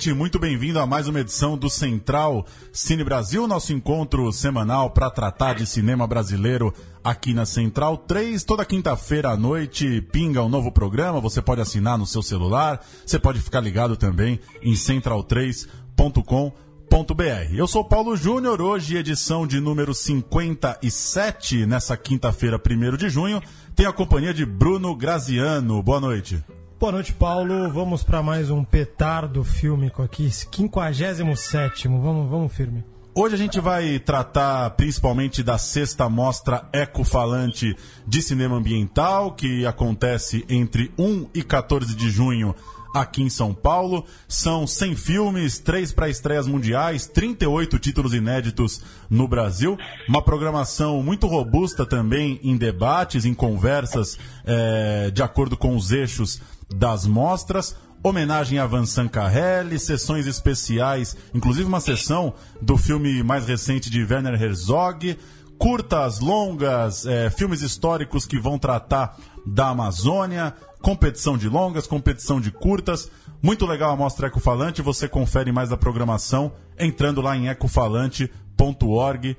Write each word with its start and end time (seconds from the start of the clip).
Noite, 0.00 0.14
muito 0.14 0.38
bem-vindo 0.38 0.78
a 0.78 0.86
mais 0.86 1.08
uma 1.08 1.20
edição 1.20 1.58
do 1.58 1.68
Central 1.68 2.46
Cine 2.72 3.04
Brasil, 3.04 3.46
nosso 3.46 3.70
encontro 3.70 4.32
semanal 4.32 4.88
para 4.88 5.10
tratar 5.10 5.54
de 5.54 5.66
cinema 5.66 6.06
brasileiro 6.06 6.72
aqui 7.04 7.34
na 7.34 7.44
Central 7.44 7.98
3. 7.98 8.42
Toda 8.44 8.64
quinta-feira 8.64 9.28
à 9.28 9.36
noite 9.36 10.00
pinga 10.10 10.42
um 10.42 10.48
novo 10.48 10.72
programa, 10.72 11.20
você 11.20 11.42
pode 11.42 11.60
assinar 11.60 11.98
no 11.98 12.06
seu 12.06 12.22
celular, 12.22 12.82
você 13.04 13.18
pode 13.18 13.40
ficar 13.40 13.60
ligado 13.60 13.94
também 13.94 14.40
em 14.62 14.72
central3.com.br. 14.72 17.54
Eu 17.54 17.66
sou 17.66 17.84
Paulo 17.84 18.16
Júnior, 18.16 18.62
hoje 18.62 18.96
edição 18.96 19.46
de 19.46 19.60
número 19.60 19.92
57, 19.92 21.66
nessa 21.66 21.94
quinta-feira, 21.94 22.58
1 22.58 22.96
de 22.96 23.10
junho, 23.10 23.42
tem 23.76 23.84
a 23.84 23.92
companhia 23.92 24.32
de 24.32 24.46
Bruno 24.46 24.96
Graziano. 24.96 25.82
Boa 25.82 26.00
noite. 26.00 26.42
Boa 26.80 26.92
noite, 26.92 27.12
Paulo. 27.12 27.70
Vamos 27.70 28.02
para 28.02 28.22
mais 28.22 28.48
um 28.48 28.64
petardo 28.64 29.44
fílmico 29.44 30.02
aqui, 30.02 30.30
57 30.30 31.86
vamos, 31.88 32.30
vamos 32.30 32.50
firme. 32.54 32.82
Hoje 33.14 33.34
a 33.34 33.38
gente 33.38 33.60
vai 33.60 33.98
tratar 33.98 34.70
principalmente 34.70 35.42
da 35.42 35.58
sexta 35.58 36.08
mostra 36.08 36.66
Ecofalante 36.72 37.76
de 38.06 38.22
Cinema 38.22 38.56
Ambiental, 38.56 39.32
que 39.32 39.66
acontece 39.66 40.42
entre 40.48 40.90
1 40.98 41.26
e 41.34 41.42
14 41.42 41.94
de 41.94 42.08
junho 42.08 42.56
aqui 42.94 43.22
em 43.22 43.28
São 43.28 43.52
Paulo. 43.52 44.06
São 44.26 44.66
100 44.66 44.96
filmes, 44.96 45.58
3 45.58 45.92
para 45.92 46.08
estreias 46.08 46.46
mundiais, 46.46 47.06
38 47.06 47.78
títulos 47.78 48.14
inéditos 48.14 48.80
no 49.10 49.28
Brasil. 49.28 49.76
Uma 50.08 50.22
programação 50.22 51.02
muito 51.02 51.26
robusta 51.26 51.84
também 51.84 52.40
em 52.42 52.56
debates, 52.56 53.26
em 53.26 53.34
conversas, 53.34 54.18
é, 54.46 55.10
de 55.10 55.22
acordo 55.22 55.58
com 55.58 55.76
os 55.76 55.92
eixos 55.92 56.40
das 56.74 57.06
mostras 57.06 57.76
homenagem 58.02 58.58
a 58.58 58.66
Vincent 58.66 59.10
Carrelli, 59.10 59.78
sessões 59.78 60.26
especiais, 60.26 61.16
inclusive 61.34 61.68
uma 61.68 61.80
sessão 61.80 62.32
do 62.60 62.76
filme 62.76 63.22
mais 63.22 63.46
recente 63.46 63.90
de 63.90 64.02
Werner 64.02 64.40
Herzog, 64.40 65.18
curtas, 65.58 66.20
longas, 66.20 67.04
é, 67.04 67.28
filmes 67.28 67.60
históricos 67.60 68.24
que 68.24 68.38
vão 68.38 68.58
tratar 68.58 69.18
da 69.46 69.68
Amazônia, 69.68 70.54
competição 70.80 71.36
de 71.36 71.48
longas, 71.48 71.86
competição 71.86 72.40
de 72.40 72.50
curtas. 72.50 73.10
Muito 73.42 73.66
legal 73.66 73.92
a 73.92 73.96
mostra 73.96 74.28
Ecofalante, 74.28 74.80
você 74.80 75.06
confere 75.06 75.52
mais 75.52 75.68
da 75.68 75.76
programação 75.76 76.52
entrando 76.78 77.20
lá 77.20 77.36
em 77.36 77.48
ecofalante.org 77.48 79.36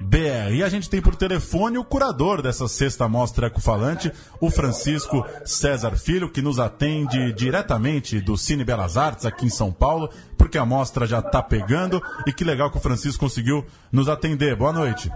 br 0.00 0.52
E 0.52 0.62
a 0.62 0.68
gente 0.68 0.88
tem 0.88 1.00
por 1.00 1.16
telefone 1.16 1.78
o 1.78 1.84
curador 1.84 2.42
dessa 2.42 2.68
sexta 2.68 3.08
mostra 3.08 3.46
ecofalante, 3.46 4.12
o 4.40 4.50
Francisco 4.50 5.24
César 5.44 5.96
Filho, 5.96 6.30
que 6.30 6.42
nos 6.42 6.58
atende 6.58 7.32
diretamente 7.32 8.20
do 8.20 8.36
Cine 8.36 8.64
Belas 8.64 8.96
Artes 8.96 9.26
aqui 9.26 9.46
em 9.46 9.50
São 9.50 9.72
Paulo, 9.72 10.10
porque 10.36 10.58
a 10.58 10.64
mostra 10.64 11.06
já 11.06 11.20
está 11.20 11.42
pegando 11.42 12.02
e 12.26 12.32
que 12.32 12.44
legal 12.44 12.70
que 12.70 12.78
o 12.78 12.80
Francisco 12.80 13.24
conseguiu 13.24 13.64
nos 13.90 14.08
atender. 14.08 14.54
Boa 14.56 14.72
noite. 14.72 15.10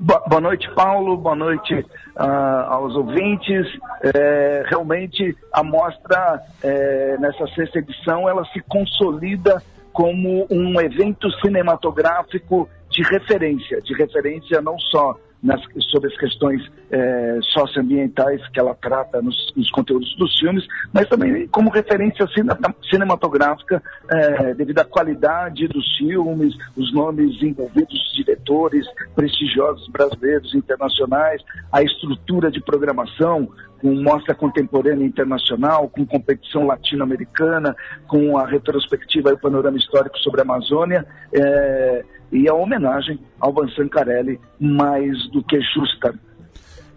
Boa 0.00 0.40
noite, 0.40 0.70
Paulo. 0.76 1.16
Boa 1.16 1.34
noite 1.34 1.74
uh, 1.74 2.22
aos 2.68 2.94
ouvintes. 2.94 3.66
É, 4.14 4.62
realmente, 4.68 5.36
a 5.52 5.64
mostra, 5.64 6.40
é, 6.62 7.16
nessa 7.18 7.46
sexta 7.48 7.80
edição, 7.80 8.28
ela 8.28 8.44
se 8.52 8.60
consolida 8.68 9.60
como 9.92 10.46
um 10.50 10.80
evento 10.80 11.30
cinematográfico 11.40 12.68
de 12.90 13.02
referência, 13.02 13.80
de 13.82 13.94
referência 13.94 14.60
não 14.60 14.78
só 14.78 15.16
nas, 15.42 15.60
sobre 15.90 16.08
as 16.08 16.16
questões 16.18 16.62
é, 16.90 17.38
socioambientais 17.42 18.46
que 18.48 18.58
ela 18.58 18.74
trata 18.74 19.22
nos, 19.22 19.52
nos, 19.56 19.70
conteúdos 19.70 20.14
dos 20.16 20.38
filmes, 20.38 20.64
mas 20.92 21.08
também 21.08 21.46
como 21.48 21.70
referência 21.70 22.26
cinematográfica 22.90 23.82
é, 24.10 24.54
devido 24.54 24.78
à 24.80 24.84
qualidade 24.84 25.68
dos 25.68 25.96
filmes, 25.96 26.54
os 26.76 26.92
nomes 26.92 27.40
envolvidos, 27.42 27.98
diretores 28.14 28.86
prestigiosos 29.14 29.88
brasileiros 29.88 30.52
e 30.54 30.58
internacionais, 30.58 31.42
a 31.72 31.82
estrutura 31.82 32.50
de 32.50 32.60
programação, 32.60 33.48
com 33.80 33.94
mostra 33.94 34.34
contemporânea 34.34 35.06
internacional, 35.06 35.88
com 35.88 36.04
competição 36.04 36.66
latino-americana, 36.66 37.76
com 38.06 38.36
a 38.36 38.46
retrospectiva 38.46 39.30
e 39.30 39.34
o 39.34 39.38
panorama 39.38 39.78
histórico 39.78 40.18
sobre 40.18 40.40
a 40.40 40.44
Amazônia, 40.44 41.06
é, 41.32 42.04
e 42.32 42.48
a 42.48 42.54
homenagem 42.54 43.18
ao 43.40 43.54
Vincent 43.54 43.88
Carelli 43.90 44.40
mais 44.60 45.16
do 45.30 45.42
que 45.42 45.60
justa. 45.60 46.14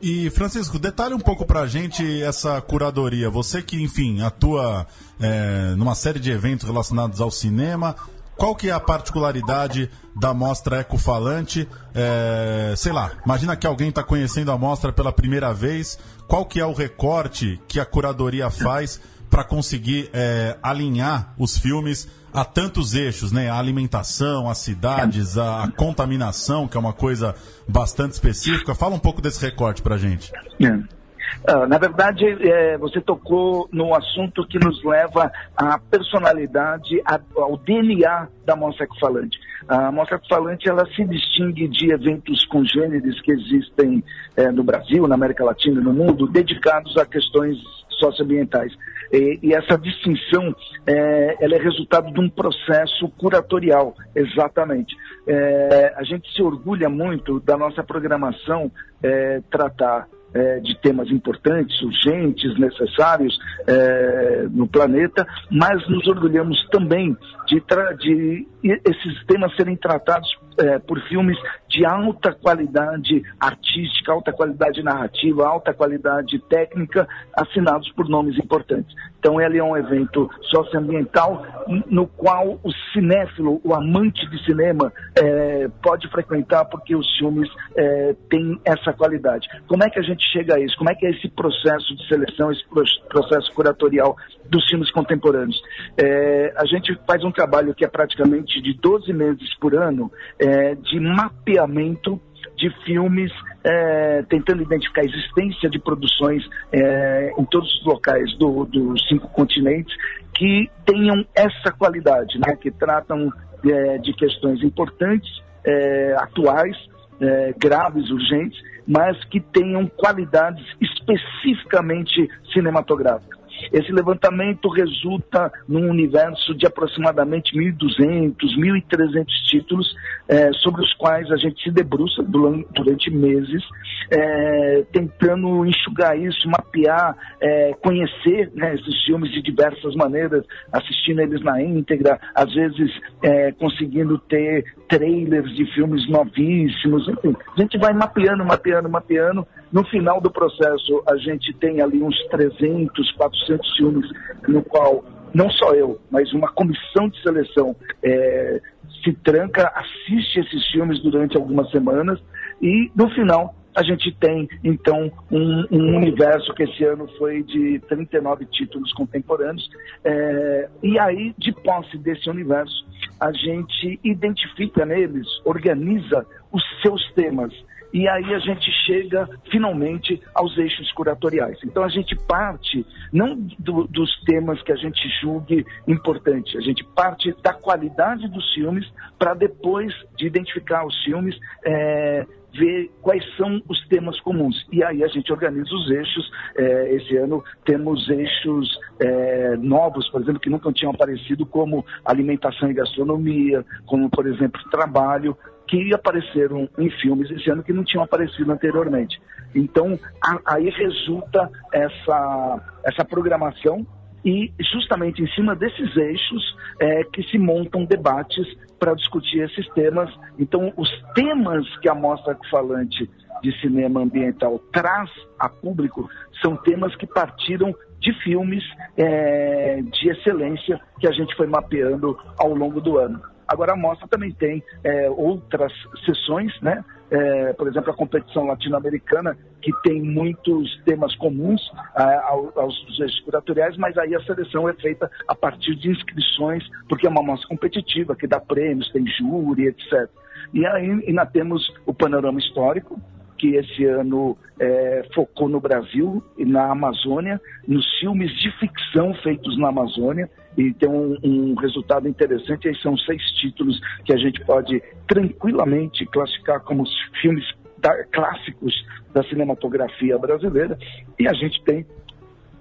E, 0.01 0.31
Francisco, 0.31 0.79
detalhe 0.79 1.13
um 1.13 1.19
pouco 1.19 1.45
pra 1.45 1.67
gente 1.67 2.23
essa 2.23 2.59
curadoria. 2.59 3.29
Você 3.29 3.61
que, 3.61 3.81
enfim, 3.81 4.21
atua 4.23 4.87
é, 5.19 5.75
numa 5.77 5.93
série 5.93 6.19
de 6.19 6.31
eventos 6.31 6.67
relacionados 6.67 7.21
ao 7.21 7.29
cinema, 7.29 7.95
qual 8.35 8.55
que 8.55 8.69
é 8.69 8.71
a 8.71 8.79
particularidade 8.79 9.91
da 10.19 10.33
mostra 10.33 10.79
Ecofalante? 10.79 11.67
É, 11.93 12.73
sei 12.75 12.91
lá, 12.91 13.11
imagina 13.23 13.55
que 13.55 13.67
alguém 13.67 13.89
está 13.89 14.03
conhecendo 14.03 14.51
a 14.51 14.57
mostra 14.57 14.91
pela 14.91 15.11
primeira 15.11 15.53
vez, 15.53 15.99
qual 16.27 16.45
que 16.45 16.59
é 16.59 16.65
o 16.65 16.73
recorte 16.73 17.61
que 17.67 17.79
a 17.79 17.85
curadoria 17.85 18.49
faz 18.49 18.99
para 19.31 19.45
conseguir 19.45 20.09
é, 20.13 20.57
alinhar 20.61 21.33
os 21.39 21.57
filmes 21.57 22.07
a 22.33 22.43
tantos 22.43 22.93
eixos, 22.93 23.31
né? 23.31 23.49
A 23.49 23.57
alimentação, 23.57 24.49
as 24.49 24.57
cidades, 24.57 25.37
a, 25.37 25.63
a 25.63 25.71
contaminação, 25.71 26.67
que 26.67 26.75
é 26.75 26.79
uma 26.79 26.93
coisa 26.93 27.33
bastante 27.67 28.11
específica. 28.11 28.75
Fala 28.75 28.93
um 28.93 28.99
pouco 28.99 29.21
desse 29.21 29.43
recorte 29.43 29.81
para 29.81 29.97
gente. 29.97 30.31
É. 30.61 31.01
Uh, 31.49 31.65
na 31.65 31.77
verdade, 31.77 32.25
é, 32.25 32.77
você 32.77 32.99
tocou 32.99 33.69
no 33.71 33.95
assunto 33.95 34.45
que 34.45 34.59
nos 34.59 34.83
leva 34.83 35.31
à 35.55 35.79
personalidade, 35.79 37.01
ao 37.35 37.57
DNA 37.57 38.27
da 38.45 38.55
Mostra 38.55 38.83
Ecofalante. 38.83 39.39
A 39.67 39.91
Mostra 39.91 40.17
Ecofalante 40.17 40.69
ela 40.69 40.85
se 40.93 41.05
distingue 41.05 41.69
de 41.69 41.91
eventos 41.91 42.45
congêneres 42.45 43.19
que 43.21 43.31
existem 43.31 44.03
é, 44.35 44.51
no 44.51 44.63
Brasil, 44.63 45.07
na 45.07 45.15
América 45.15 45.45
Latina 45.45 45.79
e 45.79 45.83
no 45.83 45.93
mundo, 45.93 46.27
dedicados 46.27 46.97
a 46.97 47.05
questões 47.05 47.57
socioambientais. 47.97 48.73
E, 49.11 49.39
e 49.44 49.53
essa 49.53 49.77
distinção 49.77 50.55
é, 50.88 51.38
ela 51.41 51.55
é 51.55 51.59
resultado 51.59 52.11
de 52.13 52.19
um 52.19 52.29
processo 52.29 53.09
curatorial, 53.17 53.95
exatamente. 54.16 54.95
É, 55.27 55.94
a 55.97 56.03
gente 56.03 56.31
se 56.33 56.41
orgulha 56.41 56.89
muito 56.89 57.39
da 57.39 57.57
nossa 57.57 57.83
programação 57.83 58.72
é, 59.03 59.41
tratar 59.49 60.07
é, 60.33 60.59
de 60.59 60.79
temas 60.79 61.09
importantes, 61.09 61.81
urgentes, 61.81 62.57
necessários 62.57 63.38
é, 63.67 64.47
no 64.49 64.67
planeta, 64.67 65.28
mas 65.49 65.88
nos 65.89 66.07
orgulhamos 66.07 66.57
também 66.69 67.16
de, 67.47 67.61
de 67.99 68.47
esses 68.63 69.25
temas 69.25 69.55
serem 69.55 69.75
tratados 69.75 70.29
é, 70.59 70.79
por 70.79 70.99
filmes 71.07 71.38
de 71.67 71.85
alta 71.85 72.33
qualidade 72.33 73.23
artística, 73.39 74.11
alta 74.11 74.31
qualidade 74.31 74.83
narrativa, 74.83 75.47
alta 75.47 75.73
qualidade 75.73 76.38
técnica, 76.49 77.07
assinados 77.33 77.91
por 77.94 78.07
nomes 78.09 78.38
importantes. 78.38 78.94
Então, 79.19 79.39
ele 79.39 79.59
é 79.59 79.63
um 79.63 79.77
evento 79.77 80.29
socioambiental 80.49 81.45
no 81.88 82.07
qual 82.07 82.59
o 82.63 82.72
cinéfilo, 82.91 83.61
o 83.63 83.73
amante 83.73 84.27
de 84.29 84.44
cinema, 84.44 84.91
é, 85.16 85.67
pode 85.81 86.09
frequentar 86.09 86.66
porque 86.66 86.95
os 86.95 87.07
filmes 87.17 87.47
é, 87.75 88.16
têm 88.29 88.59
essa 88.66 88.91
qualidade. 88.93 89.47
Como 89.67 89.84
é 89.84 89.90
que 89.90 89.99
a 89.99 90.03
gente 90.03 90.23
chega 90.31 90.55
a 90.55 90.59
isso? 90.59 90.75
Como 90.75 90.90
é 90.90 90.96
que 90.96 91.05
é 91.05 91.11
esse 91.11 91.29
processo 91.29 91.96
de 91.96 92.08
seleção, 92.08 92.52
esse 92.52 92.63
processo 93.08 93.53
curatorial 93.53 94.16
dos 94.49 94.67
filmes 94.67 94.91
contemporâneos? 94.91 95.61
É, 95.97 96.53
a 96.58 96.66
gente 96.66 96.97
faz 97.08 97.23
um 97.23 97.31
trabalho 97.31 97.75
que 97.75 97.85
é 97.85 97.87
praticamente 97.87 98.50
de 98.59 98.73
12 98.73 99.13
meses 99.13 99.53
por 99.59 99.75
ano 99.75 100.11
é, 100.39 100.75
de 100.75 100.99
mapeamento 100.99 102.19
de 102.57 102.69
filmes, 102.83 103.31
é, 103.63 104.23
tentando 104.23 104.61
identificar 104.63 105.01
a 105.01 105.05
existência 105.05 105.69
de 105.69 105.79
produções 105.79 106.43
é, 106.71 107.33
em 107.37 107.45
todos 107.45 107.71
os 107.79 107.85
locais 107.85 108.35
do, 108.37 108.65
dos 108.65 109.01
cinco 109.07 109.27
continentes 109.29 109.95
que 110.35 110.69
tenham 110.85 111.25
essa 111.35 111.71
qualidade, 111.71 112.39
né, 112.39 112.55
que 112.55 112.71
tratam 112.71 113.31
é, 113.65 113.97
de 113.99 114.13
questões 114.13 114.63
importantes, 114.63 115.29
é, 115.65 116.15
atuais, 116.17 116.75
é, 117.19 117.53
graves, 117.57 118.09
urgentes, 118.09 118.59
mas 118.87 119.23
que 119.25 119.39
tenham 119.39 119.87
qualidades 119.87 120.65
especificamente 120.81 122.27
cinematográficas. 122.51 123.41
Esse 123.72 123.91
levantamento 123.91 124.69
resulta 124.69 125.52
num 125.67 125.90
universo 125.90 126.55
de 126.55 126.66
aproximadamente 126.66 127.55
1.200, 127.55 128.35
1.300 128.58 129.25
títulos, 129.47 129.96
eh, 130.28 130.52
sobre 130.53 130.81
os 130.81 130.93
quais 130.93 131.29
a 131.31 131.37
gente 131.37 131.61
se 131.63 131.72
debruça 131.72 132.23
durante, 132.23 133.09
meses, 133.11 133.63
é, 134.09 134.84
tentando 134.91 135.66
enxugar 135.66 136.17
isso, 136.17 136.47
mapear, 136.49 137.16
é, 137.40 137.73
conhecer 137.81 138.52
né, 138.53 138.75
esses 138.75 139.03
filmes 139.05 139.31
de 139.31 139.41
diversas 139.41 139.96
maneiras, 139.96 140.46
assistindo 140.72 141.22
eles 141.22 141.41
na 141.41 141.61
íntegra, 141.61 142.19
às 142.35 142.53
vezes 142.53 142.91
é, 143.22 143.52
conseguindo 143.53 144.17
ter 144.17 144.66
trailers 144.87 145.49
de 145.55 145.66
filmes 145.73 146.08
novíssimos, 146.09 147.08
enfim. 147.08 147.35
A 147.58 147.61
gente 147.61 147.78
vai 147.78 147.93
mapeando, 147.93 148.46
mapeando, 148.46 148.90
mapeando. 148.90 149.47
No 149.72 149.84
final 149.85 150.20
do 150.20 150.29
processo, 150.29 151.02
a 151.08 151.16
gente 151.18 151.53
tem 151.53 151.82
ali 151.82 152.03
uns 152.03 152.18
300, 152.28 153.12
400 153.14 153.78
filmes 153.78 154.09
no 154.47 154.62
qual 154.64 155.03
não 155.34 155.50
só 155.50 155.73
eu, 155.73 156.00
mas 156.09 156.34
uma 156.34 156.52
comissão 156.52 157.08
de 157.08 157.22
seleção 157.22 157.76
é, 158.03 158.62
se 159.03 159.14
tranca, 159.14 159.72
assiste 159.76 160.40
esses 160.40 160.68
filmes 160.68 161.02
durante 161.02 161.38
algumas 161.38 161.70
semanas 161.72 162.20
e 162.62 162.91
no 162.96 163.09
final 163.12 163.56
a 163.73 163.84
gente 163.84 164.12
tem 164.20 164.50
então 164.64 165.09
um, 165.32 165.66
um, 165.72 165.96
universo 165.96 166.53
que 166.53 166.64
esse 166.64 166.84
ano 166.84 167.08
foi 167.18 167.41
de 167.44 167.79
39 167.88 168.46
títulos 168.47 168.91
contemporâneos 168.91 169.70
é, 170.03 170.70
e 170.84 171.00
aí 171.00 171.34
de 171.38 171.53
posse 171.53 171.97
desse 171.97 172.29
universo 172.29 172.85
a 173.18 173.32
gente 173.32 174.00
identifica 174.03 174.85
neles, 174.85 175.28
organiza 175.46 176.26
os 176.51 176.63
seus 176.81 177.11
temas 177.13 177.53
e 177.93 178.07
aí 178.07 178.33
a 178.33 178.39
gente 178.39 178.71
chega 178.85 179.27
finalmente 179.51 180.21
aos 180.33 180.57
eixos 180.57 180.91
curatoriais. 180.93 181.59
Então 181.63 181.83
a 181.83 181.89
gente 181.89 182.15
parte 182.27 182.85
não 183.11 183.35
do, 183.59 183.85
dos 183.87 184.09
temas 184.23 184.61
que 184.63 184.71
a 184.71 184.75
gente 184.75 185.01
julgue 185.21 185.65
importante, 185.87 186.57
a 186.57 186.61
gente 186.61 186.83
parte 186.83 187.35
da 187.43 187.53
qualidade 187.53 188.27
dos 188.29 188.53
filmes 188.53 188.89
para 189.19 189.33
depois 189.33 189.93
de 190.17 190.25
identificar 190.25 190.85
os 190.85 191.03
filmes. 191.03 191.37
É, 191.65 192.25
ver 192.53 192.91
quais 193.01 193.23
são 193.37 193.61
os 193.69 193.79
temas 193.87 194.19
comuns. 194.19 194.67
E 194.73 194.83
aí 194.83 195.05
a 195.05 195.07
gente 195.07 195.31
organiza 195.31 195.73
os 195.73 195.89
eixos. 195.89 196.29
É, 196.57 196.95
esse 196.95 197.15
ano 197.15 197.41
temos 197.63 198.09
eixos 198.09 198.77
é, 198.99 199.55
novos, 199.55 200.09
por 200.09 200.21
exemplo, 200.21 200.41
que 200.41 200.49
nunca 200.49 200.69
tinham 200.73 200.91
aparecido, 200.91 201.45
como 201.45 201.85
alimentação 202.03 202.69
e 202.69 202.73
gastronomia, 202.73 203.65
como, 203.85 204.09
por 204.09 204.27
exemplo, 204.27 204.61
trabalho 204.69 205.37
que 205.72 205.96
apareceram 205.96 206.68
em 206.78 206.90
filmes 207.00 207.32
esse 207.32 207.50
ano 207.50 207.64
que 207.64 207.72
não 207.72 207.85
tinham 207.85 208.03
aparecido 208.03 208.52
anteriormente. 208.52 209.22
Então, 209.56 209.97
a, 210.22 210.56
aí 210.56 210.70
resulta 210.70 211.50
essa, 211.72 212.79
essa 212.84 213.06
programação 213.06 213.88
e 214.23 214.53
justamente 214.73 215.23
em 215.23 215.28
cima 215.29 215.56
desses 215.56 215.96
eixos 215.96 216.58
é, 216.79 217.03
que 217.06 217.23
se 217.23 217.38
montam 217.38 217.85
debates 217.85 218.46
para 218.78 218.94
discutir 218.94 219.40
esses 219.40 219.66
temas. 219.70 220.14
Então, 220.38 220.73
os 220.76 220.90
temas 221.16 221.66
que 221.78 221.88
a 221.88 221.96
Mostra 221.96 222.38
Falante 222.50 223.09
de 223.41 223.59
Cinema 223.62 224.02
Ambiental 224.02 224.59
traz 224.73 225.09
a 225.40 225.47
público 225.47 226.08
são 226.41 226.58
temas 226.58 226.94
que 226.97 227.08
partiram 227.08 227.73
de 228.02 228.14
filmes 228.23 228.64
é, 228.97 229.82
de 229.82 230.09
excelência 230.09 230.82
que 231.00 231.08
a 231.08 231.12
gente 231.12 231.34
foi 231.35 231.47
mapeando 231.47 232.18
ao 232.38 232.53
longo 232.53 232.82
do 232.82 232.97
ano. 232.97 233.22
Agora 233.51 233.73
a 233.73 233.75
mostra 233.75 234.07
também 234.07 234.31
tem 234.31 234.63
é, 234.81 235.09
outras 235.09 235.73
sessões, 236.05 236.57
né? 236.61 236.85
É, 237.09 237.51
por 237.51 237.67
exemplo, 237.67 237.91
a 237.91 237.93
competição 237.93 238.45
latino-americana, 238.45 239.37
que 239.61 239.73
tem 239.83 240.01
muitos 240.01 240.81
temas 240.85 241.13
comuns 241.17 241.61
é, 241.97 242.01
aos, 242.23 242.55
aos 242.55 243.19
curatoriais, 243.25 243.75
mas 243.75 243.97
aí 243.97 244.15
a 244.15 244.21
seleção 244.21 244.69
é 244.69 244.73
feita 244.73 245.11
a 245.27 245.35
partir 245.35 245.75
de 245.75 245.89
inscrições, 245.89 246.63
porque 246.87 247.05
é 247.05 247.09
uma 247.09 247.21
mostra 247.21 247.49
competitiva, 247.49 248.15
que 248.15 248.25
dá 248.25 248.39
prêmios, 248.39 248.89
tem 248.93 249.05
júri, 249.05 249.67
etc. 249.67 250.09
E 250.53 250.65
aí 250.65 251.03
ainda 251.05 251.25
temos 251.25 251.61
o 251.85 251.93
panorama 251.93 252.39
histórico, 252.39 252.97
que 253.41 253.55
esse 253.55 253.84
ano 253.85 254.38
é, 254.59 255.03
focou 255.16 255.49
no 255.49 255.59
Brasil 255.59 256.24
e 256.38 256.46
na 256.46 256.72
Amazônia, 256.72 257.41
nos 257.67 257.84
filmes 258.00 258.32
de 258.39 258.51
ficção 258.60 259.15
feitos 259.15 259.58
na 259.58 259.70
Amazônia, 259.70 260.29
e 260.55 260.72
tem 260.75 260.88
um, 260.88 261.17
um 261.24 261.55
resultado 261.55 262.08
interessante. 262.08 262.67
Aí 262.67 262.75
são 262.77 262.96
seis 262.98 263.24
títulos 263.39 263.82
que 264.05 264.13
a 264.13 264.17
gente 264.17 264.39
pode 264.46 264.79
tranquilamente 265.08 266.05
classificar 266.05 266.60
como 266.60 266.84
filmes 267.20 267.43
da, 267.79 268.03
clássicos 268.05 268.86
da 269.12 269.24
cinematografia 269.24 270.20
brasileira. 270.20 270.77
E 271.17 271.27
a 271.27 271.34
gente 271.34 271.63
tem 271.63 271.84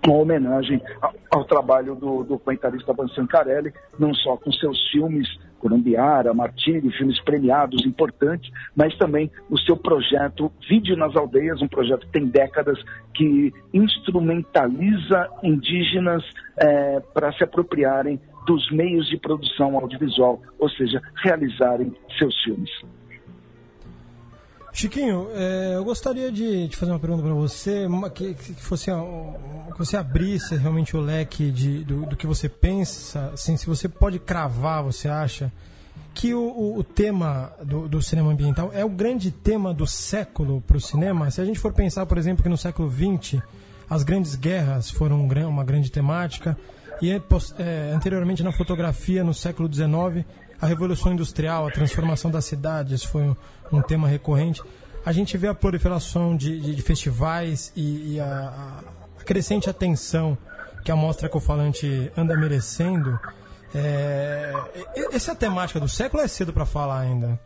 uma 0.06 0.16
homenagem 0.16 0.80
ao, 1.02 1.12
ao 1.30 1.44
trabalho 1.44 1.94
do, 1.94 2.24
do 2.24 2.38
comentarista 2.38 2.94
Van 2.94 3.08
Sancarelli, 3.08 3.70
não 3.98 4.14
só 4.14 4.34
com 4.38 4.50
seus 4.50 4.78
filmes 4.88 5.28
Curumbiara, 5.60 6.34
Martírio, 6.34 6.90
filmes 6.92 7.20
premiados 7.20 7.84
importantes, 7.86 8.50
mas 8.74 8.96
também 8.96 9.30
o 9.48 9.58
seu 9.58 9.76
projeto 9.76 10.50
Vídeo 10.68 10.96
nas 10.96 11.14
Aldeias, 11.14 11.62
um 11.62 11.68
projeto 11.68 12.06
que 12.06 12.12
tem 12.12 12.26
décadas 12.26 12.82
que 13.14 13.52
instrumentaliza 13.72 15.28
indígenas 15.42 16.24
é, 16.56 17.00
para 17.14 17.32
se 17.32 17.44
apropriarem 17.44 18.18
dos 18.46 18.70
meios 18.72 19.08
de 19.08 19.18
produção 19.18 19.76
audiovisual, 19.76 20.40
ou 20.58 20.68
seja, 20.70 21.00
realizarem 21.22 21.94
seus 22.18 22.34
filmes. 22.42 22.70
Chiquinho, 24.72 25.28
é, 25.34 25.74
eu 25.74 25.84
gostaria 25.84 26.30
de, 26.30 26.68
de, 26.68 26.76
fazer 26.76 26.92
uma 26.92 26.98
pergunta 26.98 27.22
para 27.22 27.34
você, 27.34 27.86
que, 28.14 28.34
que, 28.34 28.62
fosse, 28.62 28.90
que 29.72 29.78
você 29.78 29.96
abrisse 29.96 30.56
realmente 30.56 30.96
o 30.96 31.00
leque 31.00 31.50
de, 31.50 31.82
do, 31.84 32.06
do, 32.06 32.16
que 32.16 32.26
você 32.26 32.48
pensa, 32.48 33.30
assim, 33.34 33.56
se 33.56 33.66
você 33.66 33.88
pode 33.88 34.18
cravar, 34.18 34.82
você 34.82 35.08
acha, 35.08 35.52
que 36.14 36.34
o, 36.34 36.40
o, 36.40 36.78
o 36.78 36.84
tema 36.84 37.52
do, 37.64 37.88
do, 37.88 38.02
cinema 38.02 38.30
ambiental 38.30 38.70
é 38.72 38.84
o 38.84 38.88
grande 38.88 39.30
tema 39.30 39.74
do 39.74 39.86
século 39.86 40.60
para 40.60 40.76
o 40.76 40.80
cinema? 40.80 41.30
Se 41.30 41.40
a 41.40 41.44
gente 41.44 41.58
for 41.58 41.72
pensar, 41.72 42.06
por 42.06 42.18
exemplo, 42.18 42.42
que 42.42 42.48
no 42.48 42.56
século 42.56 42.90
XX 42.90 43.42
as 43.88 44.04
grandes 44.04 44.36
guerras 44.36 44.88
foram 44.88 45.26
uma 45.48 45.64
grande 45.64 45.90
temática, 45.90 46.56
e 47.02 47.10
é, 47.10 47.20
é, 47.58 47.92
anteriormente 47.92 48.42
na 48.42 48.52
fotografia, 48.52 49.24
no 49.24 49.34
século 49.34 49.72
XIX, 49.72 50.24
a 50.60 50.66
revolução 50.66 51.12
industrial, 51.12 51.66
a 51.66 51.70
transformação 51.70 52.30
das 52.30 52.44
cidades 52.44 53.02
foi 53.02 53.34
um, 53.72 53.82
tema 53.82 54.08
recorrente. 54.08 54.62
A 55.04 55.12
gente 55.12 55.36
vê 55.36 55.48
a 55.48 55.54
proliferação 55.54 56.36
de, 56.36 56.60
de, 56.60 56.74
de 56.74 56.82
festivais 56.82 57.72
e, 57.76 58.14
e 58.14 58.20
a, 58.20 58.82
a, 59.18 59.24
crescente 59.24 59.70
atenção 59.70 60.36
que 60.84 60.90
a 60.90 60.96
mostra 60.96 61.26
ecofalante 61.26 62.10
anda 62.16 62.36
merecendo. 62.36 63.18
É, 63.74 64.52
essa 65.12 65.32
é 65.32 65.34
a 65.34 65.36
temática 65.36 65.78
do 65.78 65.88
século 65.88 66.22
é 66.22 66.28
cedo 66.28 66.52
para 66.52 66.66
falar 66.66 67.00
ainda? 67.00 67.38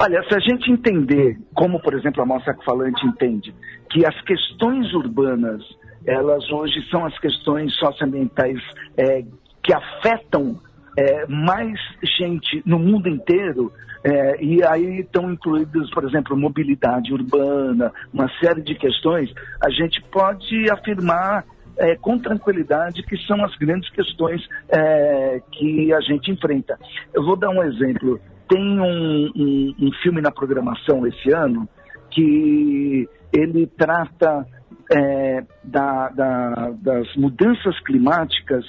Olha, 0.00 0.22
se 0.28 0.34
a 0.34 0.40
gente 0.40 0.70
entender, 0.70 1.38
como 1.54 1.80
por 1.80 1.94
exemplo 1.94 2.22
a 2.22 2.26
Mostra 2.26 2.54
Falante 2.64 3.06
entende, 3.06 3.54
que 3.90 4.04
as 4.04 4.20
questões 4.22 4.92
urbanas, 4.92 5.62
elas 6.04 6.44
hoje 6.50 6.74
são 6.90 7.06
as 7.06 7.16
questões 7.18 7.72
socioambientais 7.76 8.58
é, 8.96 9.22
que 9.62 9.72
afetam 9.72 10.60
é, 10.98 11.26
mais 11.26 11.78
gente 12.18 12.62
no 12.66 12.78
mundo 12.78 13.08
inteiro, 13.08 13.72
é, 14.04 14.44
e 14.44 14.62
aí 14.62 15.00
estão 15.00 15.32
incluídas, 15.32 15.88
por 15.90 16.04
exemplo, 16.04 16.36
mobilidade 16.36 17.10
urbana, 17.10 17.90
uma 18.12 18.28
série 18.38 18.60
de 18.60 18.74
questões, 18.74 19.32
a 19.64 19.70
gente 19.70 20.02
pode 20.12 20.70
afirmar 20.70 21.44
é, 21.78 21.96
com 21.96 22.18
tranquilidade 22.18 23.02
que 23.02 23.16
são 23.26 23.42
as 23.42 23.56
grandes 23.56 23.88
questões 23.90 24.46
é, 24.68 25.40
que 25.50 25.92
a 25.92 26.00
gente 26.00 26.30
enfrenta. 26.30 26.78
Eu 27.14 27.24
vou 27.24 27.34
dar 27.34 27.48
um 27.48 27.62
exemplo. 27.62 28.20
Tem 28.46 28.78
um, 28.78 29.32
um, 29.34 29.74
um 29.80 29.92
filme 30.02 30.20
na 30.20 30.30
programação 30.30 31.06
esse 31.06 31.32
ano 31.32 31.66
que 32.10 33.08
ele 33.32 33.66
trata 33.66 34.46
é, 34.92 35.44
da, 35.64 36.10
da, 36.10 36.70
das 36.78 37.16
mudanças 37.16 37.80
climáticas 37.80 38.64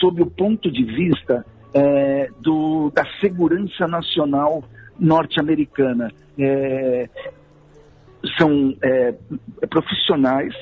sob 0.00 0.22
o 0.22 0.26
ponto 0.26 0.70
de 0.70 0.84
vista 0.84 1.44
é, 1.74 2.30
do, 2.40 2.90
da 2.94 3.04
segurança 3.20 3.86
nacional 3.86 4.64
norte-americana. 4.98 6.10
É, 6.38 7.08
são 8.36 8.76
é, 8.82 9.14
profissionais 9.68 10.54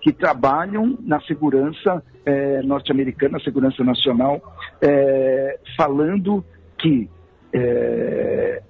que 0.00 0.12
trabalham 0.12 0.98
na 1.02 1.20
segurança 1.20 2.02
é, 2.24 2.62
norte-americana, 2.62 3.38
segurança 3.40 3.84
nacional, 3.84 4.40
é, 4.80 5.58
falando 5.76 6.44
que 6.78 7.08
é, 7.52 8.62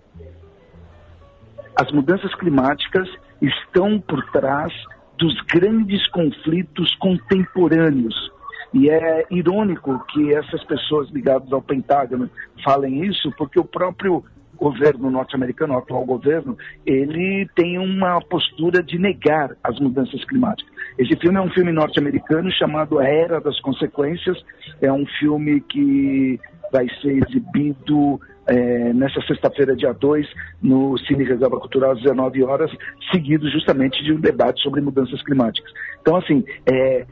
as 1.77 1.91
mudanças 1.93 2.35
climáticas 2.35 3.09
estão 3.41 3.99
por 4.01 4.23
trás 4.31 4.73
dos 5.19 5.35
grandes 5.43 6.07
conflitos 6.09 6.95
contemporâneos 6.97 8.33
e 8.73 8.89
é 8.89 9.27
irônico 9.31 10.05
que 10.07 10.35
essas 10.35 10.65
pessoas 10.65 11.11
ligadas 11.11 11.53
ao 11.53 11.61
Pentágono 11.61 12.31
falem 12.65 13.05
isso, 13.05 13.33
porque 13.37 13.59
o 13.61 13.65
próprio 13.65 14.25
governo 14.57 15.11
norte-americano, 15.11 15.75
o 15.75 15.79
atual 15.79 16.05
governo, 16.05 16.57
ele 16.87 17.49
tem 17.57 17.79
uma 17.79 18.21
postura 18.21 18.83
de 18.83 18.99
negar 18.99 19.57
as 19.63 19.79
mudanças 19.81 20.25
climáticas. 20.25 20.73
Esse 20.97 21.17
filme 21.17 21.39
é 21.39 21.41
um 21.41 21.51
filme 21.51 21.73
norte-americano 21.73 22.51
chamado 22.53 22.99
A 22.99 23.05
Era 23.05 23.41
das 23.41 23.59
Consequências. 23.61 24.39
É 24.81 24.93
um 24.93 25.05
filme 25.19 25.61
que 25.63 26.39
vai 26.71 26.87
ser 27.01 27.23
exibido 27.27 28.21
é, 28.47 28.93
nessa 28.93 29.21
sexta-feira, 29.23 29.77
dia 29.77 29.93
2, 29.93 30.27
no 30.63 30.97
Cine 30.99 31.25
Reserva 31.25 31.59
Cultural, 31.59 31.93
às 31.93 32.01
19 32.01 32.43
horas, 32.45 32.71
seguido 33.11 33.49
justamente 33.51 34.03
de 34.03 34.13
um 34.13 34.21
debate 34.21 34.63
sobre 34.63 34.81
mudanças 34.81 35.23
climáticas. 35.23 35.71
Então, 36.01 36.17
assim, 36.17 36.45
é, 36.67 37.07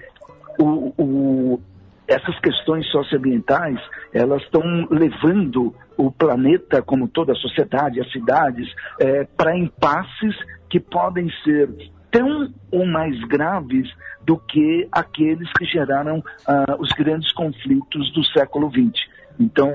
o, 0.60 0.94
o, 0.98 1.60
essas 2.06 2.38
questões 2.40 2.86
socioambientais, 2.90 3.78
elas 4.12 4.42
estão 4.42 4.62
levando 4.90 5.74
o 5.96 6.10
planeta, 6.10 6.82
como 6.82 7.08
toda 7.08 7.32
a 7.32 7.36
sociedade, 7.36 8.00
as 8.00 8.10
cidades, 8.10 8.68
é, 8.98 9.24
para 9.24 9.56
impasses 9.56 10.36
que 10.68 10.80
podem 10.80 11.30
ser 11.44 11.68
tão 12.10 12.52
ou 12.72 12.86
mais 12.86 13.18
graves 13.24 13.88
do 14.22 14.36
que 14.36 14.88
aqueles 14.90 15.50
que 15.52 15.64
geraram 15.64 16.22
ah, 16.46 16.76
os 16.78 16.90
grandes 16.90 17.32
conflitos 17.32 18.12
do 18.12 18.24
século 18.26 18.70
XX. 18.70 19.08
Então, 19.38 19.72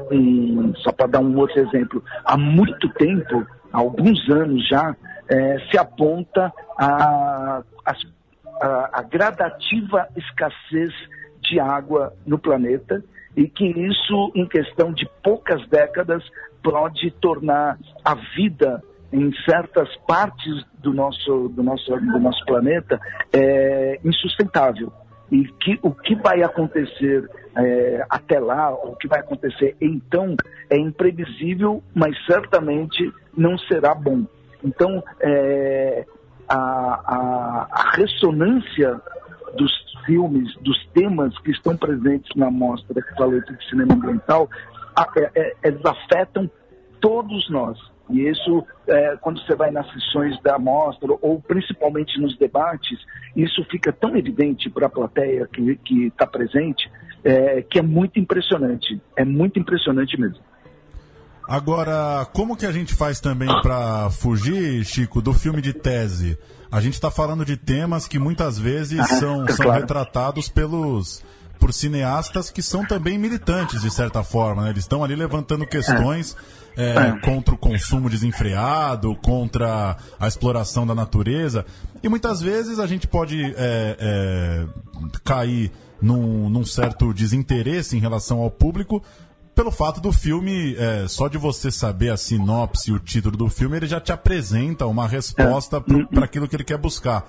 só 0.77 0.91
para 0.91 1.07
dar 1.07 1.19
um 1.19 1.37
outro 1.37 1.59
exemplo, 1.59 2.03
há 2.23 2.37
muito 2.37 2.87
tempo, 2.89 3.45
há 3.71 3.79
alguns 3.79 4.29
anos 4.29 4.67
já, 4.67 4.95
é, 5.27 5.59
se 5.71 5.77
aponta 5.77 6.53
a, 6.77 7.63
a, 8.61 8.99
a 8.99 9.01
gradativa 9.01 10.07
escassez 10.15 10.93
de 11.41 11.59
água 11.59 12.13
no 12.25 12.39
planeta 12.39 13.03
e 13.35 13.47
que 13.47 13.65
isso, 13.65 14.31
em 14.33 14.47
questão 14.47 14.93
de 14.93 15.07
poucas 15.23 15.67
décadas, 15.67 16.23
pode 16.63 17.11
tornar 17.19 17.77
a 18.03 18.15
vida 18.35 18.81
em 19.11 19.31
certas 19.43 19.89
partes 20.07 20.65
do 20.79 20.93
nosso, 20.93 21.49
do 21.49 21.61
nosso, 21.61 21.95
do 21.97 22.19
nosso 22.19 22.43
planeta 22.45 22.99
é, 23.31 23.99
insustentável. 24.03 24.91
E 25.31 25.43
que, 25.45 25.79
o 25.81 25.91
que 25.91 26.15
vai 26.15 26.43
acontecer 26.43 27.29
é, 27.57 28.05
até 28.09 28.39
lá, 28.39 28.71
o 28.71 28.95
que 28.95 29.07
vai 29.07 29.19
acontecer 29.19 29.75
então, 29.81 30.35
é 30.69 30.77
imprevisível, 30.77 31.83
mas 31.93 32.15
certamente 32.25 33.11
não 33.35 33.57
será 33.57 33.93
bom. 33.93 34.25
Então, 34.63 35.03
é, 35.19 36.05
a, 36.47 36.55
a, 36.55 37.67
a 37.71 37.91
ressonância 37.95 39.01
dos 39.55 39.71
filmes, 40.05 40.53
dos 40.61 40.85
temas 40.93 41.37
que 41.39 41.51
estão 41.51 41.75
presentes 41.75 42.29
na 42.35 42.51
mostra 42.51 43.01
que 43.01 43.15
falou 43.15 43.39
de 43.41 43.69
cinema 43.69 43.93
ambiental, 43.93 44.49
é, 45.17 45.31
é, 45.35 45.53
eles 45.63 45.83
afetam 45.85 46.49
todos 46.99 47.49
nós. 47.49 47.77
E 48.09 48.27
isso, 48.27 48.63
é, 48.87 49.17
quando 49.17 49.41
você 49.41 49.55
vai 49.55 49.71
nas 49.71 49.91
sessões 49.91 50.39
da 50.43 50.59
mostra, 50.59 51.07
ou 51.21 51.41
principalmente 51.41 52.19
nos 52.19 52.37
debates, 52.37 52.99
isso 53.35 53.63
fica 53.65 53.91
tão 53.91 54.15
evidente 54.15 54.69
para 54.69 54.85
a 54.85 54.89
plateia 54.89 55.47
que 55.47 56.07
está 56.07 56.27
presente, 56.27 56.89
é, 57.23 57.63
que 57.63 57.79
é 57.79 57.81
muito 57.81 58.19
impressionante. 58.19 59.01
É 59.15 59.25
muito 59.25 59.59
impressionante 59.59 60.19
mesmo. 60.19 60.39
Agora, 61.47 62.27
como 62.33 62.55
que 62.55 62.65
a 62.65 62.71
gente 62.71 62.93
faz 62.93 63.19
também 63.19 63.49
para 63.61 64.09
fugir, 64.09 64.83
Chico, 64.83 65.21
do 65.21 65.33
filme 65.33 65.61
de 65.61 65.73
tese? 65.73 66.37
A 66.71 66.81
gente 66.81 66.93
está 66.93 67.11
falando 67.11 67.45
de 67.45 67.55
temas 67.55 68.07
que 68.07 68.19
muitas 68.19 68.57
vezes 68.57 68.99
ah, 68.99 69.07
são, 69.07 69.47
são 69.47 69.65
claro. 69.65 69.79
retratados 69.79 70.49
pelos 70.49 71.23
por 71.59 71.73
cineastas 71.73 72.49
que 72.49 72.61
são 72.61 72.85
também 72.85 73.17
militantes, 73.17 73.81
de 73.81 73.89
certa 73.89 74.23
forma. 74.23 74.63
Né? 74.63 74.69
Eles 74.71 74.83
estão 74.83 75.03
ali 75.03 75.15
levantando 75.15 75.65
questões 75.65 76.35
é, 76.77 76.89
é. 76.89 77.19
contra 77.21 77.55
o 77.55 77.57
consumo 77.57 78.09
desenfreado, 78.09 79.15
contra 79.15 79.97
a 80.19 80.27
exploração 80.27 80.85
da 80.85 80.93
natureza. 80.93 81.65
E 82.03 82.09
muitas 82.09 82.41
vezes 82.41 82.77
a 82.77 82.85
gente 82.85 83.07
pode 83.07 83.43
é, 83.43 83.55
é, 83.57 84.65
cair 85.23 85.71
num, 86.01 86.49
num, 86.49 86.65
certo 86.65 87.13
desinteresse 87.13 87.95
em 87.97 87.99
relação 87.99 88.41
ao 88.41 88.51
público. 88.51 89.01
Pelo 89.55 89.71
fato 89.71 90.01
do 90.01 90.11
filme, 90.11 90.75
é, 90.75 91.07
só 91.07 91.29
de 91.29 91.37
você 91.37 91.71
saber 91.71 92.09
a 92.09 92.17
sinopse, 92.17 92.91
o 92.91 92.99
título 92.99 93.37
do 93.37 93.49
filme, 93.49 93.77
ele 93.77 93.87
já 93.87 94.01
te 94.01 94.11
apresenta 94.11 94.85
uma 94.85 95.07
resposta 95.07 95.79
para 95.79 96.25
aquilo 96.25 96.45
que 96.45 96.57
ele 96.57 96.63
quer 96.65 96.77
buscar. 96.77 97.21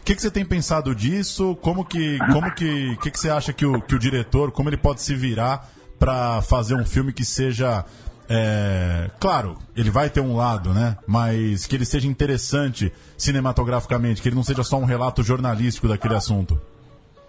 O 0.00 0.04
que, 0.04 0.14
que, 0.14 0.22
você 0.22 0.30
tem 0.30 0.46
pensado 0.46 0.94
disso? 0.94 1.54
Como 1.60 1.84
que, 1.84 2.18
como 2.32 2.50
que, 2.54 2.96
que, 3.02 3.10
que 3.10 3.18
você 3.18 3.28
acha 3.28 3.52
que 3.52 3.66
o, 3.66 3.82
que 3.82 3.94
o 3.94 3.98
diretor, 3.98 4.50
como 4.50 4.70
ele 4.70 4.78
pode 4.78 5.02
se 5.02 5.14
virar 5.14 5.68
para 5.98 6.40
fazer 6.40 6.74
um 6.74 6.86
filme 6.86 7.12
que 7.12 7.24
seja, 7.24 7.84
é, 8.30 9.10
claro, 9.20 9.58
ele 9.76 9.90
vai 9.90 10.08
ter 10.08 10.20
um 10.20 10.36
lado, 10.36 10.72
né? 10.72 10.96
Mas 11.06 11.66
que 11.66 11.76
ele 11.76 11.84
seja 11.84 12.08
interessante 12.08 12.90
cinematograficamente, 13.16 14.22
que 14.22 14.28
ele 14.28 14.36
não 14.36 14.42
seja 14.42 14.62
só 14.62 14.78
um 14.78 14.84
relato 14.86 15.22
jornalístico 15.22 15.86
daquele 15.86 16.14
assunto. 16.14 16.58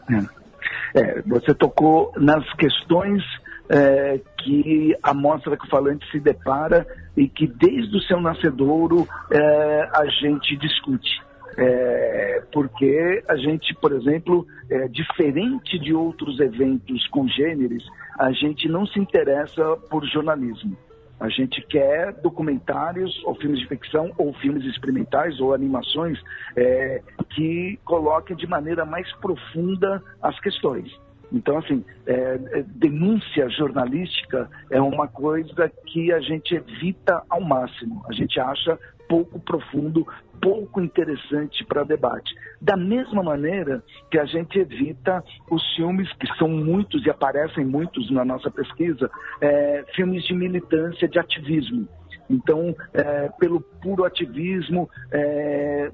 É, 0.09 0.99
é 0.99 1.21
você 1.23 1.53
tocou 1.53 2.13
nas 2.17 2.45
questões 2.53 3.21
é, 3.69 4.19
que 4.39 4.95
a 5.01 5.13
mostra 5.13 5.57
que 5.57 5.65
o 5.65 5.69
falante 5.69 6.09
se 6.11 6.19
depara 6.19 6.85
e 7.15 7.27
que 7.27 7.47
desde 7.47 7.95
o 7.95 8.01
seu 8.01 8.19
nascedouro 8.19 9.07
é, 9.31 9.89
a 9.93 10.05
gente 10.05 10.55
discute. 10.57 11.23
É, 11.57 12.43
porque 12.51 13.23
a 13.29 13.37
gente, 13.37 13.73
por 13.75 13.93
exemplo, 13.93 14.45
é, 14.69 14.87
diferente 14.89 15.79
de 15.79 15.93
outros 15.93 16.39
eventos 16.39 17.07
congêneres, 17.07 17.83
a 18.19 18.31
gente 18.31 18.67
não 18.67 18.85
se 18.85 18.99
interessa 18.99 19.77
por 19.89 20.05
jornalismo. 20.05 20.75
A 21.17 21.29
gente 21.29 21.61
quer 21.61 22.13
documentários 22.21 23.23
ou 23.23 23.35
filmes 23.35 23.61
de 23.61 23.67
ficção 23.67 24.11
ou 24.17 24.33
filmes 24.33 24.65
experimentais 24.65 25.39
ou 25.39 25.53
animações 25.53 26.19
é, 26.57 27.01
que 27.29 27.79
coloquem 27.85 28.35
de 28.35 28.45
maneira 28.45 28.83
mais 28.83 29.09
profunda 29.13 30.03
as 30.21 30.37
questões. 30.41 30.91
Então, 31.31 31.57
assim, 31.57 31.83
é, 32.05 32.39
é 32.59 32.63
denúncia 32.63 33.49
jornalística 33.49 34.49
é 34.69 34.79
uma 34.79 35.07
coisa 35.07 35.71
que 35.85 36.11
a 36.11 36.19
gente 36.19 36.55
evita 36.55 37.23
ao 37.29 37.41
máximo. 37.41 38.03
A 38.07 38.13
gente 38.13 38.39
acha 38.39 38.77
pouco 39.07 39.39
profundo, 39.39 40.05
pouco 40.41 40.81
interessante 40.81 41.63
para 41.65 41.83
debate. 41.83 42.33
Da 42.61 42.75
mesma 42.75 43.23
maneira 43.23 43.83
que 44.11 44.19
a 44.19 44.25
gente 44.25 44.59
evita 44.59 45.23
os 45.49 45.63
filmes, 45.75 46.11
que 46.13 46.27
são 46.37 46.47
muitos 46.47 47.05
e 47.05 47.09
aparecem 47.09 47.65
muitos 47.65 48.09
na 48.11 48.25
nossa 48.25 48.49
pesquisa, 48.49 49.09
é, 49.41 49.85
filmes 49.95 50.23
de 50.23 50.33
militância, 50.33 51.07
de 51.07 51.19
ativismo. 51.19 51.87
Então, 52.29 52.75
é, 52.93 53.29
pelo 53.39 53.61
puro 53.61 54.03
ativismo, 54.03 54.89
é, 55.11 55.91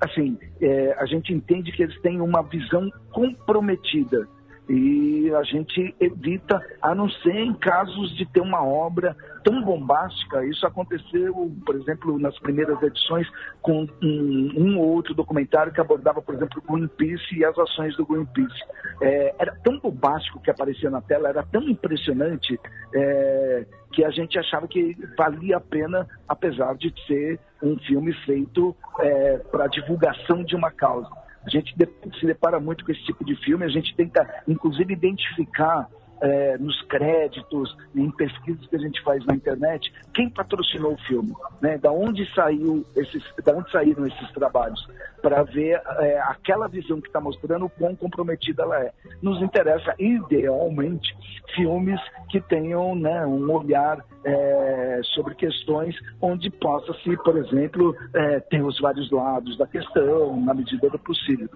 assim, 0.00 0.38
é, 0.60 0.94
a 0.98 1.06
gente 1.06 1.32
entende 1.32 1.72
que 1.72 1.82
eles 1.82 1.98
têm 2.00 2.20
uma 2.20 2.42
visão 2.42 2.90
comprometida 3.10 4.28
e 4.70 5.34
a 5.34 5.42
gente 5.42 5.92
evita, 5.98 6.64
a 6.80 6.94
não 6.94 7.10
ser 7.10 7.34
em 7.34 7.52
casos 7.54 8.16
de 8.16 8.24
ter 8.24 8.40
uma 8.40 8.64
obra 8.64 9.16
tão 9.42 9.60
bombástica. 9.64 10.44
Isso 10.44 10.64
aconteceu, 10.64 11.50
por 11.66 11.74
exemplo, 11.74 12.16
nas 12.20 12.38
primeiras 12.38 12.80
edições, 12.80 13.26
com 13.60 13.88
um, 14.00 14.52
um 14.56 14.78
ou 14.78 14.90
outro 14.90 15.12
documentário 15.12 15.72
que 15.72 15.80
abordava, 15.80 16.22
por 16.22 16.36
exemplo, 16.36 16.62
o 16.64 16.72
Greenpeace 16.72 17.34
e 17.34 17.44
as 17.44 17.58
ações 17.58 17.96
do 17.96 18.06
Greenpeace. 18.06 18.60
É, 19.02 19.34
era 19.40 19.56
tão 19.64 19.76
bombástico 19.80 20.40
que 20.40 20.52
aparecia 20.52 20.88
na 20.88 21.00
tela, 21.00 21.28
era 21.28 21.42
tão 21.42 21.62
impressionante 21.62 22.60
é, 22.94 23.66
que 23.92 24.04
a 24.04 24.10
gente 24.10 24.38
achava 24.38 24.68
que 24.68 24.96
valia 25.18 25.56
a 25.56 25.60
pena, 25.60 26.06
apesar 26.28 26.76
de 26.76 26.94
ser 27.08 27.40
um 27.60 27.76
filme 27.80 28.12
feito 28.24 28.76
é, 29.00 29.38
para 29.50 29.66
divulgação 29.66 30.44
de 30.44 30.54
uma 30.54 30.70
causa. 30.70 31.10
A 31.44 31.48
gente 31.48 31.74
se 32.18 32.26
depara 32.26 32.60
muito 32.60 32.84
com 32.84 32.92
esse 32.92 33.02
tipo 33.04 33.24
de 33.24 33.34
filme, 33.36 33.64
a 33.64 33.68
gente 33.68 33.94
tenta, 33.94 34.42
inclusive, 34.46 34.92
identificar 34.92 35.88
é, 36.20 36.58
nos 36.58 36.80
créditos, 36.82 37.76
em 37.94 38.10
pesquisas 38.10 38.66
que 38.66 38.76
a 38.76 38.78
gente 38.78 39.02
faz 39.02 39.24
na 39.26 39.34
internet, 39.34 39.92
quem 40.14 40.28
patrocinou 40.28 40.94
o 40.94 40.98
filme, 41.06 41.32
né? 41.60 41.78
Da 41.78 41.90
onde 41.90 42.28
saiu 42.34 42.84
esses, 42.96 43.22
da 43.44 43.54
onde 43.54 43.70
saíram 43.70 44.06
esses 44.06 44.30
trabalhos, 44.32 44.86
para 45.22 45.42
ver 45.42 45.80
é, 45.98 46.20
aquela 46.20 46.68
visão 46.68 47.00
que 47.00 47.08
está 47.08 47.20
mostrando 47.20 47.66
o 47.66 47.70
quão 47.70 47.94
comprometida 47.94 48.62
ela 48.62 48.80
é. 48.80 48.92
Nos 49.22 49.42
interessa 49.42 49.94
idealmente 49.98 51.14
filmes 51.54 52.00
que 52.28 52.40
tenham 52.40 52.94
né, 52.94 53.26
um 53.26 53.50
olhar 53.50 54.04
é, 54.24 55.00
sobre 55.14 55.34
questões 55.34 55.96
onde 56.20 56.50
possa 56.50 56.92
se, 57.02 57.16
por 57.18 57.36
exemplo, 57.36 57.96
é, 58.14 58.40
ter 58.40 58.62
os 58.62 58.78
vários 58.80 59.10
lados 59.10 59.56
da 59.58 59.66
questão, 59.66 60.40
na 60.40 60.54
medida 60.54 60.88
do 60.88 60.98
possível. 60.98 61.48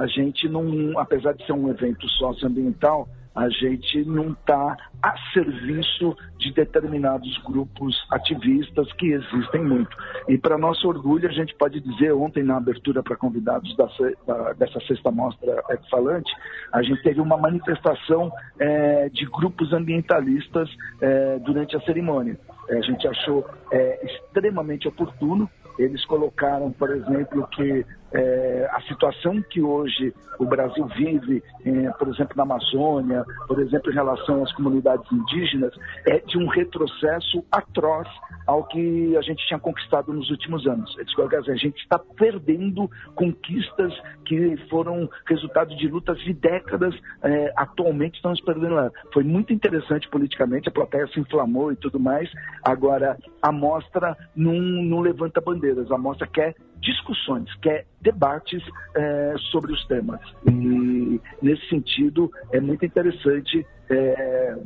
A 0.00 0.06
gente 0.06 0.48
não, 0.48 0.98
apesar 0.98 1.34
de 1.34 1.44
ser 1.44 1.52
um 1.52 1.68
evento 1.68 2.08
socioambiental, 2.08 3.06
a 3.36 3.50
gente 3.50 4.02
não 4.06 4.32
está 4.32 4.74
a 5.02 5.14
serviço 5.34 6.16
de 6.38 6.54
determinados 6.54 7.36
grupos 7.44 7.94
ativistas 8.10 8.90
que 8.94 9.12
existem 9.12 9.62
muito. 9.62 9.94
E 10.26 10.38
para 10.38 10.56
nosso 10.56 10.88
orgulho, 10.88 11.28
a 11.28 11.32
gente 11.32 11.54
pode 11.54 11.80
dizer, 11.80 12.14
ontem 12.14 12.42
na 12.42 12.56
abertura 12.56 13.02
para 13.02 13.14
convidados 13.14 13.76
da, 13.76 13.88
da, 14.26 14.54
dessa 14.54 14.80
sexta 14.86 15.10
mostra 15.10 15.62
falante, 15.90 16.32
a 16.72 16.82
gente 16.82 17.02
teve 17.02 17.20
uma 17.20 17.36
manifestação 17.36 18.32
é, 18.58 19.10
de 19.10 19.26
grupos 19.26 19.70
ambientalistas 19.74 20.70
é, 20.98 21.38
durante 21.40 21.76
a 21.76 21.80
cerimônia. 21.82 22.40
É, 22.70 22.78
a 22.78 22.82
gente 22.82 23.06
achou 23.06 23.46
é, 23.70 24.06
extremamente 24.06 24.88
oportuno 24.88 25.48
eles 25.78 26.04
colocaram, 26.04 26.70
por 26.72 26.90
exemplo, 26.90 27.46
que 27.48 27.86
é, 28.12 28.68
a 28.72 28.80
situação 28.82 29.40
que 29.42 29.62
hoje 29.62 30.14
o 30.38 30.46
Brasil 30.46 30.86
vive, 30.96 31.42
é, 31.64 31.90
por 31.90 32.08
exemplo, 32.08 32.34
na 32.34 32.44
Amazônia, 32.44 33.24
por 33.46 33.60
exemplo, 33.60 33.90
em 33.90 33.94
relação 33.94 34.42
às 34.42 34.50
comunidades 34.54 35.10
indígenas, 35.12 35.72
é 36.06 36.18
de 36.18 36.38
um 36.38 36.46
retrocesso 36.46 37.44
atroz 37.52 38.08
ao 38.46 38.64
que 38.64 39.16
a 39.16 39.20
gente 39.20 39.46
tinha 39.46 39.60
conquistado 39.60 40.12
nos 40.12 40.30
últimos 40.30 40.66
anos. 40.66 40.96
A 40.98 41.56
gente 41.56 41.80
está 41.82 41.98
perdendo 41.98 42.90
conquistas 43.14 43.92
que 44.24 44.56
foram 44.70 45.08
resultado 45.26 45.76
de 45.76 45.88
lutas 45.88 46.18
de 46.20 46.32
décadas, 46.32 46.94
é, 47.22 47.52
atualmente 47.56 48.16
estamos 48.16 48.40
perdendo 48.40 48.74
lá. 48.74 48.90
Foi 49.12 49.22
muito 49.22 49.52
interessante 49.52 50.08
politicamente, 50.08 50.68
a 50.68 50.72
plateia 50.72 51.06
se 51.08 51.20
inflamou 51.20 51.70
e 51.70 51.76
tudo 51.76 52.00
mais. 52.00 52.30
Agora, 52.64 53.18
a 53.42 53.52
mostra 53.52 54.16
não, 54.34 54.54
não 54.54 55.00
levanta 55.00 55.40
bandeiras, 55.40 55.90
a 55.90 55.98
mostra 55.98 56.26
quer 56.26 56.54
discussões, 56.80 57.52
quer 57.60 57.86
debates 58.00 58.62
é, 58.96 59.34
sobre 59.50 59.72
os 59.72 59.86
temas. 59.86 60.20
E, 60.46 61.20
nesse 61.42 61.68
sentido, 61.68 62.30
é 62.52 62.60
muito 62.60 62.84
interessante. 62.84 63.66
É, 63.88 64.56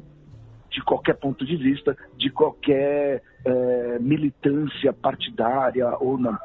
de 0.74 0.82
qualquer 0.82 1.14
ponto 1.14 1.46
de 1.46 1.56
vista, 1.56 1.96
de 2.18 2.30
qualquer 2.30 3.22
é, 3.44 3.98
militância 4.00 4.92
partidária 4.92 5.88
ou 6.00 6.18
não. 6.18 6.36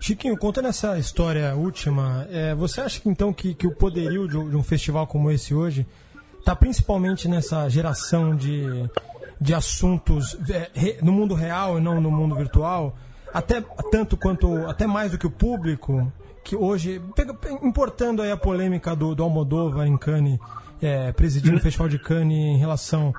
Chiquinho, 0.00 0.38
contando 0.38 0.68
essa 0.68 0.96
história 0.96 1.54
última, 1.54 2.26
é, 2.30 2.54
você 2.54 2.80
acha 2.80 3.02
então 3.04 3.32
que, 3.32 3.52
que 3.52 3.66
o 3.66 3.74
poderio 3.74 4.28
de 4.28 4.38
um, 4.38 4.48
de 4.48 4.56
um 4.56 4.62
festival 4.62 5.06
como 5.06 5.30
esse 5.30 5.52
hoje 5.52 5.86
está 6.38 6.54
principalmente 6.54 7.28
nessa 7.28 7.68
geração 7.68 8.34
de, 8.34 8.62
de 9.40 9.52
assuntos 9.52 10.38
é, 10.48 11.02
no 11.02 11.12
mundo 11.12 11.34
real 11.34 11.78
e 11.78 11.82
não 11.82 12.00
no 12.00 12.10
mundo 12.10 12.36
virtual? 12.36 12.96
Até 13.32 13.62
tanto 13.90 14.16
quanto 14.16 14.66
até 14.66 14.86
mais 14.86 15.12
do 15.12 15.18
que 15.18 15.26
o 15.26 15.30
público 15.30 16.10
que 16.42 16.56
hoje 16.56 17.00
importando 17.62 18.22
aí 18.22 18.30
a 18.30 18.36
polêmica 18.36 18.96
do, 18.96 19.14
do 19.14 19.22
Almodóvar 19.22 19.86
em 19.86 19.96
Cannes 19.96 20.38
é, 20.82 21.12
presidindo 21.12 21.58
o 21.58 21.60
Festival 21.60 21.88
de 21.88 21.98
Cannes 21.98 22.38
em 22.38 22.56
relação 22.56 23.12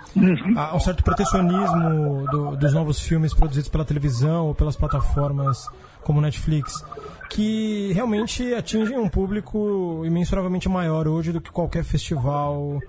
a, 0.55 0.71
a 0.71 0.75
um 0.75 0.79
certo 0.79 1.03
protecionismo 1.03 2.25
do, 2.31 2.55
dos 2.55 2.73
novos 2.73 2.99
filmes 2.99 3.33
produzidos 3.33 3.69
pela 3.69 3.85
televisão 3.85 4.47
ou 4.47 4.55
pelas 4.55 4.75
plataformas 4.75 5.67
como 6.01 6.19
Netflix 6.19 6.83
que 7.29 7.93
realmente 7.93 8.53
atingem 8.53 8.97
um 8.97 9.07
público 9.07 10.01
imensuravelmente 10.03 10.67
maior 10.67 11.07
hoje 11.07 11.31
do 11.31 11.39
que 11.39 11.51
qualquer 11.51 11.83
festival 11.83 12.79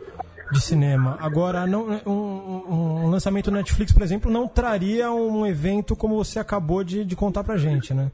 de 0.50 0.60
cinema. 0.60 1.16
Agora, 1.20 1.66
não, 1.66 1.88
um, 2.06 3.04
um, 3.04 3.10
lançamento 3.10 3.50
Netflix, 3.50 3.92
por 3.92 4.02
exemplo, 4.02 4.30
não 4.30 4.48
traria 4.48 5.10
um 5.10 5.46
evento 5.46 5.94
como 5.94 6.16
você 6.16 6.38
acabou 6.38 6.82
de, 6.82 7.04
de 7.04 7.16
contar 7.16 7.44
pra 7.44 7.56
gente, 7.56 7.94
né? 7.94 8.10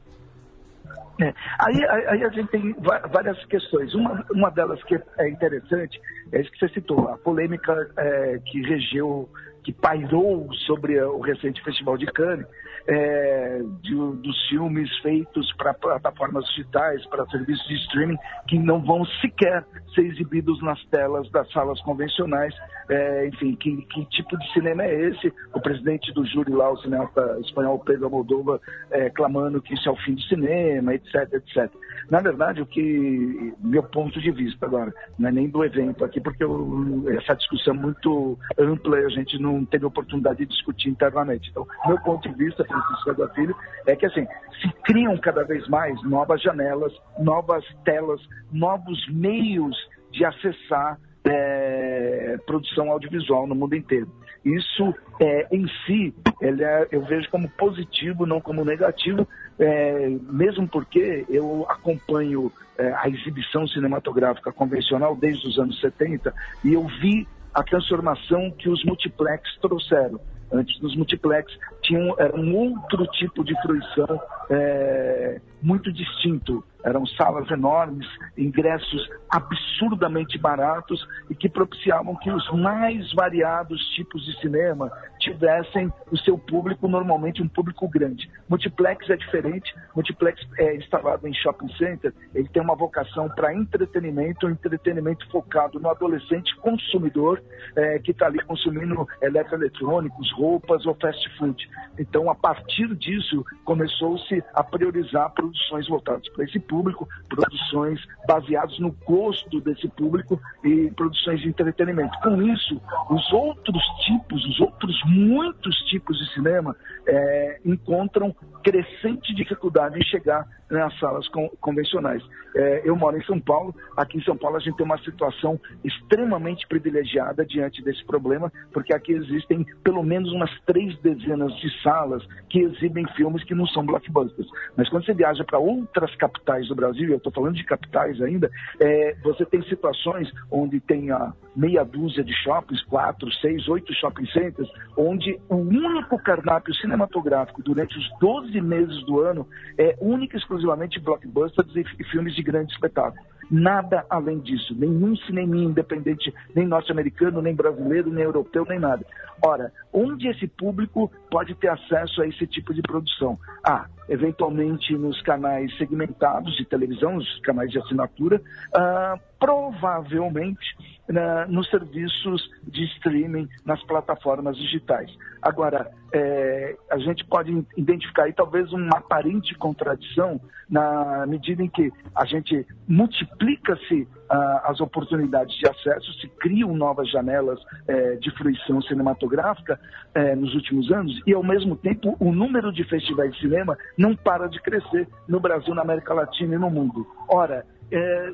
É. 1.21 1.33
Aí, 1.59 1.85
aí, 2.07 2.23
a 2.23 2.29
gente 2.29 2.49
tem 2.49 2.73
várias 3.11 3.43
questões. 3.45 3.93
Uma, 3.93 4.25
uma 4.31 4.49
delas 4.49 4.81
que 4.83 4.97
é 5.17 5.29
interessante 5.29 5.99
é 6.31 6.39
isso 6.39 6.51
que 6.51 6.59
você 6.59 6.69
citou, 6.69 7.09
a 7.09 7.17
polêmica 7.17 7.89
é, 7.97 8.39
que 8.45 8.61
regeu, 8.61 9.29
que 9.63 9.73
pairou 9.73 10.47
sobre 10.65 11.01
o 11.01 11.19
recente 11.19 11.61
Festival 11.61 11.97
de 11.97 12.05
Cannes, 12.05 12.45
é, 12.89 13.61
de, 13.81 13.93
dos 13.93 14.49
filmes 14.49 14.89
feitos 14.97 15.53
para 15.53 15.75
plataformas 15.75 16.43
digitais, 16.45 17.05
para 17.05 17.23
serviços 17.27 17.65
de 17.67 17.75
streaming, 17.75 18.17
que 18.47 18.57
não 18.57 18.81
vão 18.81 19.05
sequer 19.21 19.63
ser 19.93 20.07
exibidos 20.07 20.59
nas 20.63 20.83
telas 20.85 21.29
das 21.29 21.49
salas 21.51 21.79
convencionais. 21.81 22.53
É, 22.89 23.27
enfim, 23.27 23.55
que, 23.55 23.77
que, 23.83 24.05
tipo 24.05 24.35
de 24.35 24.53
cinema 24.53 24.83
é 24.83 25.09
esse? 25.09 25.31
O 25.53 25.61
presidente 25.61 26.11
do 26.13 26.25
júri 26.25 26.51
lá, 26.51 26.71
o 26.71 26.77
cineasta 26.77 27.37
espanhol 27.41 27.77
Pedro 27.77 28.09
Moldova, 28.09 28.59
é, 28.89 29.11
clamando 29.11 29.61
que 29.61 29.75
isso 29.75 29.87
é 29.87 29.91
o 29.91 29.97
fim 29.97 30.15
do 30.15 30.21
cinema, 30.23 30.95
etc, 30.95 31.31
etc. 31.33 31.71
Na 32.09 32.19
verdade, 32.19 32.61
o 32.61 32.65
que, 32.65 33.53
meu 33.59 33.83
ponto 33.83 34.19
de 34.19 34.31
vista 34.31 34.65
agora, 34.65 34.93
não 35.17 35.29
é 35.29 35.31
nem 35.31 35.49
do 35.49 35.63
evento 35.63 36.03
aqui, 36.05 36.19
porque 36.19 36.43
eu, 36.43 37.05
essa 37.17 37.35
discussão 37.35 37.73
é 37.73 37.77
muito 37.77 38.37
ampla 38.57 38.99
e 38.99 39.05
a 39.05 39.09
gente 39.09 39.39
não 39.39 39.65
teve 39.65 39.85
oportunidade 39.85 40.39
de 40.39 40.45
discutir 40.45 40.89
internamente. 40.89 41.49
Então, 41.49 41.67
meu 41.87 41.99
ponto 42.01 42.27
de 42.29 42.35
vista, 42.35 42.63
Francisco 42.63 43.13
da 43.13 43.27
Filho, 43.29 43.55
é 43.85 43.95
que 43.95 44.05
assim, 44.05 44.25
se 44.61 44.69
criam 44.83 45.17
cada 45.17 45.43
vez 45.43 45.67
mais 45.67 46.01
novas 46.03 46.41
janelas, 46.41 46.93
novas 47.17 47.63
telas, 47.83 48.21
novos 48.51 49.07
meios 49.09 49.75
de 50.11 50.25
acessar 50.25 50.97
é, 51.23 52.37
produção 52.45 52.89
audiovisual 52.91 53.47
no 53.47 53.55
mundo 53.55 53.75
inteiro. 53.75 54.09
Isso 54.43 54.93
é, 55.19 55.47
em 55.51 55.67
si, 55.85 56.13
é, 56.41 56.87
eu 56.91 57.03
vejo 57.03 57.29
como 57.29 57.49
positivo, 57.49 58.25
não 58.25 58.39
como 58.39 58.63
negativo, 58.63 59.27
é, 59.59 60.09
mesmo 60.21 60.67
porque 60.67 61.25
eu 61.29 61.65
acompanho 61.69 62.51
é, 62.77 62.93
a 62.93 63.09
exibição 63.09 63.67
cinematográfica 63.67 64.51
convencional 64.51 65.15
desde 65.15 65.47
os 65.47 65.59
anos 65.59 65.79
70 65.81 66.33
e 66.63 66.73
eu 66.73 66.87
vi 67.01 67.27
a 67.53 67.61
transformação 67.63 68.51
que 68.51 68.69
os 68.69 68.83
multiplex 68.85 69.57
trouxeram. 69.61 70.19
Antes 70.51 70.79
dos 70.79 70.95
multiplex 70.95 71.51
tinham 71.89 72.15
era 72.19 72.35
um 72.35 72.55
outro 72.55 73.05
tipo 73.07 73.43
de 73.43 73.59
fruição 73.63 74.21
é, 74.49 75.41
muito 75.61 75.91
distinto. 75.91 76.63
Eram 76.81 77.05
salas 77.05 77.51
enormes, 77.51 78.07
ingressos 78.37 79.09
absurdamente 79.29 80.37
baratos 80.37 81.05
e 81.29 81.35
que 81.35 81.49
propiciavam 81.49 82.15
que 82.15 82.31
os 82.31 82.49
mais 82.53 83.11
variados 83.13 83.81
tipos 83.95 84.23
de 84.25 84.39
cinema 84.39 84.89
tivessem 85.19 85.91
o 86.09 86.17
seu 86.19 86.37
público, 86.37 86.87
normalmente 86.87 87.41
um 87.41 87.49
público 87.49 87.85
grande. 87.89 88.31
Multiplex 88.47 89.09
é 89.09 89.17
diferente, 89.17 89.75
multiplex 89.93 90.39
é 90.57 90.77
instalado 90.77 91.27
em 91.27 91.33
shopping 91.33 91.67
center, 91.75 92.13
ele 92.33 92.47
tem 92.47 92.61
uma 92.61 92.75
vocação 92.75 93.27
para 93.27 93.53
entretenimento, 93.53 94.47
um 94.47 94.51
entretenimento 94.51 95.29
focado 95.29 95.81
no 95.81 95.89
adolescente 95.89 96.55
consumidor 96.57 97.43
é, 97.75 97.99
que 97.99 98.11
está 98.11 98.27
ali 98.27 98.39
consumindo 98.45 99.05
eletroeletrônicos, 99.21 100.31
roupas 100.31 100.85
ou 100.85 100.95
fast 100.95 101.37
food. 101.37 101.69
Então, 101.97 102.29
a 102.29 102.35
partir 102.35 102.95
disso, 102.95 103.43
começou-se 103.65 104.43
a 104.53 104.63
priorizar 104.63 105.29
produções 105.31 105.87
voltadas 105.87 106.27
para 106.29 106.45
esse 106.45 106.59
público, 106.59 107.07
produções 107.27 107.99
baseadas 108.27 108.77
no 108.79 108.91
gosto 109.05 109.59
desse 109.61 109.87
público 109.89 110.39
e 110.63 110.91
produções 110.91 111.41
de 111.41 111.49
entretenimento. 111.49 112.17
Com 112.21 112.41
isso, 112.41 112.81
os 113.09 113.31
outros 113.33 113.83
tipos, 114.05 114.45
os 114.45 114.59
outros 114.59 114.95
muitos 115.05 115.75
tipos 115.89 116.17
de 116.17 116.33
cinema 116.33 116.75
é, 117.07 117.59
encontram 117.65 118.35
crescente 118.63 119.33
dificuldade 119.33 119.97
em 119.97 120.03
chegar 120.03 120.45
nas 120.69 120.97
salas 120.99 121.27
convencionais. 121.59 122.23
É, 122.55 122.81
eu 122.83 122.95
moro 122.95 123.17
em 123.17 123.23
São 123.23 123.39
Paulo, 123.39 123.75
aqui 123.97 124.17
em 124.17 124.23
São 124.23 124.37
Paulo 124.37 124.57
a 124.57 124.59
gente 124.59 124.75
tem 124.75 124.85
uma 124.85 124.97
situação 124.99 125.59
extremamente 125.83 126.67
privilegiada 126.67 127.45
diante 127.45 127.83
desse 127.83 128.03
problema, 128.05 128.51
porque 128.71 128.93
aqui 128.93 129.11
existem 129.13 129.65
pelo 129.83 130.03
menos 130.03 130.31
umas 130.31 130.51
três 130.65 130.97
dezenas 130.99 131.55
de 131.57 131.68
salas 131.81 132.25
que 132.49 132.59
exibem 132.59 133.05
filmes 133.15 133.43
que 133.43 133.55
não 133.55 133.65
são 133.67 133.85
blockbusters. 133.85 134.47
Mas 134.75 134.89
quando 134.89 135.05
você 135.05 135.13
viaja 135.13 135.43
para 135.43 135.59
outras 135.59 136.13
capitais 136.15 136.67
do 136.67 136.75
Brasil, 136.75 137.09
eu 137.09 137.17
estou 137.17 137.31
falando 137.31 137.55
de 137.55 137.63
capitais 137.63 138.21
ainda, 138.21 138.49
é, 138.79 139.15
você 139.23 139.45
tem 139.45 139.61
situações 139.63 140.31
onde 140.51 140.79
tem 140.79 141.11
a 141.11 141.33
meia 141.55 141.83
dúzia 141.83 142.23
de 142.23 142.33
shoppings, 142.43 142.83
quatro, 142.83 143.31
seis, 143.33 143.67
oito 143.67 143.93
shopping 143.93 144.25
centers, 144.27 144.69
onde 144.97 145.39
o 145.49 145.55
único 145.55 146.17
cardápio 146.19 146.73
cinematográfico 146.75 147.61
durante 147.61 147.97
os 147.97 148.09
12 148.19 148.59
meses 148.61 149.05
do 149.05 149.19
ano 149.19 149.47
é 149.77 149.95
única 149.99 150.37
e 150.37 150.39
exclusivamente 150.39 150.99
blockbusters 150.99 151.75
e 151.75 152.03
filmes 152.05 152.35
de 152.35 152.43
grande 152.43 152.71
espetáculo. 152.71 153.23
Nada 153.49 154.05
além 154.09 154.39
disso. 154.39 154.75
Nenhum 154.77 155.15
cinema 155.17 155.57
independente, 155.57 156.33
nem 156.55 156.67
norte-americano, 156.67 157.41
nem 157.41 157.55
brasileiro, 157.55 158.11
nem 158.11 158.23
europeu, 158.23 158.63
nem 158.69 158.79
nada. 158.79 159.03
Ora, 159.43 159.71
onde 159.91 160.27
esse 160.27 160.47
público 160.47 161.11
pode 161.31 161.48
ter 161.55 161.69
acesso 161.69 162.21
a 162.21 162.27
esse 162.27 162.45
tipo 162.47 162.73
de 162.73 162.81
produção? 162.81 163.39
Ah, 163.63 163.87
eventualmente 164.09 164.93
nos 164.97 165.21
canais 165.21 165.75
segmentados 165.77 166.55
de 166.57 166.65
televisão, 166.65 167.15
nos 167.15 167.39
canais 167.41 167.71
de 167.71 167.79
assinatura, 167.79 168.41
ah, 168.75 169.17
provavelmente 169.39 170.75
na, 171.07 171.47
nos 171.47 171.69
serviços 171.69 172.49
de 172.63 172.83
streaming, 172.95 173.47
nas 173.65 173.81
plataformas 173.83 174.57
digitais. 174.57 175.09
Agora, 175.41 175.89
é, 176.13 176.75
a 176.91 176.97
gente 176.97 177.23
pode 177.25 177.65
identificar 177.77 178.23
aí 178.23 178.33
talvez 178.33 178.71
uma 178.73 178.97
aparente 178.97 179.55
contradição 179.55 180.39
na 180.69 181.25
medida 181.25 181.63
em 181.63 181.69
que 181.69 181.91
a 182.15 182.25
gente 182.25 182.65
multiplica-se 182.87 184.07
ah, 184.29 184.63
as 184.65 184.79
oportunidades 184.79 185.55
de 185.57 185.67
acesso, 185.67 186.13
se 186.19 186.27
criam 186.39 186.75
novas 186.75 187.09
janelas 187.09 187.59
é, 187.87 188.15
de 188.15 188.29
fruição 188.31 188.81
cinematográfica 188.83 189.79
é, 190.13 190.35
nos 190.35 190.53
últimos 190.53 190.91
anos 190.91 191.19
e, 191.25 191.33
ao 191.33 191.43
mesmo 191.43 191.75
tempo, 191.75 192.15
o 192.19 192.31
número 192.31 192.71
de 192.71 192.83
festivais 192.83 193.33
de 193.33 193.39
cinema 193.39 193.77
não 193.99 194.15
para 194.15 194.47
de 194.47 194.61
crescer 194.61 195.09
no 195.27 195.41
Brasil, 195.41 195.75
na 195.75 195.81
América 195.81 196.13
Latina 196.13 196.55
e 196.55 196.57
no 196.57 196.71
mundo. 196.71 197.05
Ora, 197.27 197.65
é, 197.91 198.31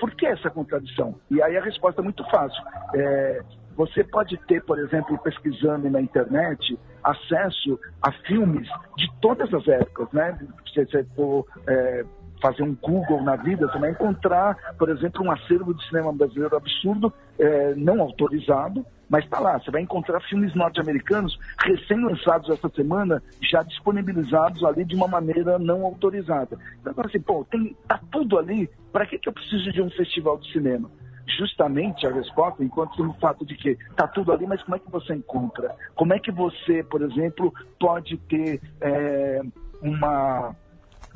por 0.00 0.10
que 0.10 0.26
essa 0.26 0.50
contradição? 0.50 1.14
E 1.30 1.40
aí 1.40 1.56
a 1.56 1.62
resposta 1.62 2.00
é 2.00 2.04
muito 2.04 2.28
fácil. 2.28 2.60
É, 2.96 3.40
você 3.76 4.02
pode 4.02 4.36
ter, 4.48 4.60
por 4.64 4.76
exemplo, 4.76 5.16
pesquisando 5.18 5.88
na 5.88 6.00
internet, 6.00 6.76
acesso 7.04 7.78
a 8.02 8.10
filmes 8.26 8.68
de 8.96 9.08
todas 9.20 9.54
as 9.54 9.68
épocas, 9.68 10.10
né? 10.12 10.36
Se 10.74 10.84
você 10.84 11.04
for 11.14 11.46
é, 11.68 12.04
fazer 12.42 12.64
um 12.64 12.74
Google 12.74 13.22
na 13.22 13.36
vida, 13.36 13.68
você 13.68 13.78
vai 13.78 13.90
encontrar, 13.90 14.56
por 14.76 14.88
exemplo, 14.88 15.24
um 15.24 15.30
acervo 15.30 15.74
de 15.74 15.86
cinema 15.86 16.12
brasileiro 16.12 16.56
absurdo, 16.56 17.12
é, 17.38 17.72
não 17.76 18.00
autorizado, 18.00 18.84
mas 19.08 19.24
está 19.24 19.40
lá. 19.40 19.58
Você 19.58 19.70
vai 19.70 19.82
encontrar 19.82 20.20
filmes 20.20 20.54
norte-americanos 20.54 21.38
recém-lançados 21.64 22.50
essa 22.50 22.68
semana, 22.68 23.22
já 23.40 23.62
disponibilizados 23.62 24.64
ali 24.64 24.84
de 24.84 24.94
uma 24.94 25.08
maneira 25.08 25.58
não 25.58 25.84
autorizada. 25.84 26.58
Então, 26.80 26.92
assim, 27.04 27.20
pô, 27.20 27.44
tem, 27.44 27.76
tá 27.86 28.00
tudo 28.10 28.38
ali, 28.38 28.68
para 28.92 29.06
que, 29.06 29.18
que 29.18 29.28
eu 29.28 29.32
preciso 29.32 29.72
de 29.72 29.82
um 29.82 29.90
festival 29.90 30.38
de 30.38 30.52
cinema? 30.52 30.90
justamente 31.36 32.06
a 32.06 32.10
resposta 32.10 32.64
enquanto 32.64 33.04
no 33.04 33.12
fato 33.12 33.44
de 33.44 33.54
que 33.54 33.70
está 33.90 34.08
tudo 34.08 34.32
ali, 34.32 34.46
mas 34.46 34.62
como 34.62 34.76
é 34.76 34.78
que 34.78 34.90
você 34.90 35.14
encontra? 35.14 35.76
Como 35.94 36.14
é 36.14 36.18
que 36.18 36.32
você, 36.32 36.82
por 36.82 37.02
exemplo, 37.02 37.52
pode 37.78 38.16
ter 38.16 38.62
é, 38.80 39.42
uma 39.82 40.56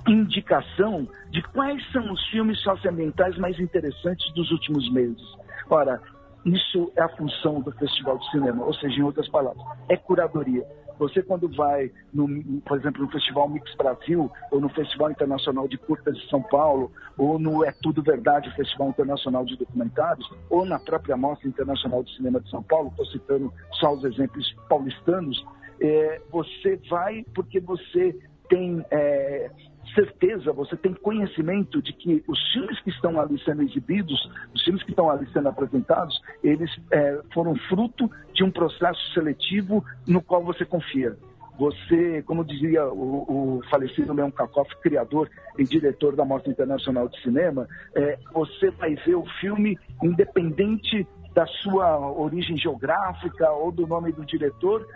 indicação 0.07 1.09
de 1.31 1.43
quais 1.43 1.83
são 1.93 2.13
os 2.13 2.25
filmes 2.29 2.61
socioambientais 2.61 3.39
mais 3.39 3.59
interessantes 3.59 4.33
dos 4.35 4.51
últimos 4.51 4.91
meses. 4.93 5.23
Ora, 5.71 6.01
isso 6.45 6.93
é 6.97 7.03
a 7.03 7.09
função 7.09 7.61
do 7.61 7.71
Festival 7.73 8.19
de 8.19 8.31
Cinema, 8.31 8.65
ou 8.65 8.75
seja, 8.75 9.01
em 9.01 9.03
outras 9.03 9.29
palavras, 9.29 9.65
é 9.89 9.97
curadoria. 9.97 10.67
Você 10.99 11.23
quando 11.23 11.49
vai, 11.49 11.91
no, 12.13 12.29
por 12.61 12.79
exemplo, 12.79 13.03
no 13.03 13.11
Festival 13.11 13.49
Mix 13.49 13.75
Brasil, 13.75 14.31
ou 14.51 14.61
no 14.61 14.69
Festival 14.69 15.11
Internacional 15.11 15.67
de 15.67 15.79
Curtas 15.79 16.17
de 16.17 16.29
São 16.29 16.43
Paulo, 16.43 16.93
ou 17.17 17.39
no 17.39 17.65
É 17.65 17.73
Tudo 17.83 18.03
Verdade, 18.03 18.55
Festival 18.55 18.91
Internacional 18.91 19.45
de 19.45 19.57
Documentários, 19.57 20.29
ou 20.51 20.65
na 20.65 20.79
própria 20.79 21.17
Mostra 21.17 21.49
Internacional 21.49 22.03
de 22.05 22.15
Cinema 22.17 22.41
de 22.41 22.51
São 22.51 22.63
Paulo, 22.63 22.89
estou 22.89 23.07
citando 23.07 23.53
só 23.73 23.93
os 23.95 24.05
exemplos 24.05 24.55
paulistanos, 24.69 25.45
é, 25.81 26.21
você 26.31 26.79
vai 26.89 27.25
porque 27.35 27.59
você 27.59 28.17
tem 28.49 28.85
é, 28.91 29.51
certeza, 29.95 30.53
você 30.53 30.77
tem 30.77 30.95
conhecimento 30.95 31.81
de 31.83 31.93
que 31.93 32.23
os 32.27 32.39
filmes 32.53 32.81
que 32.81 32.91
estão 32.91 33.21
ali 33.21 33.39
sendo 33.45 33.63
exibidos, 33.63 34.31
os 34.55 34.63
filmes 34.63 34.83
que 34.83 34.91
estão 34.91 35.11
ali 35.11 35.27
sendo 35.33 35.49
apresentados, 35.49 36.21
eles 36.43 36.71
é, 36.91 37.21
foram 37.33 37.55
fruto 37.69 38.11
de 38.33 38.45
um 38.45 38.51
processo 38.51 39.01
seletivo 39.13 39.85
no 40.07 40.23
qual 40.23 40.43
você 40.43 40.65
confia. 40.65 41.17
Você, 41.59 42.23
como 42.23 42.45
dizia 42.45 42.87
o, 42.87 43.59
o 43.59 43.63
falecido 43.71 44.13
Leon 44.13 44.31
Kakoff, 44.31 44.75
criador 44.83 45.31
e 45.59 45.65
diretor 45.65 46.17
da 46.17 46.25
Mostra 46.25 46.51
Internacional 46.51 47.09
de 47.09 47.21
Cinema, 47.21 47.69
é, 47.95 48.19
você 48.33 48.71
vai 48.71 48.95
ver 48.95 49.15
o 49.15 49.25
filme 49.41 49.79
independente 50.03 51.07
da 51.35 51.47
sua 51.47 51.99
origem 51.99 52.57
geográfica 52.57 53.51
ou 53.53 53.73
do 53.73 53.87
nome 53.87 54.13
do 54.13 54.25
diretor, 54.25 54.87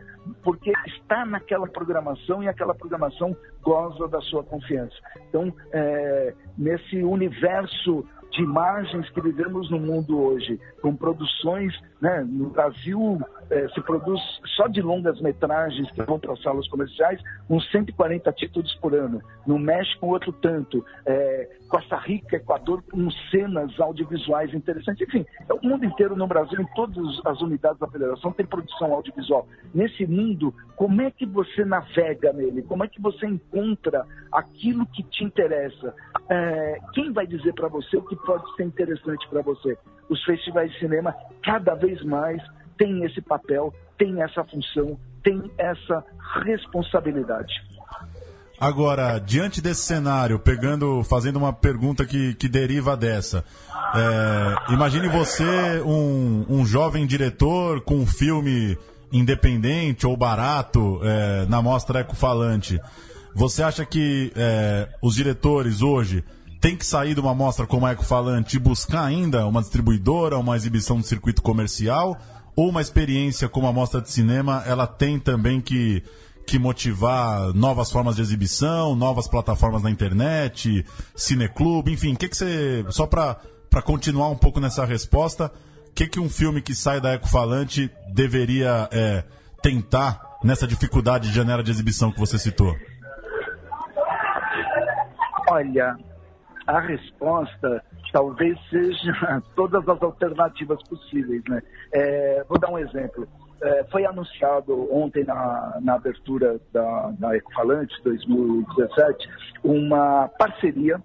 porque 0.43 0.73
está 0.87 1.25
naquela 1.25 1.67
programação 1.67 2.43
e 2.43 2.49
aquela 2.49 2.75
programação 2.75 3.37
goza 3.63 4.09
da 4.09 4.21
sua 4.21 4.43
confiança. 4.43 4.97
Então, 5.29 5.53
é, 5.73 6.35
nesse 6.59 7.03
universo 7.03 8.05
de 8.33 8.43
imagens 8.43 9.09
que 9.11 9.21
vivemos 9.21 9.71
no 9.71 9.79
mundo 9.79 10.21
hoje, 10.21 10.61
com 10.83 10.95
produções, 10.95 11.73
né, 12.01 12.25
no 12.29 12.51
Brasil 12.51 13.19
é, 13.51 13.69
se 13.69 13.81
produz 13.83 14.21
só 14.57 14.67
de 14.67 14.83
longas 14.83 15.21
metragens 15.21 15.91
que 15.93 16.03
vão 16.03 16.19
para 16.19 16.37
salas 16.37 16.67
comerciais 16.69 17.21
uns 17.49 17.69
140 17.71 18.33
títulos 18.33 18.75
por 18.77 18.95
ano. 18.95 19.23
No 19.47 19.59
México, 19.59 20.07
outro 20.07 20.33
tanto. 20.33 20.85
É, 21.05 21.49
Costa 21.69 21.97
Rica, 21.97 22.37
Equador, 22.37 22.83
com 22.83 23.11
cenas 23.31 23.79
audiovisuais 23.81 24.53
interessantes. 24.55 25.07
Enfim, 25.07 25.27
é 25.49 25.53
o 25.53 25.61
mundo 25.63 25.85
inteiro 25.85 26.17
no 26.17 26.27
Brasil, 26.27 26.61
em 26.61 26.67
todas 26.75 27.21
as 27.25 27.41
unidades 27.41 27.79
da 27.79 27.89
federação, 27.89 28.33
tem 28.33 28.47
produção 28.47 28.93
audiovisual. 28.93 29.47
Nesse 29.75 30.07
mundo, 30.07 30.55
como 30.77 31.03
é 31.03 31.11
que 31.11 31.27
você 31.27 31.65
navega 31.65 32.33
nele? 32.33 32.63
Como 32.63 32.85
é 32.85 32.89
que 32.89 33.01
você 33.01 33.27
encontra 33.27 34.07
aquilo 34.33 34.87
que 34.87 35.03
te 35.03 35.25
interessa? 35.25 35.95
É, 36.29 36.79
quem 36.93 37.13
vai 37.13 37.27
dizer 37.27 37.53
para 37.55 37.69
você 37.69 37.97
o 37.97 38.03
que 38.03 38.17
pode 38.17 38.45
ser 38.57 38.65
interessante 38.65 39.29
para 39.29 39.43
você? 39.43 39.77
Os 40.09 40.23
festivais 40.25 40.71
de 40.73 40.79
cinema, 40.79 41.15
cada 41.43 41.75
vez 41.75 42.03
mais, 42.05 42.43
tem 42.79 43.05
esse 43.05 43.21
papel, 43.21 43.73
tem 43.99 44.23
essa 44.23 44.45
função, 44.45 44.99
tem 45.23 45.51
essa 45.59 46.05
responsabilidade. 46.45 47.55
Agora, 48.59 49.19
diante 49.19 49.61
desse 49.61 49.83
cenário, 49.83 50.39
pegando, 50.39 51.05
fazendo 51.05 51.37
uma 51.37 51.53
pergunta 51.53 52.07
que, 52.07 52.35
que 52.35 52.49
deriva 52.49 52.97
dessa, 52.97 53.45
é, 53.95 54.73
imagine 54.73 55.09
você 55.09 55.83
um, 55.85 56.47
um 56.49 56.65
jovem 56.65 57.07
diretor 57.07 57.83
com 57.83 57.97
um 57.97 58.07
filme 58.07 58.79
independente 59.13 60.07
ou 60.07 60.17
barato 60.17 61.01
é, 61.03 61.47
na 61.47 61.61
mostra 61.61 62.01
Ecofalante. 62.01 62.81
Você 63.35 63.63
acha 63.63 63.85
que 63.85 64.33
é, 64.35 64.89
os 65.03 65.15
diretores 65.15 65.83
hoje 65.83 66.25
têm 66.59 66.75
que 66.75 66.87
sair 66.87 67.15
de 67.15 67.21
uma 67.21 67.35
mostra 67.35 67.67
como 67.67 67.85
a 67.85 67.93
Ecofalante 67.93 68.57
e 68.57 68.59
buscar 68.59 69.05
ainda 69.05 69.47
uma 69.47 69.61
distribuidora, 69.61 70.39
uma 70.39 70.57
exibição 70.57 70.99
de 70.99 71.07
circuito 71.07 71.43
comercial? 71.43 72.19
Ou 72.57 72.71
uma 72.71 72.81
experiência 72.81 73.49
como 73.49 73.67
a 73.67 73.73
mostra 73.73 74.01
de 74.01 74.11
cinema, 74.11 74.65
ela 74.67 74.87
tem 74.87 75.19
também 75.19 75.61
que, 75.61 76.03
que 76.47 76.59
motivar 76.59 77.53
novas 77.53 77.93
formas 77.93 78.17
de 78.17 78.23
exibição, 78.23 78.97
novas 78.97 79.29
plataformas 79.29 79.83
na 79.83 79.91
internet, 79.91 80.85
cineclube, 81.15 81.93
enfim, 81.93 82.15
o 82.15 82.17
que, 82.17 82.29
que 82.29 82.37
você. 82.37 82.85
Só 82.89 83.07
para 83.07 83.37
continuar 83.85 84.31
um 84.31 84.37
pouco 84.37 84.59
nessa 84.59 84.87
resposta, 84.87 85.53
o 85.91 85.93
que, 85.95 86.07
que 86.07 86.19
um 86.19 86.31
filme 86.31 86.63
que 86.63 86.75
sai 86.75 86.99
da 86.99 87.13
Ecofalante 87.13 87.91
deveria 88.15 88.89
é, 88.91 89.23
tentar 89.63 90.39
nessa 90.43 90.67
dificuldade 90.67 91.29
de 91.29 91.35
janela 91.35 91.63
de 91.63 91.71
exibição 91.71 92.11
que 92.11 92.19
você 92.19 92.39
citou? 92.39 92.75
Olha, 95.51 95.95
a 96.67 96.81
resposta 96.81 97.83
talvez 98.13 98.59
seja 98.69 99.43
todas 99.55 99.87
as 99.89 100.03
alternativas 100.03 100.83
possíveis. 100.89 101.43
Né? 101.49 101.63
É, 101.93 102.45
vou 102.49 102.59
dar 102.59 102.71
um 102.71 102.79
exemplo. 102.79 103.27
É, 103.63 103.85
foi 103.91 104.05
anunciado 104.05 104.95
ontem 104.95 105.25
na, 105.25 105.79
na 105.81 105.95
abertura 105.95 106.61
da, 106.73 107.13
da 107.19 107.37
Ecofalante 107.37 107.95
2017 108.05 109.29
uma 109.65 110.29
parceria 110.39 111.01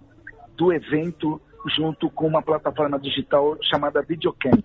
do 0.56 0.72
evento 0.72 1.40
junto 1.76 2.10
com 2.10 2.26
uma 2.26 2.42
plataforma 2.42 2.98
digital 2.98 3.56
chamada 3.62 4.02
Videocamp. 4.02 4.64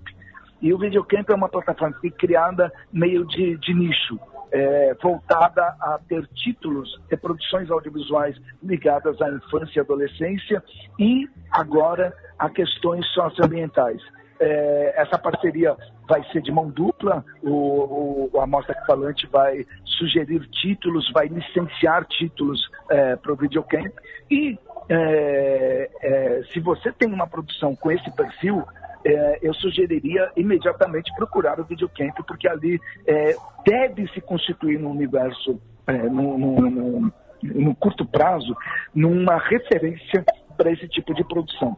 E 0.62 0.73
o 0.73 0.78
Videocamp 0.78 1.30
é 1.30 1.36
uma 1.36 1.47
plataforma 1.47 1.95
que 2.02 2.10
criada 2.10 2.71
meio 2.91 3.26
de, 3.26 3.58
de 3.58 3.73
nicho 3.73 4.19
é, 4.51 4.93
voltada 5.01 5.62
a 5.79 5.99
ter 6.07 6.27
títulos, 6.27 6.89
ter 7.10 7.17
produções 7.17 7.69
audiovisuais 7.69 8.36
ligadas 8.63 9.21
à 9.21 9.29
infância 9.29 9.79
e 9.79 9.81
adolescência 9.81 10.63
e 10.99 11.27
agora 11.51 12.13
a 12.38 12.49
questões 12.49 13.05
socioambientais. 13.13 14.01
É, 14.39 14.93
essa 15.01 15.17
parceria 15.17 15.75
vai 16.07 16.23
ser 16.31 16.41
de 16.43 16.51
mão 16.51 16.69
dupla, 16.69 17.25
o, 17.41 18.29
o, 18.31 18.39
a 18.39 18.45
Mostra 18.45 18.75
Falante 18.86 19.25
vai 19.27 19.65
sugerir 19.83 20.47
títulos, 20.49 21.12
vai 21.12 21.27
licenciar 21.27 22.05
títulos 22.05 22.62
é, 22.89 23.15
para 23.15 23.33
o 23.33 23.36
videocamp 23.36 23.91
e 24.29 24.57
é, 24.89 25.89
é, 26.01 26.43
se 26.53 26.60
você 26.60 26.91
tem 26.93 27.12
uma 27.12 27.27
produção 27.27 27.75
com 27.75 27.91
esse 27.91 28.10
perfil, 28.12 28.63
é, 29.08 29.39
eu 29.41 29.54
sugeriria 29.54 30.30
imediatamente 30.36 31.13
procurar 31.15 31.60
o 31.60 31.63
videocamp, 31.63 32.15
porque 32.28 32.48
ali 32.48 32.80
é, 33.06 33.36
deve 33.65 34.06
se 34.10 34.20
constituir 34.20 34.78
no 34.78 34.91
universo, 34.91 35.60
é, 35.88 35.93
no, 35.93 36.38
no, 36.38 36.70
no, 36.70 37.13
no 37.41 37.76
curto 37.76 38.06
prazo, 38.06 38.54
numa 38.93 39.38
referência 39.38 40.26
para 40.58 40.72
esse 40.72 40.89
tipo 40.89 41.13
de 41.13 41.24
produção. 41.24 41.78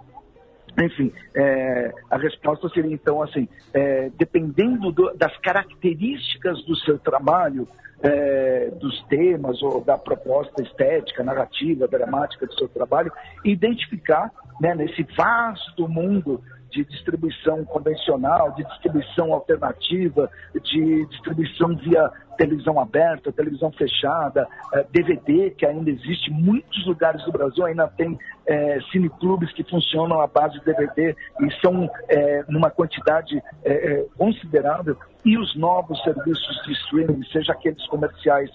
Enfim, 0.82 1.12
é, 1.36 1.94
a 2.10 2.18
resposta 2.18 2.68
seria 2.70 2.94
então 2.94 3.22
assim: 3.22 3.48
é, 3.74 4.10
dependendo 4.18 4.92
do, 4.92 5.14
das 5.16 5.36
características 5.38 6.64
do 6.66 6.76
seu 6.78 6.98
trabalho, 6.98 7.68
é, 8.02 8.72
dos 8.80 9.04
temas 9.04 9.62
ou 9.62 9.84
da 9.84 9.98
proposta 9.98 10.64
estética, 10.64 11.24
narrativa, 11.24 11.88
dramática 11.88 12.48
do 12.48 12.54
seu 12.56 12.70
trabalho, 12.70 13.12
identificar 13.44 14.32
né, 14.60 14.74
nesse 14.74 15.04
vasto 15.16 15.88
mundo 15.88 16.42
de 16.72 16.86
distribuição 16.86 17.66
convencional, 17.66 18.52
de 18.54 18.64
distribuição 18.64 19.34
alternativa, 19.34 20.30
de 20.64 21.06
distribuição 21.08 21.76
via 21.76 22.10
televisão 22.38 22.80
aberta, 22.80 23.34
televisão 23.34 23.70
fechada, 23.74 24.48
DVD, 24.92 25.48
eh, 25.48 25.50
que 25.50 25.66
ainda 25.66 25.90
existe. 25.90 26.32
Muitos 26.32 26.86
lugares 26.86 27.24
do 27.26 27.32
Brasil 27.32 27.66
ainda 27.66 27.88
tem 27.90 28.18
é, 28.48 28.80
cineclubes 28.92 29.52
que 29.52 29.64
funcionam 29.64 30.22
à 30.22 30.28
base 30.28 30.58
de 30.60 30.66
DVD 30.66 31.16
e 31.42 31.52
são 31.62 31.90
é, 32.08 32.46
numa 32.48 32.70
quantidade 32.70 33.44
é, 33.66 34.06
considerável. 34.18 34.98
E 35.26 35.38
os 35.38 35.54
novos 35.58 36.02
serviços 36.02 36.64
de 36.66 36.72
streaming, 36.72 37.24
seja 37.26 37.52
aqueles 37.52 37.86
comerciais 37.88 38.50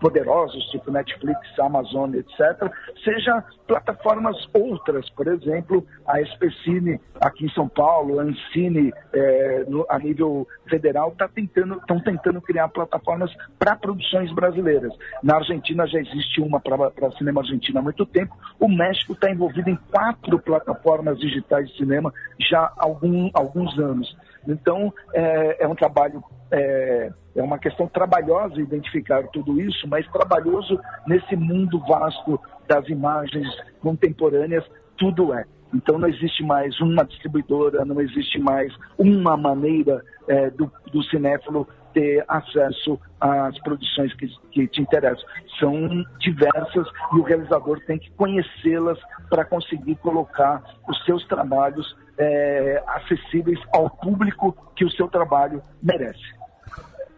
poderosos, 0.00 0.64
tipo 0.66 0.90
Netflix, 0.90 1.40
Amazon, 1.58 2.14
etc., 2.14 2.70
seja 3.02 3.42
plataformas 3.66 4.36
outras, 4.52 5.08
por 5.10 5.26
exemplo, 5.26 5.86
a 6.06 6.20
SPCine 6.20 7.00
aqui 7.20 7.46
em 7.46 7.50
São 7.50 7.68
Paulo, 7.68 8.20
a 8.20 8.22
Ancine 8.22 8.92
é, 9.12 9.64
no, 9.66 9.86
a 9.88 9.98
nível 9.98 10.46
federal, 10.68 11.08
estão 11.08 11.26
tá 11.26 11.32
tentando, 11.34 11.80
tentando 12.04 12.40
criar 12.40 12.68
plataformas 12.68 13.30
para 13.58 13.76
produções 13.76 14.32
brasileiras. 14.32 14.92
Na 15.22 15.36
Argentina 15.36 15.86
já 15.86 15.98
existe 15.98 16.40
uma 16.40 16.60
para 16.60 17.10
cinema 17.12 17.40
argentino 17.40 17.78
há 17.78 17.82
muito 17.82 18.04
tempo, 18.06 18.36
o 18.60 18.68
México 18.68 19.12
está 19.12 19.30
envolvido 19.30 19.70
em 19.70 19.78
quatro 19.90 20.38
plataformas 20.38 21.18
digitais 21.18 21.68
de 21.68 21.76
cinema 21.76 22.12
já 22.38 22.60
há 22.60 22.74
algum, 22.78 23.30
alguns 23.34 23.78
anos. 23.78 24.16
Então, 24.46 24.92
é, 25.12 25.64
é 25.64 25.68
um 25.68 25.74
trabalho 25.74 26.22
é, 26.50 27.10
é 27.34 27.42
uma 27.42 27.58
questão 27.58 27.86
trabalhosa 27.86 28.60
identificar 28.60 29.26
tudo 29.28 29.60
isso, 29.60 29.86
mas 29.88 30.06
trabalhoso 30.08 30.78
nesse 31.06 31.36
mundo 31.36 31.78
vasto 31.80 32.40
das 32.68 32.88
imagens 32.88 33.46
contemporâneas, 33.80 34.64
tudo 34.96 35.34
é. 35.34 35.44
Então 35.74 35.98
não 35.98 36.08
existe 36.08 36.42
mais 36.42 36.80
uma 36.80 37.04
distribuidora, 37.04 37.84
não 37.84 38.00
existe 38.00 38.38
mais 38.38 38.72
uma 38.96 39.36
maneira 39.36 40.02
é, 40.28 40.50
do, 40.50 40.70
do 40.92 41.02
cinéfilo 41.04 41.68
ter 41.96 42.22
acesso 42.28 43.00
às 43.18 43.58
produções 43.60 44.12
que, 44.16 44.28
que 44.52 44.68
te 44.68 44.82
interessam. 44.82 45.24
São 45.58 46.04
diversas 46.20 46.86
e 47.14 47.16
o 47.16 47.22
realizador 47.22 47.80
tem 47.86 47.98
que 47.98 48.10
conhecê-las 48.10 48.98
para 49.30 49.46
conseguir 49.46 49.96
colocar 49.96 50.62
os 50.86 51.02
seus 51.06 51.26
trabalhos 51.26 51.96
é, 52.18 52.82
acessíveis 52.86 53.58
ao 53.72 53.88
público 53.88 54.54
que 54.76 54.84
o 54.84 54.90
seu 54.90 55.08
trabalho 55.08 55.62
merece. 55.82 56.36